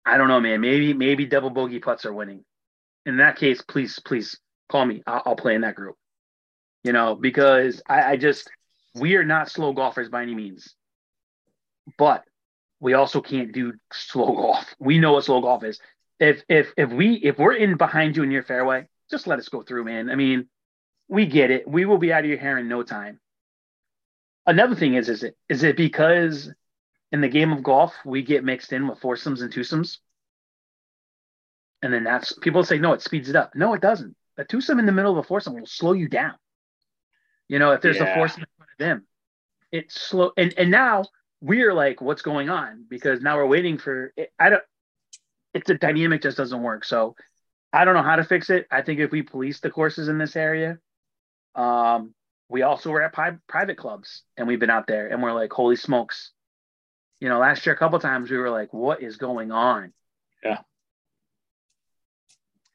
I 0.09 0.16
don't 0.16 0.28
know, 0.28 0.40
man. 0.40 0.61
Maybe 0.61 0.94
maybe 0.94 1.26
double 1.26 1.50
bogey 1.50 1.80
putts 1.80 2.06
are 2.06 2.12
winning. 2.12 2.44
In 3.06 3.18
that 3.18 3.36
case, 3.36 3.62
please 3.62 3.98
please 3.98 4.38
call 4.70 4.84
me. 4.84 5.02
I'll, 5.06 5.22
I'll 5.26 5.36
play 5.36 5.54
in 5.54 5.62
that 5.62 5.74
group. 5.74 5.96
You 6.84 6.92
know, 6.92 7.14
because 7.14 7.82
I, 7.88 8.12
I 8.12 8.16
just 8.16 8.50
we 8.94 9.16
are 9.16 9.24
not 9.24 9.50
slow 9.50 9.72
golfers 9.72 10.09
by 10.09 10.22
any 10.22 10.34
means, 10.34 10.74
but 11.98 12.24
we 12.80 12.94
also 12.94 13.20
can't 13.20 13.52
do 13.52 13.74
slow 13.92 14.26
golf. 14.34 14.74
We 14.78 14.98
know 14.98 15.12
what 15.12 15.24
slow 15.24 15.40
golf 15.40 15.64
is. 15.64 15.80
If 16.20 16.42
if 16.48 16.72
if 16.76 16.90
we 16.90 17.14
if 17.14 17.38
we're 17.38 17.54
in 17.54 17.76
behind 17.76 18.16
you 18.16 18.22
in 18.22 18.30
your 18.30 18.42
fairway, 18.42 18.88
just 19.11 19.26
let 19.26 19.38
us 19.38 19.48
go 19.48 19.62
through, 19.62 19.84
man. 19.84 20.11
I 20.11 20.14
mean, 20.14 20.48
we 21.09 21.26
get 21.26 21.50
it. 21.50 21.68
We 21.68 21.84
will 21.84 21.98
be 21.98 22.12
out 22.12 22.24
of 22.24 22.30
your 22.30 22.38
hair 22.38 22.59
in 22.59 22.68
no 22.68 22.82
time. 22.82 23.20
Another 24.46 24.74
thing 24.74 24.94
is, 24.94 25.09
is 25.09 25.22
it 25.22 25.36
is 25.48 25.62
it 25.62 25.76
because 25.76 26.50
in 27.12 27.20
the 27.20 27.28
game 27.28 27.52
of 27.52 27.62
golf, 27.62 27.94
we 28.04 28.22
get 28.22 28.44
mixed 28.44 28.72
in 28.72 28.86
with 28.86 28.98
foursomes 29.00 29.42
and 29.42 29.52
twosomes. 29.52 29.98
And 31.82 31.92
then 31.92 32.04
that's 32.04 32.32
people 32.40 32.64
say, 32.64 32.78
no, 32.78 32.92
it 32.92 33.02
speeds 33.02 33.28
it 33.28 33.36
up. 33.36 33.52
No, 33.54 33.74
it 33.74 33.80
doesn't. 33.80 34.14
A 34.36 34.44
twosome 34.44 34.78
in 34.78 34.86
the 34.86 34.92
middle 34.92 35.12
of 35.12 35.18
a 35.18 35.22
foursome 35.22 35.54
will 35.54 35.66
slow 35.66 35.92
you 35.92 36.09
down. 36.09 36.34
You 37.48 37.59
know, 37.59 37.72
if 37.72 37.80
there's 37.80 37.96
Yeah. 37.96 38.12
a 38.12 38.14
force 38.14 38.36
in 38.36 38.44
front 38.56 38.70
of 38.72 38.78
them, 38.78 39.06
it's 39.72 40.00
slow. 40.00 40.32
And 40.36 40.54
and 40.59 40.70
now 40.70 41.04
we're 41.40 41.72
like, 41.72 42.00
what's 42.00 42.22
going 42.22 42.50
on? 42.50 42.84
Because 42.88 43.20
now 43.20 43.36
we're 43.36 43.46
waiting 43.46 43.78
for. 43.78 44.12
It, 44.16 44.32
I 44.38 44.50
don't. 44.50 44.62
It's 45.54 45.70
a 45.70 45.74
dynamic 45.74 46.22
just 46.22 46.36
doesn't 46.36 46.62
work. 46.62 46.84
So 46.84 47.16
I 47.72 47.84
don't 47.84 47.94
know 47.94 48.02
how 48.02 48.16
to 48.16 48.24
fix 48.24 48.50
it. 48.50 48.66
I 48.70 48.82
think 48.82 49.00
if 49.00 49.11
we 49.11 49.22
police 49.22 49.61
the 49.61 49.70
courses 49.70 50.09
in 50.09 50.18
this 50.18 50.36
area, 50.36 50.78
um, 51.54 52.14
we 52.48 52.62
also 52.62 52.90
were 52.90 53.02
at 53.02 53.12
pri- 53.12 53.38
private 53.48 53.76
clubs 53.76 54.22
and 54.36 54.46
we've 54.46 54.61
been 54.61 54.70
out 54.70 54.86
there 54.86 55.09
and 55.09 55.22
we're 55.22 55.32
like, 55.32 55.52
holy 55.52 55.76
smokes. 55.76 56.32
You 57.20 57.28
know, 57.28 57.38
last 57.38 57.66
year 57.66 57.74
a 57.74 57.78
couple 57.78 57.98
times 57.98 58.30
we 58.30 58.36
were 58.36 58.50
like, 58.50 58.72
what 58.72 59.02
is 59.02 59.16
going 59.16 59.50
on? 59.50 59.92
Yeah. 60.44 60.58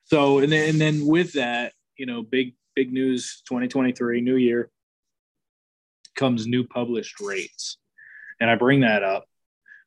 So 0.06 0.40
and 0.40 0.52
then 0.52 0.70
and 0.70 0.82
then 0.82 1.08
with 1.08 1.34
that, 1.34 1.74
you 1.98 2.06
know, 2.06 2.24
big 2.24 2.56
big 2.76 2.92
news 2.92 3.42
2023, 3.48 4.22
new 4.22 4.36
year 4.36 4.70
comes 6.16 6.46
new 6.46 6.66
published 6.66 7.20
rates. 7.20 7.78
And 8.40 8.50
I 8.50 8.56
bring 8.56 8.82
that 8.82 9.04
up 9.04 9.26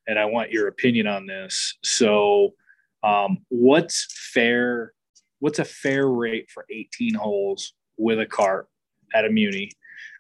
and 0.07 0.19
I 0.19 0.25
want 0.27 0.51
your 0.51 0.69
opinion 0.69 1.07
on 1.07 1.27
this. 1.27 1.77
So 1.83 2.55
um 3.03 3.39
what's 3.49 4.07
fair 4.33 4.93
what's 5.39 5.59
a 5.59 5.65
fair 5.65 6.09
rate 6.09 6.51
for 6.51 6.65
18 6.71 7.15
holes 7.15 7.75
with 7.99 8.19
a 8.19 8.27
cart 8.27 8.69
at 9.15 9.27
a 9.27 9.31
muni? 9.31 9.71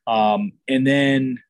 Um 0.06 0.52
and 0.68 0.86
then 0.86 1.42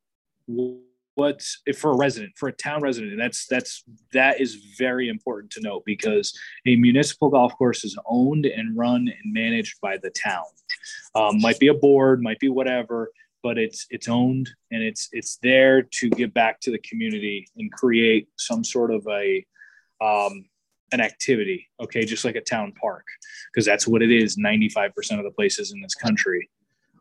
what's 1.17 1.63
if 1.67 1.79
for 1.79 1.91
a 1.91 1.97
resident 1.97 2.33
for 2.37 2.49
a 2.49 2.53
town 2.53 2.83
resident 2.83 3.11
and 3.11 3.21
that's 3.21 3.47
that's 3.47 3.83
that 4.13 4.41
is 4.41 4.55
very 4.79 5.09
important 5.09 5.51
to 5.51 5.61
note 5.61 5.83
because 5.85 6.39
a 6.67 6.77
municipal 6.77 7.31
golf 7.31 7.57
course 7.57 7.85
is 7.85 7.99
owned 8.07 8.47
and 8.47 8.77
run 8.77 9.09
and 9.09 9.33
managed 9.33 9.81
by 9.81 9.97
the 9.97 10.11
town. 10.11 10.45
Um, 11.15 11.41
might 11.41 11.59
be 11.59 11.69
a 11.69 11.75
board 11.75 12.23
might 12.23 12.39
be 12.39 12.49
whatever 12.49 13.11
but 13.43 13.59
it's 13.59 13.87
it's 13.91 14.09
owned 14.09 14.51
and 14.71 14.83
it's 14.83 15.09
it's 15.13 15.39
there 15.43 15.83
to 15.83 16.11
give 16.11 16.35
back 16.35 16.61
to 16.61 16.71
the 16.71 16.79
community 16.79 17.47
and 17.57 17.73
create 17.73 18.29
some 18.37 18.63
sort 18.63 18.93
of 18.93 19.07
a 19.09 19.45
um, 20.01 20.45
an 20.93 21.01
activity 21.01 21.67
okay 21.81 22.05
just 22.05 22.25
like 22.25 22.37
a 22.37 22.41
town 22.41 22.73
park 22.81 23.05
because 23.53 23.65
that's 23.65 23.87
what 23.87 24.03
it 24.03 24.11
is 24.11 24.37
95% 24.37 24.91
of 25.19 25.25
the 25.25 25.31
places 25.31 25.73
in 25.73 25.81
this 25.81 25.95
country 25.95 26.51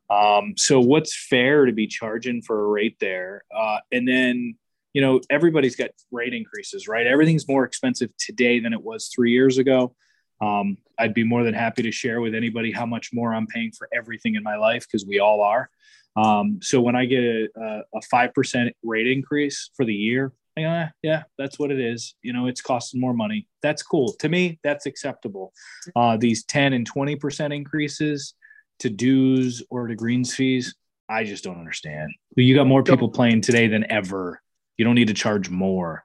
um, 0.10 0.54
so 0.58 0.80
what's 0.80 1.16
fair 1.16 1.66
to 1.66 1.72
be 1.72 1.88
charging 1.88 2.42
for 2.42 2.64
a 2.64 2.68
rate 2.68 2.98
there? 3.00 3.44
Uh, 3.56 3.80
and 3.92 4.08
then, 4.08 4.56
you 4.94 5.02
know, 5.02 5.20
everybody's 5.30 5.76
got 5.76 5.92
rate 6.12 6.34
increases, 6.34 6.88
right? 6.88 7.08
Everything's 7.08 7.48
more 7.48 7.66
expensive 7.66 8.10
today 8.18 8.60
than 8.60 8.74
it 8.74 8.82
was 8.82 9.10
three 9.14 9.32
years 9.32 9.58
ago. 9.58 9.96
Um, 10.42 10.78
I'd 11.00 11.14
be 11.14 11.24
more 11.24 11.44
than 11.44 11.54
happy 11.54 11.82
to 11.84 11.92
share 11.92 12.22
with 12.22 12.36
anybody 12.36 12.72
how 12.72 12.86
much 12.86 13.12
more 13.14 13.34
I'm 13.34 13.48
paying 13.48 13.72
for 13.72 13.90
everything 13.94 14.36
in 14.36 14.44
my 14.44 14.58
life 14.58 14.86
because 14.86 15.06
we 15.06 15.20
all 15.20 15.42
are. 15.42 15.70
Um, 16.16 16.60
so 16.62 16.80
when 16.80 16.96
I 16.96 17.06
get 17.06 17.24
a, 17.24 17.50
a 17.94 18.00
5% 18.14 18.72
rate 18.84 19.08
increase 19.08 19.70
for 19.76 19.86
the 19.86 19.94
year, 19.94 20.32
yeah, 20.58 20.90
yeah, 21.02 21.24
that's 21.38 21.60
what 21.60 21.72
it 21.72 21.82
is. 21.82 22.16
You 22.22 22.32
know, 22.32 22.48
it's 22.48 22.62
costing 22.62 23.02
more 23.02 23.14
money. 23.14 23.48
That's 23.62 23.84
cool. 23.84 24.14
To 24.20 24.30
me, 24.30 24.60
that's 24.64 24.86
acceptable. 24.86 25.52
Uh, 25.96 26.16
these 26.16 26.46
10 26.46 26.72
and 26.72 26.90
20% 26.90 27.54
increases, 27.54 28.36
to 28.80 28.90
dues 28.90 29.64
or 29.70 29.88
to 29.88 29.96
greens 29.96 30.34
fees, 30.34 30.76
I 31.08 31.24
just 31.24 31.44
don't 31.44 31.60
understand. 31.60 32.12
You 32.36 32.56
got 32.56 32.68
more 32.68 32.84
people 32.84 33.10
playing 33.10 33.42
today 33.42 33.68
than 33.68 33.90
ever. 33.92 34.42
You 34.78 34.86
don't 34.86 34.96
need 34.96 35.08
to 35.08 35.14
charge 35.14 35.50
more. 35.50 36.04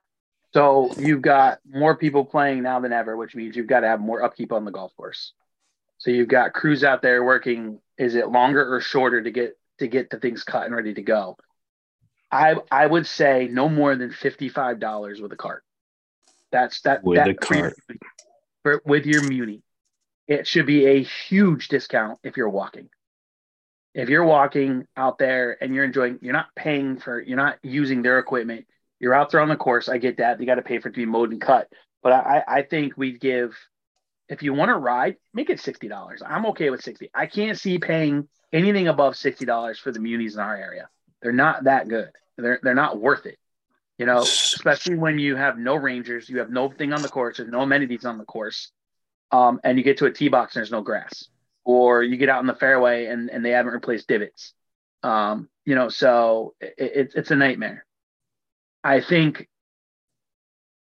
So 0.53 0.91
you've 0.99 1.23
got 1.23 1.59
more 1.69 1.97
people 1.97 2.25
playing 2.25 2.63
now 2.63 2.81
than 2.81 2.93
ever, 2.93 3.17
which 3.17 3.35
means 3.35 3.57
you've 3.57 3.67
got 3.67 3.81
to 3.81 3.87
have 3.87 4.01
more 4.01 4.23
upkeep 4.23 4.53
on 4.53 4.65
the 4.65 4.71
golf 4.71 4.95
course. 4.97 5.33
So 5.99 6.11
you've 6.11 6.29
got 6.29 6.53
crews 6.53 6.83
out 6.83 7.03
there 7.03 7.23
working. 7.25 7.79
Is 7.99 8.15
it 8.15 8.29
longer 8.29 8.75
or 8.75 8.81
shorter 8.81 9.23
to 9.23 9.31
get 9.31 9.57
to 9.79 9.87
get 9.87 10.11
the 10.11 10.19
things 10.19 10.45
cut 10.45 10.67
and 10.67 10.75
ready 10.75 10.95
to 10.95 11.03
go? 11.03 11.37
I 12.33 12.57
I 12.71 12.87
would 12.87 13.07
say 13.07 13.49
no 13.51 13.69
more 13.69 13.95
than 13.97 14.11
fifty 14.11 14.49
five 14.49 14.81
dollars 14.81 15.21
with 15.21 15.33
a 15.33 15.37
cart. 15.37 15.63
That's 16.51 16.81
that 16.83 17.05
With 17.05 17.17
that 17.17 17.29
a 17.29 17.35
cart. 17.35 17.75
for, 18.63 18.83
with 18.85 19.07
your 19.07 19.23
muni. 19.29 19.63
It 20.31 20.47
should 20.47 20.65
be 20.65 20.87
a 20.87 21.03
huge 21.03 21.67
discount 21.67 22.21
if 22.23 22.37
you're 22.37 22.49
walking. 22.49 22.89
If 23.95 24.09
you're 24.09 24.25
walking 24.25 24.87
out 24.97 25.19
there 25.19 25.59
and 25.61 25.75
you're 25.75 25.85
enjoying, 25.85 26.21
you're 26.23 26.33
not 26.33 26.55
paying 26.55 26.99
for, 26.99 27.21
you're 27.21 27.37
not 27.37 27.59
using 27.65 28.01
their 28.01 28.21
equipment. 28.21 28.67
You're 29.01 29.13
out 29.13 29.33
there 29.33 29.41
on 29.41 29.49
the 29.49 29.57
course. 29.57 29.89
I 29.89 29.99
get 29.99 30.19
that. 30.19 30.39
You 30.39 30.47
got 30.47 30.55
to 30.55 30.63
pay 30.63 30.79
for 30.79 30.89
it 30.89 30.93
to 30.93 30.99
be 30.99 31.05
mowed 31.05 31.33
and 31.33 31.41
cut. 31.41 31.67
But 32.01 32.13
I, 32.13 32.45
I 32.47 32.63
think 32.63 32.97
we 32.97 33.19
give, 33.19 33.59
if 34.29 34.41
you 34.45 34.55
want 34.55 34.69
to 34.69 34.77
ride, 34.77 35.17
make 35.35 35.51
it 35.51 35.59
$60. 35.59 36.23
I'm 36.25 36.47
okay 36.47 36.71
with 36.71 36.85
60. 36.85 37.11
I 37.13 37.27
can't 37.27 37.59
see 37.59 37.79
paying 37.79 38.29
anything 38.53 38.87
above 38.87 39.15
$60 39.15 39.79
for 39.79 39.91
the 39.91 39.99
munis 39.99 40.35
in 40.35 40.41
our 40.41 40.55
area. 40.55 40.89
They're 41.23 41.33
not 41.33 41.65
that 41.65 41.89
good. 41.89 42.11
They're, 42.39 42.61
they're 42.63 42.75
not 42.75 43.01
worth 43.01 43.27
it. 43.27 43.39
You 43.99 44.07
know, 44.07 44.21
especially 44.21 44.95
when 44.95 45.19
you 45.19 45.35
have 45.35 45.59
no 45.59 45.75
rangers, 45.75 46.29
you 46.29 46.39
have 46.39 46.51
no 46.51 46.71
thing 46.71 46.93
on 46.93 47.03
the 47.03 47.09
course, 47.09 47.39
there's 47.39 47.51
no 47.51 47.63
amenities 47.63 48.05
on 48.05 48.17
the 48.17 48.25
course 48.25 48.71
um, 49.31 49.61
and 49.65 49.79
you 49.79 49.85
get 49.85 49.99
to 49.99 50.07
a 50.07 50.13
tee 50.13 50.29
box 50.29 50.55
and 50.55 50.61
there's 50.61 50.73
no 50.73 50.83
grass, 50.83 51.29
or 51.65 52.03
you 52.03 52.17
get 52.17 52.29
out 52.29 52.41
in 52.41 52.47
the 52.47 52.55
fairway 52.55 53.07
and, 53.07 53.31
and 53.31 53.45
they 53.45 53.51
haven't 53.51 53.73
replaced 53.73 54.09
divots. 54.09 54.55
Um, 55.03 55.49
you 55.65 55.75
know, 55.75 55.89
so 55.89 56.55
it, 56.61 56.75
it, 56.79 57.13
it's 57.15 57.31
a 57.31 57.37
nightmare. 57.37 57.87
I 58.83 59.01
think, 59.01 59.49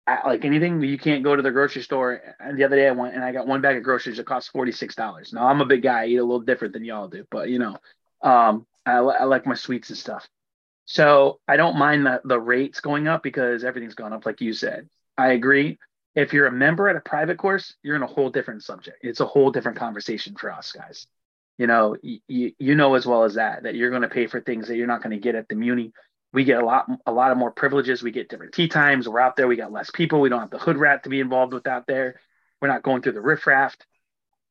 like 0.07 0.43
anything, 0.45 0.81
you 0.81 0.97
can't 0.97 1.23
go 1.23 1.35
to 1.35 1.41
the 1.41 1.51
grocery 1.51 1.83
store. 1.83 2.21
And 2.39 2.57
the 2.57 2.63
other 2.63 2.75
day 2.75 2.87
I 2.87 2.91
went 2.91 3.13
and 3.13 3.23
I 3.23 3.31
got 3.31 3.45
one 3.45 3.61
bag 3.61 3.77
of 3.77 3.83
groceries 3.83 4.17
that 4.17 4.25
cost 4.25 4.51
forty 4.51 4.71
six 4.71 4.95
dollars. 4.95 5.33
Now 5.33 5.47
I'm 5.47 5.61
a 5.61 5.65
big 5.65 5.83
guy, 5.83 6.03
I 6.03 6.05
eat 6.07 6.17
a 6.17 6.23
little 6.23 6.39
different 6.39 6.73
than 6.73 6.83
y'all 6.83 7.07
do, 7.07 7.25
but 7.29 7.49
you 7.49 7.59
know, 7.59 7.77
um, 8.21 8.65
I, 8.85 8.97
I 8.97 9.23
like 9.25 9.45
my 9.45 9.53
sweets 9.55 9.89
and 9.89 9.97
stuff. 9.97 10.27
So 10.85 11.39
I 11.47 11.57
don't 11.57 11.77
mind 11.77 12.07
the, 12.07 12.21
the 12.25 12.39
rates 12.39 12.79
going 12.81 13.07
up 13.07 13.21
because 13.21 13.63
everything's 13.63 13.93
gone 13.93 14.11
up, 14.11 14.25
like 14.25 14.41
you 14.41 14.53
said. 14.53 14.89
I 15.15 15.33
agree 15.33 15.77
if 16.15 16.33
you're 16.33 16.47
a 16.47 16.51
member 16.51 16.89
at 16.89 16.95
a 16.95 17.01
private 17.01 17.37
course, 17.37 17.75
you're 17.83 17.95
in 17.95 18.03
a 18.03 18.07
whole 18.07 18.29
different 18.29 18.63
subject. 18.63 18.97
It's 19.01 19.19
a 19.19 19.25
whole 19.25 19.51
different 19.51 19.77
conversation 19.77 20.35
for 20.35 20.51
us 20.51 20.71
guys. 20.71 21.07
You 21.57 21.67
know, 21.67 21.97
you, 22.01 22.53
you 22.57 22.75
know 22.75 22.95
as 22.95 23.05
well 23.05 23.25
as 23.25 23.35
that 23.35 23.63
that 23.63 23.75
you're 23.75 23.89
going 23.89 24.01
to 24.01 24.09
pay 24.09 24.27
for 24.27 24.39
things 24.39 24.67
that 24.67 24.77
you're 24.77 24.87
not 24.87 25.03
going 25.03 25.15
to 25.15 25.21
get 25.21 25.35
at 25.35 25.49
the 25.49 25.55
Muni. 25.55 25.91
We 26.31 26.43
get 26.43 26.61
a 26.61 26.65
lot 26.65 26.87
a 27.05 27.11
lot 27.11 27.31
of 27.31 27.37
more 27.37 27.51
privileges. 27.51 28.01
We 28.01 28.11
get 28.11 28.29
different 28.29 28.53
tee 28.53 28.67
times. 28.67 29.09
We're 29.09 29.19
out 29.19 29.35
there. 29.35 29.47
We 29.47 29.55
got 29.55 29.71
less 29.71 29.91
people. 29.91 30.21
We 30.21 30.29
don't 30.29 30.39
have 30.39 30.51
the 30.51 30.57
hood 30.57 30.77
rat 30.77 31.03
to 31.03 31.09
be 31.09 31.19
involved 31.19 31.53
with 31.53 31.67
out 31.67 31.85
there. 31.85 32.19
We're 32.61 32.69
not 32.69 32.83
going 32.83 33.01
through 33.01 33.13
the 33.13 33.21
riffraff. 33.21 33.75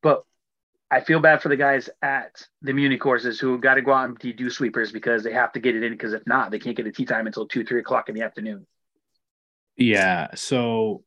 But 0.03 0.23
I 0.91 1.01
feel 1.01 1.19
bad 1.19 1.41
for 1.41 1.49
the 1.49 1.55
guys 1.55 1.89
at 2.01 2.47
the 2.61 2.73
Muni 2.73 2.97
courses 2.97 3.39
who 3.39 3.57
got 3.59 3.75
to 3.75 3.81
go 3.81 3.93
out 3.93 4.09
and 4.09 4.17
dew 4.17 4.49
sweepers 4.49 4.91
because 4.91 5.23
they 5.23 5.33
have 5.33 5.51
to 5.53 5.59
get 5.59 5.75
it 5.75 5.83
in 5.83 5.91
because 5.91 6.13
if 6.13 6.25
not, 6.25 6.51
they 6.51 6.59
can't 6.59 6.75
get 6.75 6.87
a 6.87 6.91
tee 6.91 7.05
time 7.05 7.27
until 7.27 7.47
two, 7.47 7.63
three 7.63 7.79
o'clock 7.79 8.09
in 8.09 8.15
the 8.15 8.21
afternoon. 8.21 8.65
Yeah. 9.75 10.35
So 10.35 11.03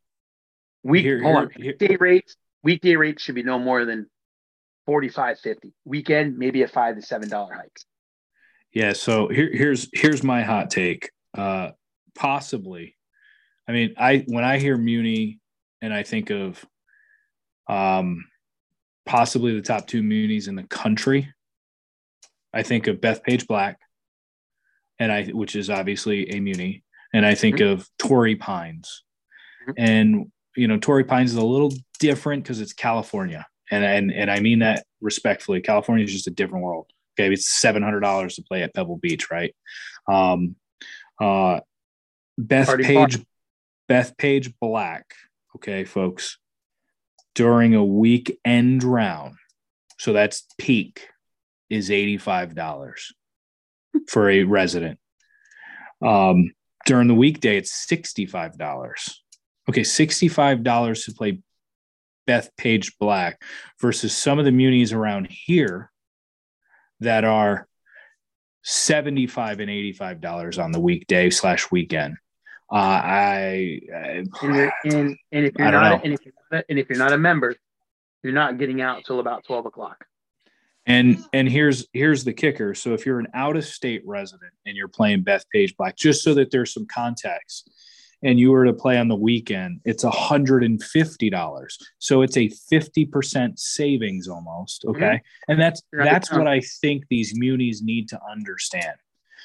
Week, 0.83 1.05
Here- 1.05 1.25
on. 1.25 1.51
here- 1.51 1.73
Weekday 1.79 1.97
rates, 1.97 2.37
weekday 2.63 2.97
rates 2.97 3.23
should 3.23 3.35
be 3.35 3.43
no 3.43 3.59
more 3.59 3.85
than 3.85 4.09
45, 4.87 5.39
50. 5.39 5.73
Weekend, 5.85 6.39
maybe 6.39 6.63
a 6.63 6.69
five 6.69 6.97
to 6.97 7.03
seven 7.03 7.29
dollar 7.29 7.55
hike. 7.55 7.79
Yeah, 8.73 8.93
so 8.95 9.29
here, 9.29 9.51
here's 9.53 9.89
here's 9.93 10.23
my 10.25 10.43
hot 10.43 10.71
take. 10.71 11.11
Uh, 11.37 11.73
possibly, 12.15 12.97
I 13.69 13.73
mean, 13.73 13.95
I 13.97 14.25
when 14.27 14.45
I 14.45 14.59
hear 14.59 14.77
Muni 14.77 15.39
and 15.81 15.93
I 15.95 16.03
think 16.03 16.31
of 16.31 16.65
um, 17.69 18.25
possibly 19.07 19.55
the 19.55 19.63
top 19.63 19.87
two 19.87 20.03
Munis 20.03 20.49
in 20.49 20.57
the 20.57 20.63
country, 20.65 21.33
I 22.53 22.63
think 22.65 22.87
of 22.89 22.97
Bethpage 23.01 23.47
Black, 23.47 23.79
and 24.99 25.13
I 25.13 25.27
which 25.27 25.55
is 25.55 25.71
obviously 25.71 26.29
a 26.31 26.41
Muni, 26.41 26.83
and 27.13 27.25
I 27.25 27.35
think 27.37 27.61
of 27.61 27.89
Torrey 27.99 28.35
Pines, 28.37 29.05
Mhm. 29.69 29.75
and 29.79 30.33
you 30.57 30.69
know 30.69 30.79
Torrey 30.79 31.05
Pines 31.05 31.31
is 31.33 31.37
a 31.37 31.45
little 31.45 31.73
different 31.99 32.43
because 32.43 32.61
it's 32.61 32.73
California, 32.73 33.47
and 33.71 33.85
and 33.85 34.13
and 34.13 34.31
I 34.31 34.41
mean 34.41 34.61
that 34.61 34.85
respectfully. 35.01 35.61
California 35.61 36.05
is 36.05 36.13
just 36.13 36.27
a 36.27 36.33
different 36.33 36.65
world. 36.65 36.87
Okay, 37.19 37.33
it's 37.33 37.51
seven 37.51 37.83
hundred 37.83 38.01
dollars 38.01 38.37
to 38.37 38.43
play 38.43 38.63
at 38.63 38.75
Pebble 38.75 38.99
Beach, 38.99 39.31
right? 39.31 39.55
Um, 40.09 40.57
uh, 41.21 41.61
Beth 42.39 42.67
Party 42.67 42.85
Page, 42.85 43.19
Bethpage 43.89 44.55
Black. 44.61 45.15
Okay, 45.57 45.85
folks, 45.85 46.39
during 47.35 47.75
a 47.75 47.85
weekend 47.85 48.83
round, 48.83 49.37
so 49.99 50.13
that's 50.13 50.47
peak, 50.59 51.09
is 51.71 51.91
eighty 51.91 52.19
five 52.19 52.55
dollars 52.55 53.13
for 54.09 54.31
a 54.31 54.45
resident. 54.45 54.99
Um, 56.05 56.53
during 56.87 57.09
the 57.09 57.15
weekday, 57.15 57.57
it's 57.57 57.73
sixty 57.73 58.27
five 58.27 58.59
dollars. 58.59 59.22
Okay, 59.69 59.85
sixty 59.85 60.29
five 60.29 60.63
dollars 60.63 61.05
to 61.05 61.13
play 61.13 61.41
Bethpage 62.29 62.93
Black 62.99 63.43
versus 63.81 64.17
some 64.17 64.39
of 64.39 64.45
the 64.45 64.53
munis 64.53 64.93
around 64.93 65.29
here 65.29 65.91
that 67.01 67.25
are 67.25 67.67
75 68.63 69.59
and 69.59 69.69
85 69.69 70.21
dollars 70.21 70.59
on 70.59 70.71
the 70.71 70.79
weekday 70.79 71.31
slash 71.31 71.69
weekend 71.73 72.17
uh, 72.73 72.77
I, 72.77 73.81
I 73.95 74.25
And, 74.41 74.73
and, 74.85 75.17
and 75.31 75.47
if 75.47 75.53
you're 75.59 75.71
not 75.71 76.05
and 76.05 76.15
if 76.15 76.21
you're 76.25 76.35
not, 76.51 76.65
and 76.71 76.79
if 76.79 76.89
you're 76.89 76.99
not 76.99 77.13
a 77.13 77.19
member, 77.19 77.55
you're 78.23 78.33
not 78.33 78.57
getting 78.57 78.81
out 78.81 79.05
till 79.05 79.21
about 79.21 79.45
twelve 79.45 79.67
o'clock. 79.67 80.07
And 80.87 81.23
and 81.35 81.47
here's 81.47 81.87
here's 81.93 82.25
the 82.25 82.33
kicker. 82.33 82.75
So 82.75 82.95
if 82.95 83.05
you're 83.05 83.21
an 83.21 83.29
out 83.35 83.57
of 83.57 83.67
state 83.67 84.01
resident 84.07 84.53
and 84.65 84.75
you're 84.75 84.89
playing 84.89 85.23
Bethpage 85.23 85.77
Black, 85.77 85.97
just 85.99 86.23
so 86.23 86.33
that 86.33 86.51
there's 86.51 86.73
some 86.73 86.87
context, 86.87 87.71
and 88.23 88.39
you 88.39 88.51
were 88.51 88.65
to 88.65 88.73
play 88.73 88.99
on 88.99 89.09
the 89.09 89.17
weekend, 89.17 89.81
it's 89.85 90.05
$150. 90.05 91.67
So 91.99 92.23
it's 92.23 92.37
a 92.37 92.49
50% 92.73 93.59
savings 93.59 94.29
almost. 94.29 94.85
Okay. 94.87 95.01
Mm-hmm. 95.01 95.53
And 95.53 95.61
that's 95.61 95.83
that's 95.93 96.33
what 96.33 96.47
I 96.47 96.61
think 96.81 97.05
these 97.11 97.37
munis 97.37 97.83
need 97.83 98.09
to 98.11 98.21
understand. 98.31 98.97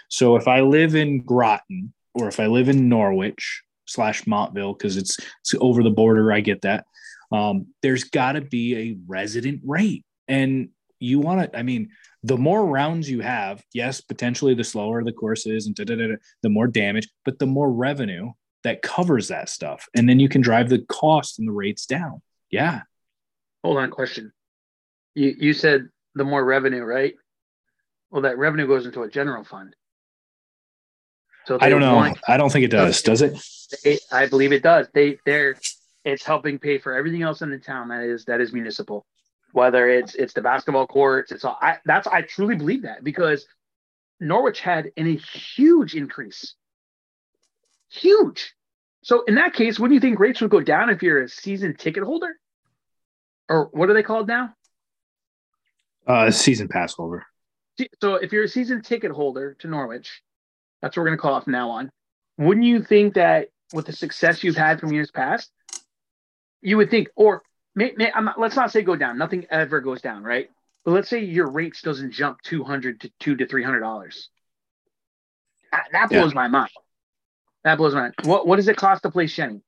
So 0.10 0.36
if 0.36 0.48
I 0.48 0.62
live 0.62 0.96
in 0.96 1.22
Groton 1.22 1.94
or 2.14 2.28
if 2.28 2.40
I 2.40 2.48
live 2.48 2.70
in 2.70 2.88
Norwich 2.88 3.64
slash 3.86 4.26
Montville, 4.28 4.74
because 4.74 4.98
it's, 4.98 5.18
it's 5.42 5.56
over 5.60 5.84
the 5.84 5.90
border, 5.90 6.32
I 6.32 6.42
get 6.42 6.62
that. 6.62 6.86
Um, 7.32 7.68
there's 7.82 8.06
got 8.06 8.34
to 8.34 8.42
be 8.42 8.76
a 8.76 8.98
resident 9.08 9.62
rate. 9.66 10.06
And 10.28 10.70
you 11.00 11.20
want 11.20 11.52
to, 11.52 11.58
I 11.58 11.64
mean, 11.64 11.90
the 12.24 12.38
more 12.38 12.66
rounds 12.66 13.10
you 13.10 13.22
have, 13.22 13.64
yes, 13.74 14.02
potentially 14.02 14.54
the 14.54 14.64
slower 14.64 15.04
the 15.04 15.12
course 15.12 15.46
is 15.46 15.68
and 15.68 15.76
da, 15.76 15.84
da, 15.84 15.96
da, 15.96 16.16
the 16.42 16.50
more 16.50 16.68
damage, 16.68 17.08
but 17.26 17.40
the 17.40 17.46
more 17.46 17.72
revenue 17.72 18.32
that 18.68 18.82
covers 18.82 19.30
that 19.30 19.50
stuff. 19.50 19.88
And 19.96 20.08
then 20.08 20.20
you 20.20 20.30
can 20.30 20.42
drive 20.42 20.70
the 20.70 20.80
cost 20.80 21.40
and 21.40 21.48
the 21.48 21.52
rates 21.52 21.86
down. 21.86 22.22
Yeah. 22.50 22.82
Hold 23.64 23.78
on, 23.78 23.90
question. 23.90 24.32
You 25.16 25.36
you 25.38 25.54
said 25.54 25.90
the 26.16 26.24
more 26.24 26.44
revenue, 26.44 26.84
right? 26.84 27.16
Well, 28.12 28.22
that 28.22 28.38
revenue 28.38 28.68
goes 28.68 28.86
into 28.86 29.04
a 29.04 29.10
general 29.10 29.44
fund. 29.44 29.76
So 31.46 31.58
I 31.60 31.70
don't 31.70 31.82
know. 31.82 31.96
Want, 31.96 32.18
I 32.28 32.38
don't 32.38 32.52
think 32.52 32.66
it 32.66 32.72
does. 32.72 33.02
Does 33.02 33.22
it? 33.22 33.38
They, 33.84 34.00
I 34.12 34.28
believe 34.28 34.52
it 34.52 34.64
does. 34.64 34.88
They 34.94 35.18
they're 35.26 35.56
it's 36.06 36.24
helping 36.24 36.60
pay 36.60 36.78
for 36.78 36.94
everything 36.94 37.22
else 37.22 37.42
in 37.42 37.50
the 37.50 37.58
town 37.58 37.90
that 37.90 38.04
is 38.04 38.26
that 38.26 38.42
is 38.42 38.54
municipal. 38.54 39.06
Whether 39.54 39.90
it's 39.90 40.16
it's 40.16 40.34
the 40.34 40.42
basketball 40.42 40.88
courts, 40.88 41.32
it's 41.32 41.46
all. 41.46 41.58
I 41.62 41.78
that's 41.86 42.08
I 42.08 42.22
truly 42.22 42.56
believe 42.56 42.84
that 42.84 43.04
because 43.04 43.48
Norwich 44.20 44.62
had 44.62 44.92
in 44.96 45.08
a 45.08 45.16
huge 45.16 45.96
increase, 45.96 46.54
huge. 47.90 48.54
So 49.08 49.24
in 49.24 49.36
that 49.36 49.54
case, 49.54 49.80
wouldn't 49.80 49.94
you 49.94 50.02
think 50.02 50.20
rates 50.20 50.42
would 50.42 50.50
go 50.50 50.60
down 50.60 50.90
if 50.90 51.02
you're 51.02 51.24
a 51.24 51.30
season 51.30 51.78
ticket 51.78 52.04
holder? 52.04 52.36
Or 53.48 53.70
what 53.72 53.90
are 53.90 53.94
they 53.94 54.04
called 54.04 54.28
now? 54.28 54.54
Uh, 56.06 56.30
season 56.30 56.68
pass 56.68 56.94
holder. 56.94 57.26
So 58.02 58.16
if 58.16 58.34
you're 58.34 58.44
a 58.44 58.50
season 58.50 58.82
ticket 58.82 59.14
holder 59.14 59.56
to 59.60 59.70
Norwich, 59.70 60.22
that's 60.82 60.98
what 60.98 61.04
we're 61.04 61.08
going 61.08 61.18
to 61.20 61.22
call 61.22 61.38
it 61.38 61.46
from 61.46 61.54
now 61.54 61.70
on. 61.70 61.90
Wouldn't 62.38 62.66
you 62.66 62.84
think 62.84 63.14
that 63.14 63.48
with 63.72 63.86
the 63.86 63.94
success 63.94 64.44
you've 64.44 64.58
had 64.58 64.82
from 64.82 64.92
years 64.92 65.10
past, 65.10 65.54
you 66.60 66.76
would 66.76 66.92
think, 66.92 67.08
or 67.16 67.44
may, 67.76 67.94
may, 67.96 68.12
not, 68.14 68.38
let's 68.38 68.58
not 68.58 68.74
say 68.74 68.82
go 68.82 68.98
down. 68.98 69.18
Nothing 69.18 69.46
ever 69.50 69.80
goes 69.80 70.02
down, 70.02 70.22
right? 70.24 70.50
But 70.84 70.92
let's 70.92 71.08
say 71.08 71.24
your 71.24 71.50
rates 71.50 71.82
doesn't 71.82 72.12
jump 72.12 72.42
two 72.42 72.66
hundred 72.66 73.00
to 73.00 73.12
two 73.22 73.38
to 73.38 73.48
three 73.48 73.64
hundred 73.64 73.80
dollars. 73.80 74.28
That, 75.72 75.86
that 75.94 76.10
blows 76.10 76.32
yeah. 76.32 76.36
my 76.36 76.50
mind. 76.50 76.72
That 77.68 77.78
blows 77.78 77.94
my 77.94 78.04
mind. 78.04 78.14
What 78.24 78.48
what 78.48 78.56
does 78.56 78.70
it 78.70 78.78
cost 78.78 79.04
to 79.04 79.12
play 79.12 79.26
Shenny? 79.26 79.60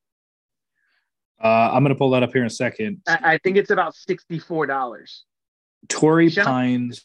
Uh, 1.43 1.71
I'm 1.73 1.83
going 1.83 1.93
to 1.93 1.99
pull 1.99 2.11
that 2.11 2.23
up 2.23 2.31
here 2.31 2.43
in 2.43 2.47
a 2.47 2.49
second. 2.49 3.01
I, 3.05 3.19
I 3.33 3.37
think 3.39 3.57
it's 3.57 3.71
about 3.71 3.93
sixty-four 3.93 4.67
dollars. 4.67 5.25
Torrey 5.89 6.29
Pines, 6.29 7.03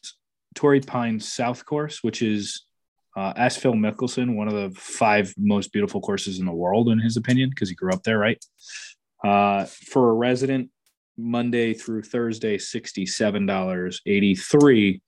Torrey 0.55 0.81
Pines 0.81 1.33
South 1.33 1.65
Course, 1.65 2.05
which 2.05 2.23
is 2.23 2.67
uh, 3.17 3.33
ask 3.35 3.59
Phil 3.59 3.73
Mickelson, 3.73 4.37
one 4.37 4.47
of 4.47 4.55
the 4.55 4.71
five 4.79 5.35
most 5.37 5.73
beautiful 5.73 6.01
courses 6.01 6.39
in 6.39 6.47
the 6.47 6.53
world, 6.53 6.89
in 6.89 7.01
his 7.01 7.17
opinion, 7.17 7.51
because 7.51 7.69
he 7.69 7.75
grew 7.75 7.93
up 7.93 8.05
there, 8.05 8.19
right? 8.19 8.45
Uh, 9.25 9.65
for 9.65 10.11
a 10.11 10.15
resident, 10.15 10.71
Monday 11.19 11.75
through 11.75 12.03
Thursday, 12.03 12.57
sixty-seven 12.57 13.47
dollars, 13.47 14.01
eighty-three 14.07 15.03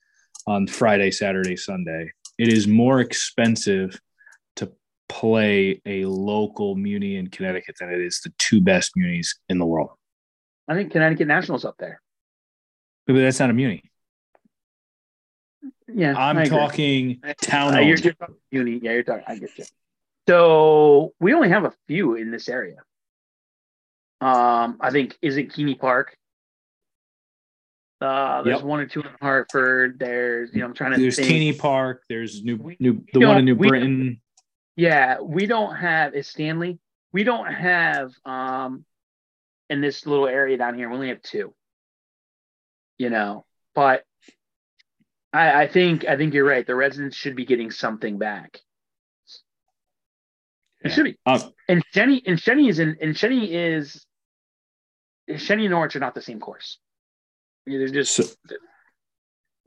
on 0.48 0.66
Friday, 0.66 1.12
Saturday, 1.12 1.54
Sunday. 1.54 2.10
It 2.38 2.52
is 2.52 2.66
more 2.66 2.98
expensive 2.98 4.00
play 5.08 5.80
a 5.86 6.04
local 6.04 6.74
muni 6.74 7.16
in 7.16 7.28
Connecticut 7.28 7.76
than 7.78 7.92
it 7.92 8.00
is 8.00 8.20
the 8.20 8.32
two 8.38 8.60
best 8.60 8.92
munis 8.96 9.36
in 9.48 9.58
the 9.58 9.66
world. 9.66 9.90
I 10.68 10.74
think 10.74 10.92
Connecticut 10.92 11.28
National's 11.28 11.64
up 11.64 11.76
there. 11.78 12.00
But 13.06 13.14
that's 13.14 13.38
not 13.38 13.50
a 13.50 13.52
muni. 13.52 13.90
Yeah, 15.88 16.14
I'm 16.16 16.44
talking 16.46 17.20
town. 17.40 17.74
Uh, 17.74 17.78
you're, 17.78 17.96
you're 17.98 18.14
talking 18.14 18.34
uni. 18.50 18.80
Yeah, 18.82 18.92
you're 18.92 19.04
talking. 19.04 19.24
I 19.26 19.38
get 19.38 19.56
you. 19.56 19.64
So 20.28 21.14
we 21.20 21.32
only 21.34 21.48
have 21.50 21.64
a 21.64 21.72
few 21.86 22.16
in 22.16 22.32
this 22.32 22.48
area. 22.48 22.78
Um, 24.20 24.78
I 24.80 24.90
think 24.90 25.16
is 25.22 25.36
it 25.36 25.54
Keney 25.54 25.76
Park. 25.76 26.16
Uh, 28.00 28.42
there's 28.42 28.58
yep. 28.58 28.64
one 28.64 28.80
or 28.80 28.86
two 28.86 29.00
in 29.00 29.08
Hartford. 29.22 29.98
There's, 29.98 30.52
you 30.52 30.60
know, 30.60 30.66
I'm 30.66 30.74
trying 30.74 30.90
to. 30.90 30.96
Think 30.96 31.04
there's 31.04 31.16
think. 31.16 31.28
Keney 31.28 31.52
Park. 31.52 32.02
There's 32.08 32.42
New 32.42 32.74
New 32.80 33.04
the 33.12 33.20
one 33.20 33.38
in 33.38 33.44
New 33.44 33.54
Britain. 33.54 34.20
Yeah, 34.76 35.20
we 35.20 35.46
don't 35.46 35.74
have 35.74 36.14
is 36.14 36.28
Stanley. 36.28 36.78
We 37.12 37.24
don't 37.24 37.52
have 37.52 38.12
um 38.24 38.84
in 39.68 39.80
this 39.80 40.06
little 40.06 40.28
area 40.28 40.56
down 40.56 40.76
here. 40.76 40.88
We 40.88 40.94
only 40.94 41.08
have 41.08 41.22
two. 41.22 41.54
You 42.98 43.10
know, 43.10 43.44
but 43.74 44.04
I, 45.32 45.62
I 45.62 45.66
think 45.68 46.06
I 46.06 46.16
think 46.16 46.34
you're 46.34 46.44
right. 46.46 46.66
The 46.66 46.74
residents 46.74 47.16
should 47.16 47.36
be 47.36 47.44
getting 47.44 47.70
something 47.70 48.18
back. 48.18 48.60
It 50.82 50.90
should 50.90 51.04
be. 51.04 51.18
Um, 51.26 51.40
and 51.68 51.82
Shenny 51.94 52.22
and 52.26 52.38
Shenny 52.38 52.68
is 52.68 52.78
in 52.78 52.96
and 53.00 53.14
Shenny 53.14 53.48
is 53.50 54.06
Shenny 55.28 55.62
and 55.62 55.70
Norwich 55.70 55.96
are 55.96 56.00
not 56.00 56.14
the 56.14 56.22
same 56.22 56.38
course. 56.38 56.78
They're 57.66 57.88
just 57.88 58.14
so, 58.14 58.24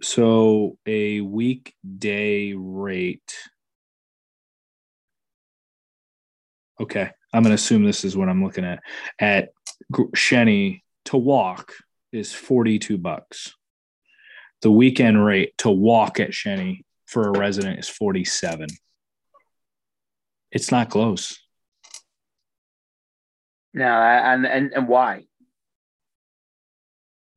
so 0.01 0.77
a 0.85 1.21
weekday 1.21 2.53
rate 2.53 3.49
Okay, 6.79 7.09
I'm 7.33 7.43
going 7.43 7.51
to 7.51 7.55
assume 7.55 7.83
this 7.83 8.05
is 8.05 8.15
what 8.15 8.29
I'm 8.29 8.43
looking 8.43 8.65
at. 8.65 8.79
At 9.19 9.49
Shenny 9.93 10.81
to 11.05 11.17
walk 11.17 11.73
is 12.11 12.33
42 12.33 12.97
bucks. 12.97 13.55
The 14.61 14.71
weekend 14.71 15.23
rate 15.23 15.57
to 15.59 15.69
walk 15.69 16.19
at 16.19 16.31
Shenny 16.31 16.83
for 17.05 17.27
a 17.27 17.37
resident 17.37 17.79
is 17.79 17.89
47. 17.89 18.67
It's 20.51 20.71
not 20.71 20.89
close. 20.89 21.37
No, 23.73 23.85
and 23.85 24.47
and 24.47 24.73
and 24.73 24.87
why? 24.87 25.25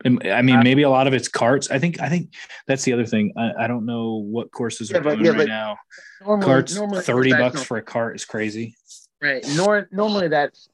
I 0.04 0.42
mean, 0.42 0.56
uh, 0.56 0.62
maybe 0.62 0.82
a 0.82 0.90
lot 0.90 1.06
of 1.06 1.14
it's 1.14 1.28
carts. 1.28 1.70
I 1.70 1.78
think. 1.78 2.00
I 2.00 2.08
think 2.08 2.32
that's 2.66 2.84
the 2.84 2.92
other 2.92 3.04
thing. 3.04 3.34
I, 3.36 3.64
I 3.64 3.66
don't 3.66 3.86
know 3.86 4.16
what 4.16 4.50
courses 4.50 4.90
are 4.90 4.94
yeah, 4.96 5.14
doing 5.14 5.24
yeah, 5.24 5.30
right 5.32 5.46
now. 5.46 5.76
Normally, 6.22 6.44
carts 6.44 6.74
normally 6.74 7.02
thirty 7.02 7.30
bucks 7.32 7.62
for 7.62 7.76
a 7.76 7.82
cart 7.82 8.16
is 8.16 8.24
crazy. 8.24 8.74
Right. 9.22 9.44
Nor 9.54 9.88
normally 9.92 10.26
that's 10.26 10.68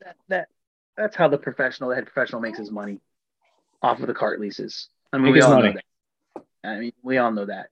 that, 0.00 0.16
that 0.28 0.48
that's 0.96 1.16
how 1.16 1.26
the 1.26 1.36
professional, 1.36 1.90
the 1.90 1.96
head 1.96 2.06
professional 2.06 2.40
makes 2.40 2.58
his 2.58 2.70
money 2.70 3.00
off 3.82 3.98
of 3.98 4.06
the 4.06 4.14
cart 4.14 4.40
leases. 4.40 4.88
I 5.12 5.18
mean, 5.18 5.32
we 5.32 5.40
all 5.40 5.54
money. 5.56 5.74
know 5.74 5.74
that. 5.74 6.44
I 6.68 6.78
mean, 6.78 6.92
we 7.02 7.18
all 7.18 7.32
know 7.32 7.46
that. 7.46 7.70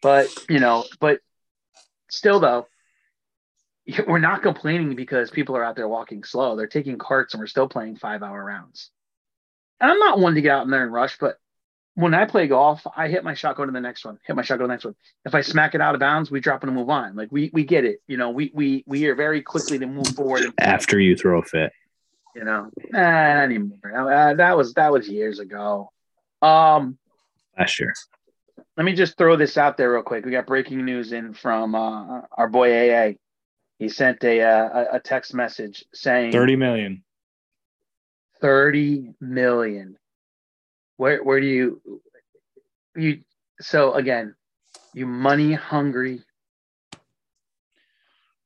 But 0.00 0.28
you 0.48 0.58
know, 0.58 0.84
but 1.00 1.20
still 2.08 2.40
though, 2.40 2.66
we're 4.08 4.18
not 4.18 4.42
complaining 4.42 4.96
because 4.96 5.30
people 5.30 5.54
are 5.54 5.64
out 5.64 5.76
there 5.76 5.86
walking 5.86 6.24
slow. 6.24 6.56
They're 6.56 6.66
taking 6.66 6.96
carts 6.96 7.34
and 7.34 7.42
we're 7.42 7.46
still 7.46 7.68
playing 7.68 7.96
five 7.96 8.22
hour 8.22 8.42
rounds. 8.42 8.90
And 9.80 9.90
I'm 9.90 9.98
not 9.98 10.18
one 10.18 10.34
to 10.34 10.40
get 10.40 10.52
out 10.52 10.64
in 10.64 10.70
there 10.70 10.84
and 10.84 10.92
rush, 10.92 11.18
but 11.18 11.38
when 11.94 12.12
I 12.12 12.24
play 12.24 12.48
golf, 12.48 12.84
I 12.96 13.08
hit 13.08 13.22
my 13.22 13.34
shot, 13.34 13.56
go 13.56 13.64
to 13.64 13.70
the 13.70 13.80
next 13.80 14.04
one, 14.04 14.18
hit 14.26 14.34
my 14.34 14.42
shot, 14.42 14.58
go 14.58 14.64
to 14.64 14.68
the 14.68 14.72
next 14.72 14.84
one. 14.84 14.96
If 15.24 15.34
I 15.34 15.40
smack 15.40 15.74
it 15.74 15.80
out 15.80 15.94
of 15.94 16.00
bounds, 16.00 16.30
we 16.30 16.40
drop 16.40 16.64
it 16.64 16.66
and 16.66 16.76
move 16.76 16.90
on. 16.90 17.14
Like 17.14 17.28
we 17.30 17.50
we 17.52 17.64
get 17.64 17.84
it. 17.84 18.00
You 18.08 18.16
know, 18.16 18.30
we 18.30 18.50
we 18.52 18.84
we 18.86 19.06
are 19.06 19.14
very 19.14 19.42
quickly 19.42 19.78
to 19.78 19.86
move 19.86 20.08
forward. 20.08 20.52
After 20.58 20.98
you 20.98 21.16
throw 21.16 21.40
a 21.40 21.42
fit. 21.42 21.72
You 22.34 22.44
know, 22.44 22.68
nah, 22.90 23.00
not 23.00 23.44
anymore. 23.44 23.78
Uh, 23.94 24.34
that 24.34 24.56
was 24.56 24.74
that 24.74 24.92
was 24.92 25.08
years 25.08 25.38
ago. 25.38 25.92
Um, 26.42 26.98
last 27.56 27.78
year. 27.78 27.94
Let 28.76 28.84
me 28.84 28.94
just 28.94 29.16
throw 29.16 29.36
this 29.36 29.56
out 29.56 29.76
there 29.76 29.92
real 29.92 30.02
quick. 30.02 30.24
We 30.24 30.32
got 30.32 30.46
breaking 30.46 30.84
news 30.84 31.12
in 31.12 31.32
from 31.32 31.76
uh, 31.76 32.22
our 32.32 32.48
boy 32.48 32.90
AA. 32.90 33.12
He 33.78 33.88
sent 33.88 34.24
a, 34.24 34.40
uh, 34.42 34.68
a 34.68 34.96
a 34.96 35.00
text 35.00 35.32
message 35.32 35.84
saying 35.94 36.32
thirty 36.32 36.56
million. 36.56 37.04
Thirty 38.40 39.14
million 39.20 39.96
where 40.96 41.22
where 41.22 41.40
do 41.40 41.46
you 41.46 41.80
you 42.96 43.20
so 43.60 43.94
again 43.94 44.34
you 44.92 45.06
money 45.06 45.52
hungry? 45.52 46.22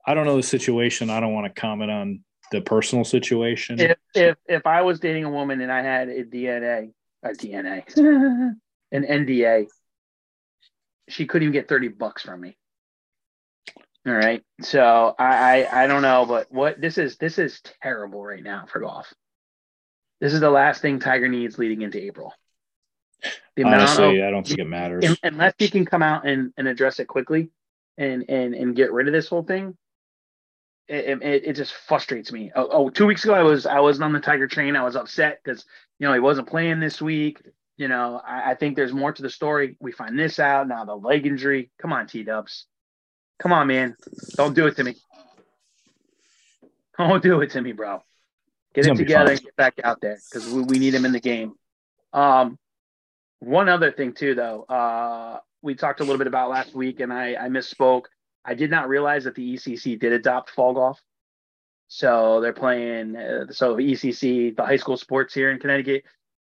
I 0.06 0.14
don't 0.14 0.24
know 0.24 0.36
the 0.36 0.42
situation. 0.42 1.10
I 1.10 1.20
don't 1.20 1.34
want 1.34 1.54
to 1.54 1.60
comment 1.60 1.90
on 1.90 2.24
the 2.50 2.60
personal 2.60 3.04
situation. 3.04 3.78
If 3.78 3.98
if, 4.14 4.36
if 4.46 4.66
i 4.66 4.82
was 4.82 5.00
dating 5.00 5.24
a 5.24 5.30
woman 5.30 5.60
and 5.60 5.70
i 5.70 5.82
had 5.82 6.08
a 6.08 6.24
dna 6.24 6.90
a 7.22 7.28
dna 7.30 7.84
an 8.92 9.02
nda 9.02 9.66
she 11.08 11.26
couldn't 11.26 11.44
even 11.44 11.52
get 11.52 11.68
30 11.68 11.88
bucks 11.88 12.22
from 12.22 12.40
me. 12.40 12.56
All 14.06 14.12
right? 14.12 14.42
So 14.62 15.14
I, 15.18 15.64
I 15.66 15.84
i 15.84 15.86
don't 15.86 16.02
know 16.02 16.24
but 16.26 16.50
what 16.50 16.80
this 16.80 16.98
is 16.98 17.16
this 17.18 17.38
is 17.38 17.60
terrible 17.82 18.24
right 18.24 18.42
now 18.42 18.64
for 18.66 18.80
golf 18.80 19.12
this 20.20 20.32
is 20.32 20.40
the 20.40 20.50
last 20.50 20.82
thing 20.82 20.98
Tiger 20.98 21.28
needs 21.28 21.58
leading 21.58 21.82
into 21.82 22.02
April. 22.02 22.32
The 23.56 23.64
Honestly, 23.64 24.20
of, 24.20 24.28
I 24.28 24.30
don't 24.30 24.46
think 24.46 24.60
it 24.60 24.68
matters 24.68 25.16
unless 25.22 25.54
he 25.58 25.68
can 25.68 25.84
come 25.84 26.02
out 26.02 26.26
and, 26.26 26.52
and 26.56 26.68
address 26.68 27.00
it 27.00 27.06
quickly, 27.06 27.50
and 27.96 28.24
and 28.28 28.54
and 28.54 28.76
get 28.76 28.92
rid 28.92 29.08
of 29.08 29.12
this 29.12 29.28
whole 29.28 29.42
thing. 29.42 29.76
It, 30.86 31.20
it, 31.22 31.42
it 31.44 31.52
just 31.54 31.74
frustrates 31.74 32.32
me. 32.32 32.50
Oh, 32.54 32.68
oh, 32.70 32.88
two 32.88 33.06
weeks 33.06 33.24
ago 33.24 33.34
I 33.34 33.42
was 33.42 33.66
I 33.66 33.80
wasn't 33.80 34.04
on 34.04 34.12
the 34.12 34.20
Tiger 34.20 34.46
train. 34.46 34.76
I 34.76 34.84
was 34.84 34.96
upset 34.96 35.40
because 35.42 35.64
you 35.98 36.06
know 36.06 36.14
he 36.14 36.20
wasn't 36.20 36.48
playing 36.48 36.80
this 36.80 37.02
week. 37.02 37.42
You 37.76 37.88
know 37.88 38.20
I, 38.24 38.52
I 38.52 38.54
think 38.54 38.76
there's 38.76 38.92
more 38.92 39.12
to 39.12 39.22
the 39.22 39.30
story. 39.30 39.76
We 39.80 39.90
find 39.90 40.16
this 40.18 40.38
out 40.38 40.68
now. 40.68 40.84
The 40.84 40.94
leg 40.94 41.26
injury. 41.26 41.70
Come 41.80 41.92
on, 41.92 42.06
T 42.06 42.22
Dubs. 42.22 42.66
Come 43.40 43.52
on, 43.52 43.66
man. 43.66 43.96
Don't 44.36 44.54
do 44.54 44.66
it 44.66 44.76
to 44.76 44.84
me. 44.84 44.94
Don't 46.96 47.22
do 47.22 47.40
it 47.40 47.50
to 47.50 47.60
me, 47.60 47.72
bro. 47.72 48.02
Get 48.74 48.86
it 48.86 48.94
together 48.96 49.32
and 49.32 49.42
get 49.42 49.56
back 49.56 49.74
out 49.82 50.00
there 50.00 50.18
because 50.30 50.48
we, 50.50 50.62
we 50.62 50.78
need 50.78 50.94
him 50.94 51.04
in 51.04 51.12
the 51.12 51.20
game. 51.20 51.54
Um, 52.12 52.58
one 53.40 53.68
other 53.68 53.90
thing 53.92 54.12
too, 54.12 54.34
though, 54.34 54.62
uh, 54.64 55.38
we 55.62 55.74
talked 55.74 56.00
a 56.00 56.04
little 56.04 56.18
bit 56.18 56.26
about 56.26 56.50
last 56.50 56.74
week, 56.74 57.00
and 57.00 57.12
I, 57.12 57.34
I 57.34 57.48
misspoke. 57.48 58.04
I 58.44 58.54
did 58.54 58.70
not 58.70 58.88
realize 58.88 59.24
that 59.24 59.34
the 59.34 59.54
ECC 59.54 59.98
did 59.98 60.12
adopt 60.12 60.50
fall 60.50 60.74
golf. 60.74 61.00
So 61.88 62.40
they're 62.40 62.52
playing. 62.52 63.16
Uh, 63.16 63.46
so 63.50 63.76
ECC, 63.76 64.54
the 64.54 64.64
high 64.64 64.76
school 64.76 64.96
sports 64.96 65.34
here 65.34 65.50
in 65.50 65.58
Connecticut, 65.58 66.04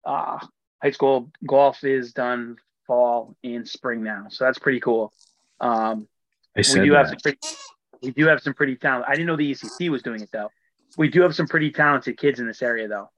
uh, 0.05 0.39
high 0.83 0.91
school 0.91 1.31
golf 1.47 1.85
is 1.85 2.13
done 2.13 2.57
fall 2.87 3.37
and 3.45 3.69
spring 3.69 4.03
now. 4.03 4.27
So 4.31 4.45
that's 4.45 4.59
pretty 4.59 4.81
cool. 4.81 5.13
Um, 5.61 6.09
we 6.57 6.63
do 6.63 6.91
that. 6.91 6.97
have 6.97 7.09
some 7.09 7.19
pretty, 7.23 7.39
we 8.03 8.11
do 8.13 8.27
have 8.27 8.41
some 8.41 8.55
pretty 8.55 8.77
talent. 8.77 9.05
I 9.07 9.13
didn't 9.13 9.27
know 9.27 9.37
the 9.37 9.53
ECC 9.53 9.91
was 9.91 10.03
doing 10.03 10.23
it 10.23 10.31
though. 10.33 10.51
We 10.97 11.09
do 11.09 11.23
have 11.23 11.35
some 11.35 11.47
pretty 11.47 11.71
talented 11.71 12.19
kids 12.19 12.41
in 12.41 12.47
this 12.47 12.63
area 12.63 12.89
though. 12.89 13.11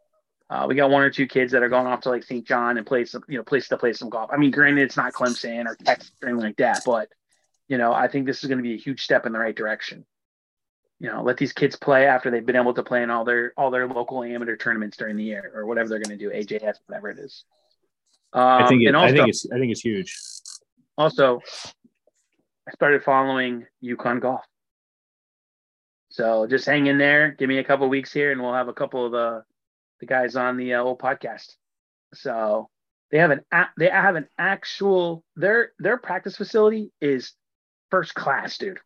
Uh, 0.51 0.67
we 0.67 0.75
got 0.75 0.91
one 0.91 1.03
or 1.03 1.11
two 1.11 1.27
kids 1.27 1.53
that 1.53 1.63
are 1.63 1.69
going 1.69 1.87
off 1.87 2.01
to 2.01 2.09
like 2.09 2.25
St. 2.25 2.47
John 2.47 2.79
and 2.79 2.87
play 2.87 3.05
some, 3.05 3.23
you 3.29 3.37
know, 3.37 3.45
place 3.45 3.69
to 3.69 3.77
play 3.77 3.93
some 3.93 4.09
golf. 4.09 4.31
I 4.33 4.39
mean, 4.39 4.51
granted, 4.51 4.83
it's 4.83 4.97
not 4.97 5.13
Clemson 5.13 5.67
or 5.67 5.77
Texas 5.85 6.11
or 6.23 6.29
anything 6.29 6.47
like 6.47 6.57
that, 6.57 6.83
but 6.87 7.09
you 7.69 7.77
know, 7.77 7.93
I 7.93 8.09
think 8.09 8.27
this 8.27 8.43
is 8.43 8.49
going 8.49 8.59
to 8.59 8.63
be 8.63 8.75
a 8.75 8.79
huge 8.79 9.03
step 9.03 9.27
in 9.27 9.33
the 9.33 9.39
right 9.39 9.55
direction. 9.55 10.07
You 11.01 11.11
know, 11.11 11.23
let 11.23 11.37
these 11.37 11.53
kids 11.53 11.77
play 11.77 12.07
after 12.07 12.31
they've 12.31 12.45
been 12.45 12.57
able 12.57 12.75
to 12.75 12.83
play 12.83 13.03
in 13.03 13.11
all 13.11 13.25
their 13.25 13.53
all 13.57 13.71
their 13.71 13.87
local 13.87 14.25
amateur 14.25 14.57
tournaments 14.57 14.97
during 14.97 15.17
the 15.17 15.23
year 15.23 15.53
or 15.55 15.67
whatever 15.67 15.91
they're 15.91 16.01
going 16.01 16.19
to 16.19 16.25
do, 16.25 16.31
AJS, 16.31 16.77
whatever 16.87 17.11
it 17.11 17.19
is. 17.19 17.45
Um, 18.33 18.43
I 18.43 18.67
think 18.67 18.83
it, 18.83 18.95
also, 18.95 19.13
I 19.13 19.17
think 19.17 19.29
it's 19.29 19.47
I 19.53 19.59
think 19.59 19.71
it's 19.71 19.83
huge. 19.83 20.19
Also, 20.97 21.41
I 22.67 22.73
started 22.73 23.05
following 23.05 23.67
UConn 23.85 24.21
golf. 24.21 24.45
So 26.19 26.49
just 26.49 26.67
hang 26.67 26.89
in 26.89 26.99
there. 26.99 27.31
Give 27.31 27.49
me 27.49 27.59
a 27.59 27.65
couple 27.65 27.89
weeks 27.89 28.13
here, 28.13 28.33
and 28.33 28.43
we'll 28.43 28.53
have 28.53 28.67
a 28.67 28.73
couple 28.73 29.07
of 29.07 29.13
the 29.13 29.45
the 30.01 30.07
guys 30.07 30.35
on 30.35 30.57
the 30.57 30.75
uh, 30.75 30.83
old 30.83 30.99
podcast. 30.99 31.53
So 32.13 32.71
they 33.13 33.19
have 33.19 33.31
an 33.31 33.43
they 33.79 33.89
have 33.89 34.17
an 34.17 34.27
actual 34.37 35.23
their 35.37 35.71
their 35.79 35.97
practice 35.97 36.37
facility 36.37 36.91
is 37.01 37.35
first 37.93 38.17
class, 38.17 38.59
dude. 38.59 38.81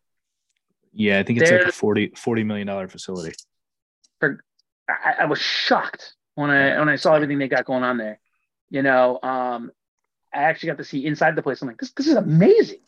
Yeah, 0.91 1.17
I 1.17 1.23
think 1.23 1.39
it's 1.39 1.49
They're, 1.49 1.61
like 1.61 1.69
a 1.69 1.71
40, 1.71 2.11
40 2.15 2.43
million 2.43 2.67
dollar 2.67 2.87
facility. 2.87 3.35
For 4.19 4.43
I, 4.87 5.15
I, 5.21 5.25
was 5.25 5.39
shocked 5.39 6.13
when 6.35 6.51
I 6.51 6.77
when 6.77 6.87
I 6.87 6.97
saw 6.97 7.15
everything 7.15 7.39
they 7.39 7.47
got 7.47 7.65
going 7.65 7.83
on 7.83 7.97
there. 7.97 8.19
You 8.69 8.83
know, 8.83 9.17
um, 9.23 9.71
I 10.31 10.43
actually 10.43 10.67
got 10.67 10.77
to 10.77 10.83
see 10.83 11.03
inside 11.03 11.35
the 11.35 11.41
place. 11.41 11.63
I'm 11.63 11.67
like, 11.67 11.79
this 11.79 11.93
this 11.93 12.05
is 12.05 12.15
amazing. 12.15 12.81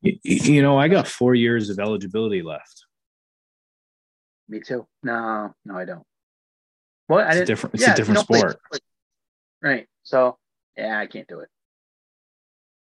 You, 0.00 0.16
you 0.22 0.62
know, 0.62 0.78
I 0.78 0.88
got 0.88 1.06
four 1.06 1.34
years 1.34 1.68
of 1.68 1.78
eligibility 1.78 2.40
left. 2.40 2.86
Me 4.52 4.60
too. 4.60 4.86
No, 5.02 5.54
no, 5.64 5.78
I 5.78 5.86
don't. 5.86 6.02
Well, 7.08 7.20
it's 7.20 7.30
I 7.30 7.32
didn't. 7.32 7.46
Different. 7.46 7.74
It's 7.74 7.84
yeah, 7.84 7.94
a 7.94 7.96
different 7.96 8.20
sport. 8.20 8.58
Right. 9.62 9.86
So 10.02 10.36
yeah, 10.76 10.98
I 10.98 11.06
can't 11.06 11.26
do 11.26 11.40
it. 11.40 11.48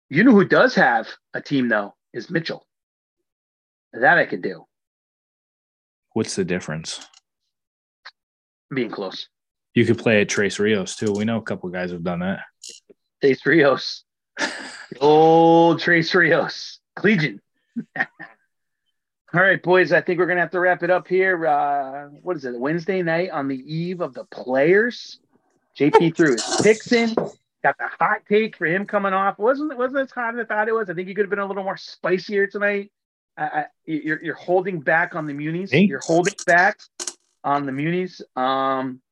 You 0.08 0.22
know 0.22 0.30
who 0.30 0.44
does 0.44 0.76
have 0.76 1.08
a 1.34 1.40
team 1.40 1.68
though 1.68 1.96
is 2.14 2.30
Mitchell. 2.30 2.64
That 3.92 4.18
I 4.18 4.26
could 4.26 4.40
do. 4.40 4.66
What's 6.12 6.36
the 6.36 6.44
difference? 6.44 7.04
Being 8.72 8.92
close. 8.92 9.28
You 9.74 9.84
could 9.84 9.98
play 9.98 10.20
at 10.20 10.28
Trace 10.28 10.60
Rios 10.60 10.94
too. 10.94 11.10
We 11.10 11.24
know 11.24 11.38
a 11.38 11.42
couple 11.42 11.70
guys 11.70 11.90
have 11.90 12.04
done 12.04 12.20
that. 12.20 12.42
Trace 13.20 13.44
Rios. 13.44 14.04
old 15.00 15.80
Trace 15.80 16.14
Rios. 16.14 16.78
Collegian. 16.94 17.40
All 19.34 19.42
right, 19.42 19.62
boys. 19.62 19.92
I 19.92 20.00
think 20.00 20.18
we're 20.18 20.26
gonna 20.26 20.40
have 20.40 20.52
to 20.52 20.60
wrap 20.60 20.82
it 20.82 20.90
up 20.90 21.06
here. 21.06 21.46
Uh, 21.46 22.08
what 22.22 22.38
is 22.38 22.46
it? 22.46 22.58
Wednesday 22.58 23.02
night 23.02 23.28
on 23.28 23.46
the 23.46 23.56
eve 23.56 24.00
of 24.00 24.14
the 24.14 24.24
players. 24.24 25.20
JP 25.78 26.16
threw 26.16 26.32
his 26.32 26.60
picks 26.62 26.92
in. 26.92 27.14
Got 27.62 27.76
the 27.76 27.90
hot 28.00 28.22
take 28.26 28.56
for 28.56 28.64
him 28.64 28.86
coming 28.86 29.12
off. 29.12 29.38
wasn't 29.38 29.76
wasn't 29.76 30.00
as 30.00 30.10
hot 30.12 30.34
as 30.34 30.40
I 30.40 30.44
thought 30.44 30.68
it 30.68 30.74
was. 30.74 30.88
I 30.88 30.94
think 30.94 31.08
he 31.08 31.14
could 31.14 31.26
have 31.26 31.30
been 31.30 31.40
a 31.40 31.46
little 31.46 31.62
more 31.62 31.76
spicier 31.76 32.46
tonight. 32.46 32.90
I, 33.36 33.44
I, 33.44 33.64
you're 33.84 34.22
you're 34.22 34.34
holding 34.34 34.80
back 34.80 35.14
on 35.14 35.26
the 35.26 35.34
munis. 35.34 35.72
Hey. 35.72 35.82
You're 35.82 36.00
holding 36.00 36.34
back 36.46 36.78
on 37.44 37.66
the 37.66 37.72
munis. 37.72 38.22
Um, 38.34 39.02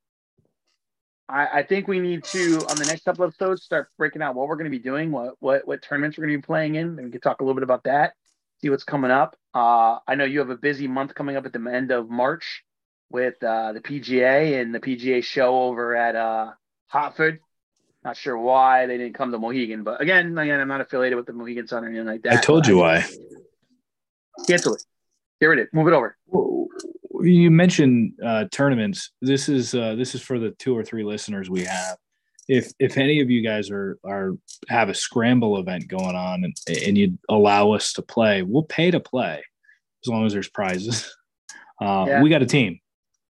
I, 1.29 1.47
I 1.59 1.63
think 1.63 1.89
we 1.89 2.01
need 2.01 2.25
to 2.25 2.65
on 2.71 2.77
the 2.79 2.87
next 2.87 3.05
couple 3.05 3.27
of 3.27 3.35
episodes 3.35 3.65
start 3.65 3.91
breaking 3.99 4.23
out 4.23 4.35
what 4.35 4.49
we're 4.49 4.57
going 4.57 4.71
to 4.71 4.77
be 4.77 4.83
doing, 4.83 5.13
what 5.13 5.35
what 5.41 5.69
what 5.69 5.83
tournaments 5.83 6.17
we're 6.17 6.25
going 6.25 6.39
to 6.39 6.39
be 6.39 6.47
playing 6.47 6.77
in, 6.77 6.87
and 6.87 7.05
we 7.05 7.11
can 7.11 7.21
talk 7.21 7.43
a 7.43 7.45
little 7.45 7.55
bit 7.55 7.65
about 7.65 7.85
that 7.85 8.15
see 8.61 8.71
what's 8.71 8.85
coming 8.85 9.11
up. 9.11 9.37
Uh, 9.57 10.01
I 10.07 10.17
know 10.17 10.25
you 10.25 10.41
have 10.41 10.51
a 10.51 10.57
busy 10.57 10.87
month 10.87 11.15
coming 11.15 11.35
up 11.35 11.47
at 11.47 11.53
the 11.55 11.71
end 11.73 11.91
of 11.91 12.11
March 12.11 12.63
with 13.11 13.43
uh, 13.43 13.73
the 13.73 13.81
PGA 13.81 14.61
and 14.61 14.75
the 14.75 14.81
PGA 14.81 15.25
show 15.25 15.63
over 15.63 15.97
at 15.97 16.15
uh, 16.15 16.53
Hartford. 16.89 17.41
Not 18.05 18.19
sure 18.19 18.37
why 18.37 18.85
they 18.85 18.99
didn't 18.99 19.15
come 19.15 19.33
to 19.33 19.39
Mohegan, 19.39 19.83
but 19.83 20.03
again, 20.03 20.37
again, 20.37 20.61
I'm 20.61 20.69
not 20.69 20.83
affiliated 20.83 21.17
with 21.17 21.25
the 21.25 21.33
Mohegan 21.33 21.67
Sun 21.67 21.85
or 21.85 21.89
anything 21.89 22.07
like 22.07 22.21
that. 22.25 22.35
I 22.35 22.41
told 22.43 22.67
you 22.67 22.77
why. 22.77 23.07
Cancel 24.47 24.75
it. 24.75 24.85
Get 25.41 25.47
rid 25.47 25.61
of 25.61 25.65
it. 25.65 25.71
Move 25.73 25.89
it 25.89 25.95
over. 25.95 26.19
You 27.27 27.51
mentioned 27.51 28.13
uh, 28.23 28.45
tournaments. 28.53 29.11
This 29.23 29.49
is 29.49 29.75
uh, 29.75 29.95
this 29.95 30.15
is 30.15 30.21
for 30.21 30.39
the 30.39 30.51
two 30.51 30.77
or 30.77 30.85
three 30.85 31.03
listeners 31.03 31.49
we 31.49 31.65
have 31.65 31.97
if 32.49 32.73
if 32.79 32.97
any 32.97 33.21
of 33.21 33.31
you 33.31 33.43
guys 33.43 33.71
are 33.71 33.99
are 34.05 34.33
have 34.69 34.89
a 34.89 34.95
scramble 34.95 35.59
event 35.59 35.89
going 35.89 36.17
on 36.17 36.45
and, 36.45 36.57
and 36.69 36.97
you 36.97 37.19
allow 37.29 37.73
us 37.73 37.93
to 37.95 38.03
play, 38.03 38.43
we'll 38.43 38.63
pay 38.63 38.91
to 38.91 39.01
play 39.01 39.43
as 40.05 40.09
long 40.09 40.27
as 40.27 40.33
there's 40.33 40.49
prizes. 40.49 41.15
Uh, 41.79 42.07
yeah. 42.09 42.23
We 42.23 42.31
got 42.31 42.41
a 42.41 42.47
team. 42.47 42.81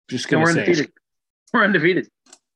Just 0.09 0.29
gonna 0.29 0.45
we're 0.45 0.53
say 0.53 0.61
undefeated. 0.61 0.93
We're 1.53 1.65
undefeated. 1.65 2.09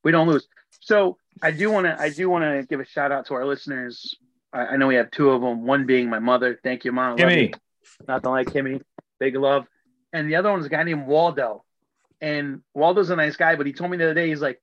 We 0.04 0.12
don't 0.12 0.28
lose. 0.28 0.46
So 0.78 1.16
I 1.42 1.50
do 1.50 1.68
want 1.68 1.86
to 1.86 2.00
I 2.00 2.10
do 2.10 2.30
want 2.30 2.44
to 2.44 2.64
give 2.64 2.78
a 2.78 2.86
shout 2.86 3.10
out 3.10 3.26
to 3.26 3.34
our 3.34 3.44
listeners. 3.44 4.14
I, 4.52 4.66
I, 4.66 4.76
know 4.76 4.86
we 4.86 4.94
have 4.94 5.10
two 5.10 5.30
of 5.30 5.40
them. 5.40 5.66
One 5.66 5.86
being 5.86 6.08
my 6.08 6.20
mother. 6.20 6.60
Thank 6.62 6.84
you, 6.84 6.92
mom. 6.92 7.16
Kimmy. 7.16 7.52
Nothing 8.06 8.30
like 8.30 8.46
Kimmy. 8.48 8.80
Big 9.18 9.34
love. 9.34 9.66
And 10.12 10.28
the 10.28 10.36
other 10.36 10.52
one's 10.52 10.66
a 10.66 10.68
guy 10.68 10.84
named 10.84 11.06
Waldo. 11.06 11.64
And 12.20 12.62
Waldo's 12.72 13.10
a 13.10 13.16
nice 13.16 13.36
guy, 13.36 13.56
but 13.56 13.66
he 13.66 13.72
told 13.72 13.90
me 13.90 13.96
the 13.96 14.04
other 14.04 14.14
day 14.14 14.28
he's 14.28 14.40
like, 14.40 14.60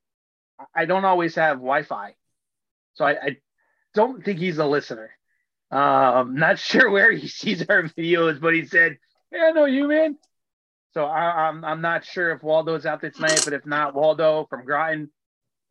I 0.75 0.85
don't 0.85 1.05
always 1.05 1.35
have 1.35 1.57
Wi-Fi, 1.57 2.15
so 2.95 3.05
I, 3.05 3.11
I 3.11 3.37
don't 3.93 4.23
think 4.23 4.39
he's 4.39 4.57
a 4.57 4.65
listener. 4.65 5.11
Um, 5.71 6.35
not 6.35 6.59
sure 6.59 6.89
where 6.89 7.11
he 7.11 7.27
sees 7.27 7.67
our 7.69 7.83
videos, 7.83 8.39
but 8.39 8.53
he 8.53 8.65
said, 8.65 8.97
"Yeah, 9.31 9.45
I 9.45 9.51
know 9.51 9.65
you, 9.65 9.87
man." 9.87 10.17
So 10.93 11.05
I, 11.05 11.49
am 11.49 11.57
I'm, 11.57 11.65
I'm 11.65 11.81
not 11.81 12.05
sure 12.05 12.31
if 12.31 12.41
Waldo's 12.41 12.85
out 12.85 13.01
there 13.01 13.11
tonight, 13.11 13.41
but 13.43 13.53
if 13.53 13.65
not, 13.65 13.93
Waldo 13.93 14.47
from 14.49 14.65
Groton, 14.65 15.11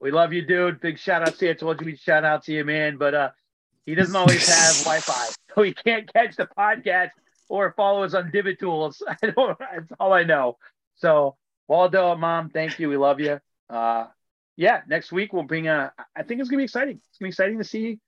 we 0.01 0.11
love 0.11 0.32
you, 0.32 0.43
dude. 0.43 0.80
Big 0.80 0.99
shout 0.99 1.22
out 1.22 1.37
to 1.39 1.47
you. 1.47 1.51
I 1.51 1.55
told 1.55 1.80
you 1.80 1.87
we'd 1.87 1.99
shout 1.99 2.24
out 2.24 2.45
to 2.45 2.53
you, 2.53 2.64
man. 2.64 2.97
But 2.97 3.14
uh, 3.14 3.30
he 3.87 3.95
doesn't 3.95 4.14
always 4.14 4.47
have 4.49 4.76
Wi-Fi, 4.84 5.28
so 5.55 5.62
he 5.62 5.74
can't 5.74 6.12
catch 6.12 6.37
the 6.37 6.49
podcast 6.57 7.11
or 7.49 7.72
follow 7.76 8.03
us 8.03 8.14
on 8.14 8.30
Divot 8.30 8.61
Toolz. 8.61 9.03
I 9.09 9.30
don't. 9.30 9.59
That's 9.59 9.91
all 9.99 10.12
I 10.12 10.24
know. 10.24 10.59
So 10.97 11.37
Waldo, 11.68 12.14
mom, 12.16 12.51
thank 12.51 12.78
you. 12.78 12.89
We 12.89 12.97
love 12.97 13.20
you. 13.20 13.41
Uh, 13.68 14.07
yeah, 14.57 14.80
next 14.88 15.12
week 15.12 15.32
we'll 15.32 15.42
bring 15.42 15.68
a. 15.68 15.92
I 16.14 16.22
think 16.22 16.40
it's 16.40 16.48
gonna 16.48 16.59
be 16.59 16.64
exciting. 16.64 17.00
It's 17.09 17.18
gonna 17.18 17.26
be 17.26 17.30
exciting 17.30 17.59
to 17.59 17.64
see. 17.64 18.00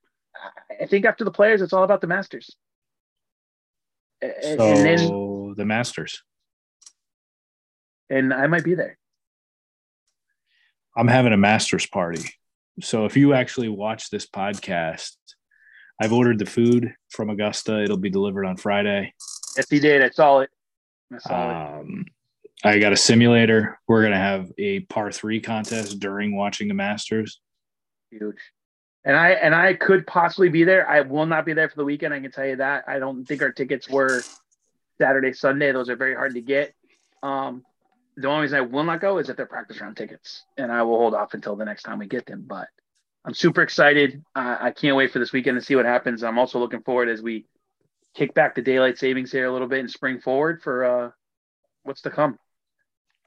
I 0.81 0.87
think 0.87 1.05
after 1.05 1.25
the 1.25 1.31
players, 1.31 1.63
it's 1.63 1.73
all 1.73 1.85
about 1.85 2.01
the 2.01 2.07
Masters. 2.07 2.57
So 4.23 4.29
and 4.31 4.85
then 4.85 5.55
the 5.57 5.65
Masters. 5.65 6.23
And 8.11 8.33
I 8.33 8.47
might 8.47 8.65
be 8.65 8.75
there. 8.75 8.99
I'm 10.97 11.09
having 11.09 11.33
a 11.33 11.37
Masters 11.37 11.87
party. 11.87 12.25
So 12.81 13.05
if 13.05 13.17
you 13.17 13.35
actually 13.35 13.69
watch 13.69 14.11
this 14.11 14.27
podcast, 14.27 15.17
I've 16.01 16.13
ordered 16.13 16.39
the 16.39 16.47
food 16.47 16.95
from 17.11 17.29
Augusta. 17.31 17.83
It'll 17.83 17.97
be 17.97 18.11
delivered 18.11 18.45
on 18.45 18.57
Friday. 18.57 19.13
Yes, 19.57 19.69
he 19.69 19.81
did. 19.81 20.03
I 20.03 20.11
saw 20.11 20.41
it. 20.41 20.51
I 21.13 21.19
saw 21.19 21.79
um, 21.81 22.05
it. 22.07 22.13
I 22.65 22.79
got 22.79 22.93
a 22.93 22.97
simulator. 22.97 23.79
We're 23.87 24.03
gonna 24.03 24.17
have 24.17 24.51
a 24.59 24.81
par 24.81 25.13
three 25.13 25.41
contest 25.41 26.01
during 26.01 26.35
watching 26.37 26.69
the 26.69 26.75
Masters. 26.75 27.41
Huge. 28.11 28.39
And 29.05 29.17
I 29.17 29.31
and 29.31 29.55
I 29.55 29.75
could 29.75 30.07
possibly 30.07 30.49
be 30.49 30.65
there. 30.65 30.89
I 30.89 31.03
will 31.03 31.27
not 31.27 31.47
be 31.47 31.53
there 31.53 31.69
for 31.69 31.77
the 31.77 31.85
weekend. 31.85 32.13
I 32.13 32.21
can 32.21 32.33
tell 32.33 32.47
you 32.47 32.57
that. 32.57 32.85
I 32.89 32.99
don't 32.99 33.25
think 33.25 33.43
our 33.43 33.53
tickets 33.53 33.89
were 33.89 34.23
Saturday, 35.01 35.33
Sunday. 35.33 35.71
Those 35.73 35.89
are 35.89 35.97
very 35.97 36.15
hard 36.15 36.35
to 36.35 36.41
get. 36.41 36.75
Um, 37.23 37.65
the 38.17 38.27
only 38.27 38.43
reason 38.43 38.59
I 38.59 38.63
will 38.63 38.83
not 38.83 39.01
go 39.01 39.19
is 39.19 39.29
if 39.29 39.37
they're 39.37 39.47
practice 39.47 39.81
round 39.81 39.97
tickets, 39.97 40.45
and 40.57 40.73
I 40.73 40.83
will 40.83 40.99
hold 40.99 41.15
off 41.15 41.35
until 41.35 41.55
the 41.55 41.65
next 41.65 41.85
time 41.85 42.01
we 42.01 42.07
get 42.07 42.27
them. 42.27 42.45
But 42.47 42.67
I'm 43.25 43.35
super 43.35 43.63
excited. 43.63 44.25
I 44.35 44.73
can't 44.73 44.97
wait 44.97 45.13
for 45.13 45.21
this 45.21 45.33
weekend 45.33 45.59
to 45.61 45.65
see 45.65 45.77
what 45.77 45.85
happens. 45.85 46.25
I'm 46.25 46.39
also 46.39 46.59
looking 46.59 46.83
forward 46.83 47.09
as 47.09 47.23
we 47.23 47.47
kick 48.15 48.35
back 48.35 48.57
the 48.57 48.63
daylight 48.63 48.99
savings 48.99 49.31
here 49.31 49.47
a 49.47 49.53
little 49.53 49.69
bit 49.69 49.81
and 49.81 49.91
spring 49.91 50.19
forward 50.19 50.61
for 50.61 50.85
uh, 50.85 51.11
what's 51.85 52.03
to 52.03 52.11
come. 52.11 52.39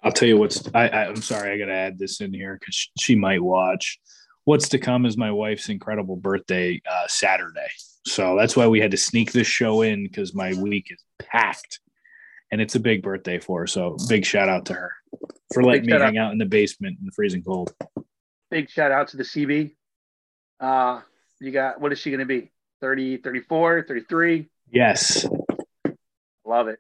I'll 0.04 0.12
tell 0.12 0.28
you 0.28 0.38
what's. 0.38 0.64
I, 0.74 0.88
I 0.88 1.06
am 1.08 1.18
sorry, 1.18 1.52
I 1.52 1.58
got 1.58 1.66
to 1.66 1.74
add 1.74 2.00
this 2.00 2.22
in 2.22 2.34
here 2.34 2.58
because 2.60 2.90
she 3.00 3.16
might 3.16 3.42
watch. 3.42 4.00
What's 4.46 4.70
to 4.70 4.80
come 4.80 5.06
is 5.06 5.18
my 5.18 5.32
wife's 5.32 5.70
incredible 5.70 6.16
birthday 6.16 6.82
uh, 6.90 7.08
Saturday, 7.08 7.70
so 8.06 8.36
that's 8.36 8.56
why 8.56 8.68
we 8.68 8.80
had 8.80 8.92
to 8.92 8.98
sneak 8.98 9.32
this 9.32 9.48
show 9.48 9.84
in 9.84 10.04
because 10.04 10.34
my 10.34 10.54
week 10.54 10.88
is 10.90 11.04
packed, 11.20 11.80
and 12.52 12.60
it's 12.60 12.76
a 12.76 12.80
big 12.80 13.04
birthday 13.04 13.40
for 13.40 13.62
her. 13.62 13.68
So 13.68 13.98
big 14.10 14.26
shout 14.26 14.50
out 14.50 14.66
to 14.66 14.74
her 14.74 14.94
for 15.54 15.64
letting 15.64 15.86
big 15.86 15.94
me 15.94 16.00
hang 16.00 16.18
out. 16.18 16.28
out 16.28 16.32
in 16.32 16.40
the 16.40 16.46
basement 16.46 16.98
in 17.00 17.06
the 17.06 17.12
freezing 17.12 17.44
cold. 17.44 17.74
Big 18.50 18.70
shout 18.70 18.92
out 18.92 19.10
to 19.10 19.18
the 19.18 19.24
CB. 19.24 19.76
Uh, 20.60 21.02
you 21.40 21.52
got 21.52 21.80
what 21.80 21.92
is 21.92 22.00
she 22.00 22.10
going 22.10 22.20
to 22.20 22.26
be? 22.26 22.52
30, 22.82 23.18
34, 23.18 23.86
33? 23.88 24.50
Yes. 24.72 25.28
Love 26.46 26.68
it. 26.68 26.80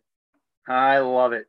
I 0.68 0.98
love 1.00 1.34
it. 1.34 1.46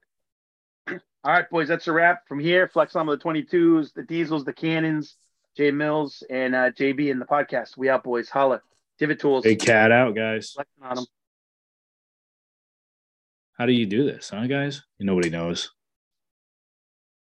All 1.24 1.32
right, 1.32 1.48
boys, 1.48 1.68
that's 1.68 1.86
a 1.86 1.92
wrap. 1.92 2.26
From 2.26 2.40
here, 2.40 2.66
flex 2.66 2.96
on 2.96 3.06
the 3.06 3.16
22s, 3.16 3.92
the 3.94 4.02
diesels, 4.02 4.44
the 4.44 4.52
cannons, 4.52 5.16
Jay 5.56 5.70
Mills, 5.70 6.24
and 6.28 6.54
uh, 6.54 6.70
JB 6.72 7.10
in 7.10 7.20
the 7.20 7.24
podcast. 7.24 7.76
We 7.76 7.88
out, 7.88 8.02
boys. 8.02 8.28
Holla. 8.28 8.60
Divot 8.98 9.20
Toolz. 9.20 9.42
Big 9.44 9.60
cat 9.60 9.92
out, 9.92 10.16
guys. 10.16 10.56
How 13.56 13.66
do 13.66 13.72
you 13.72 13.86
do 13.86 14.04
this, 14.04 14.30
huh, 14.30 14.46
guys? 14.48 14.82
Nobody 14.98 15.30
knows. 15.30 15.70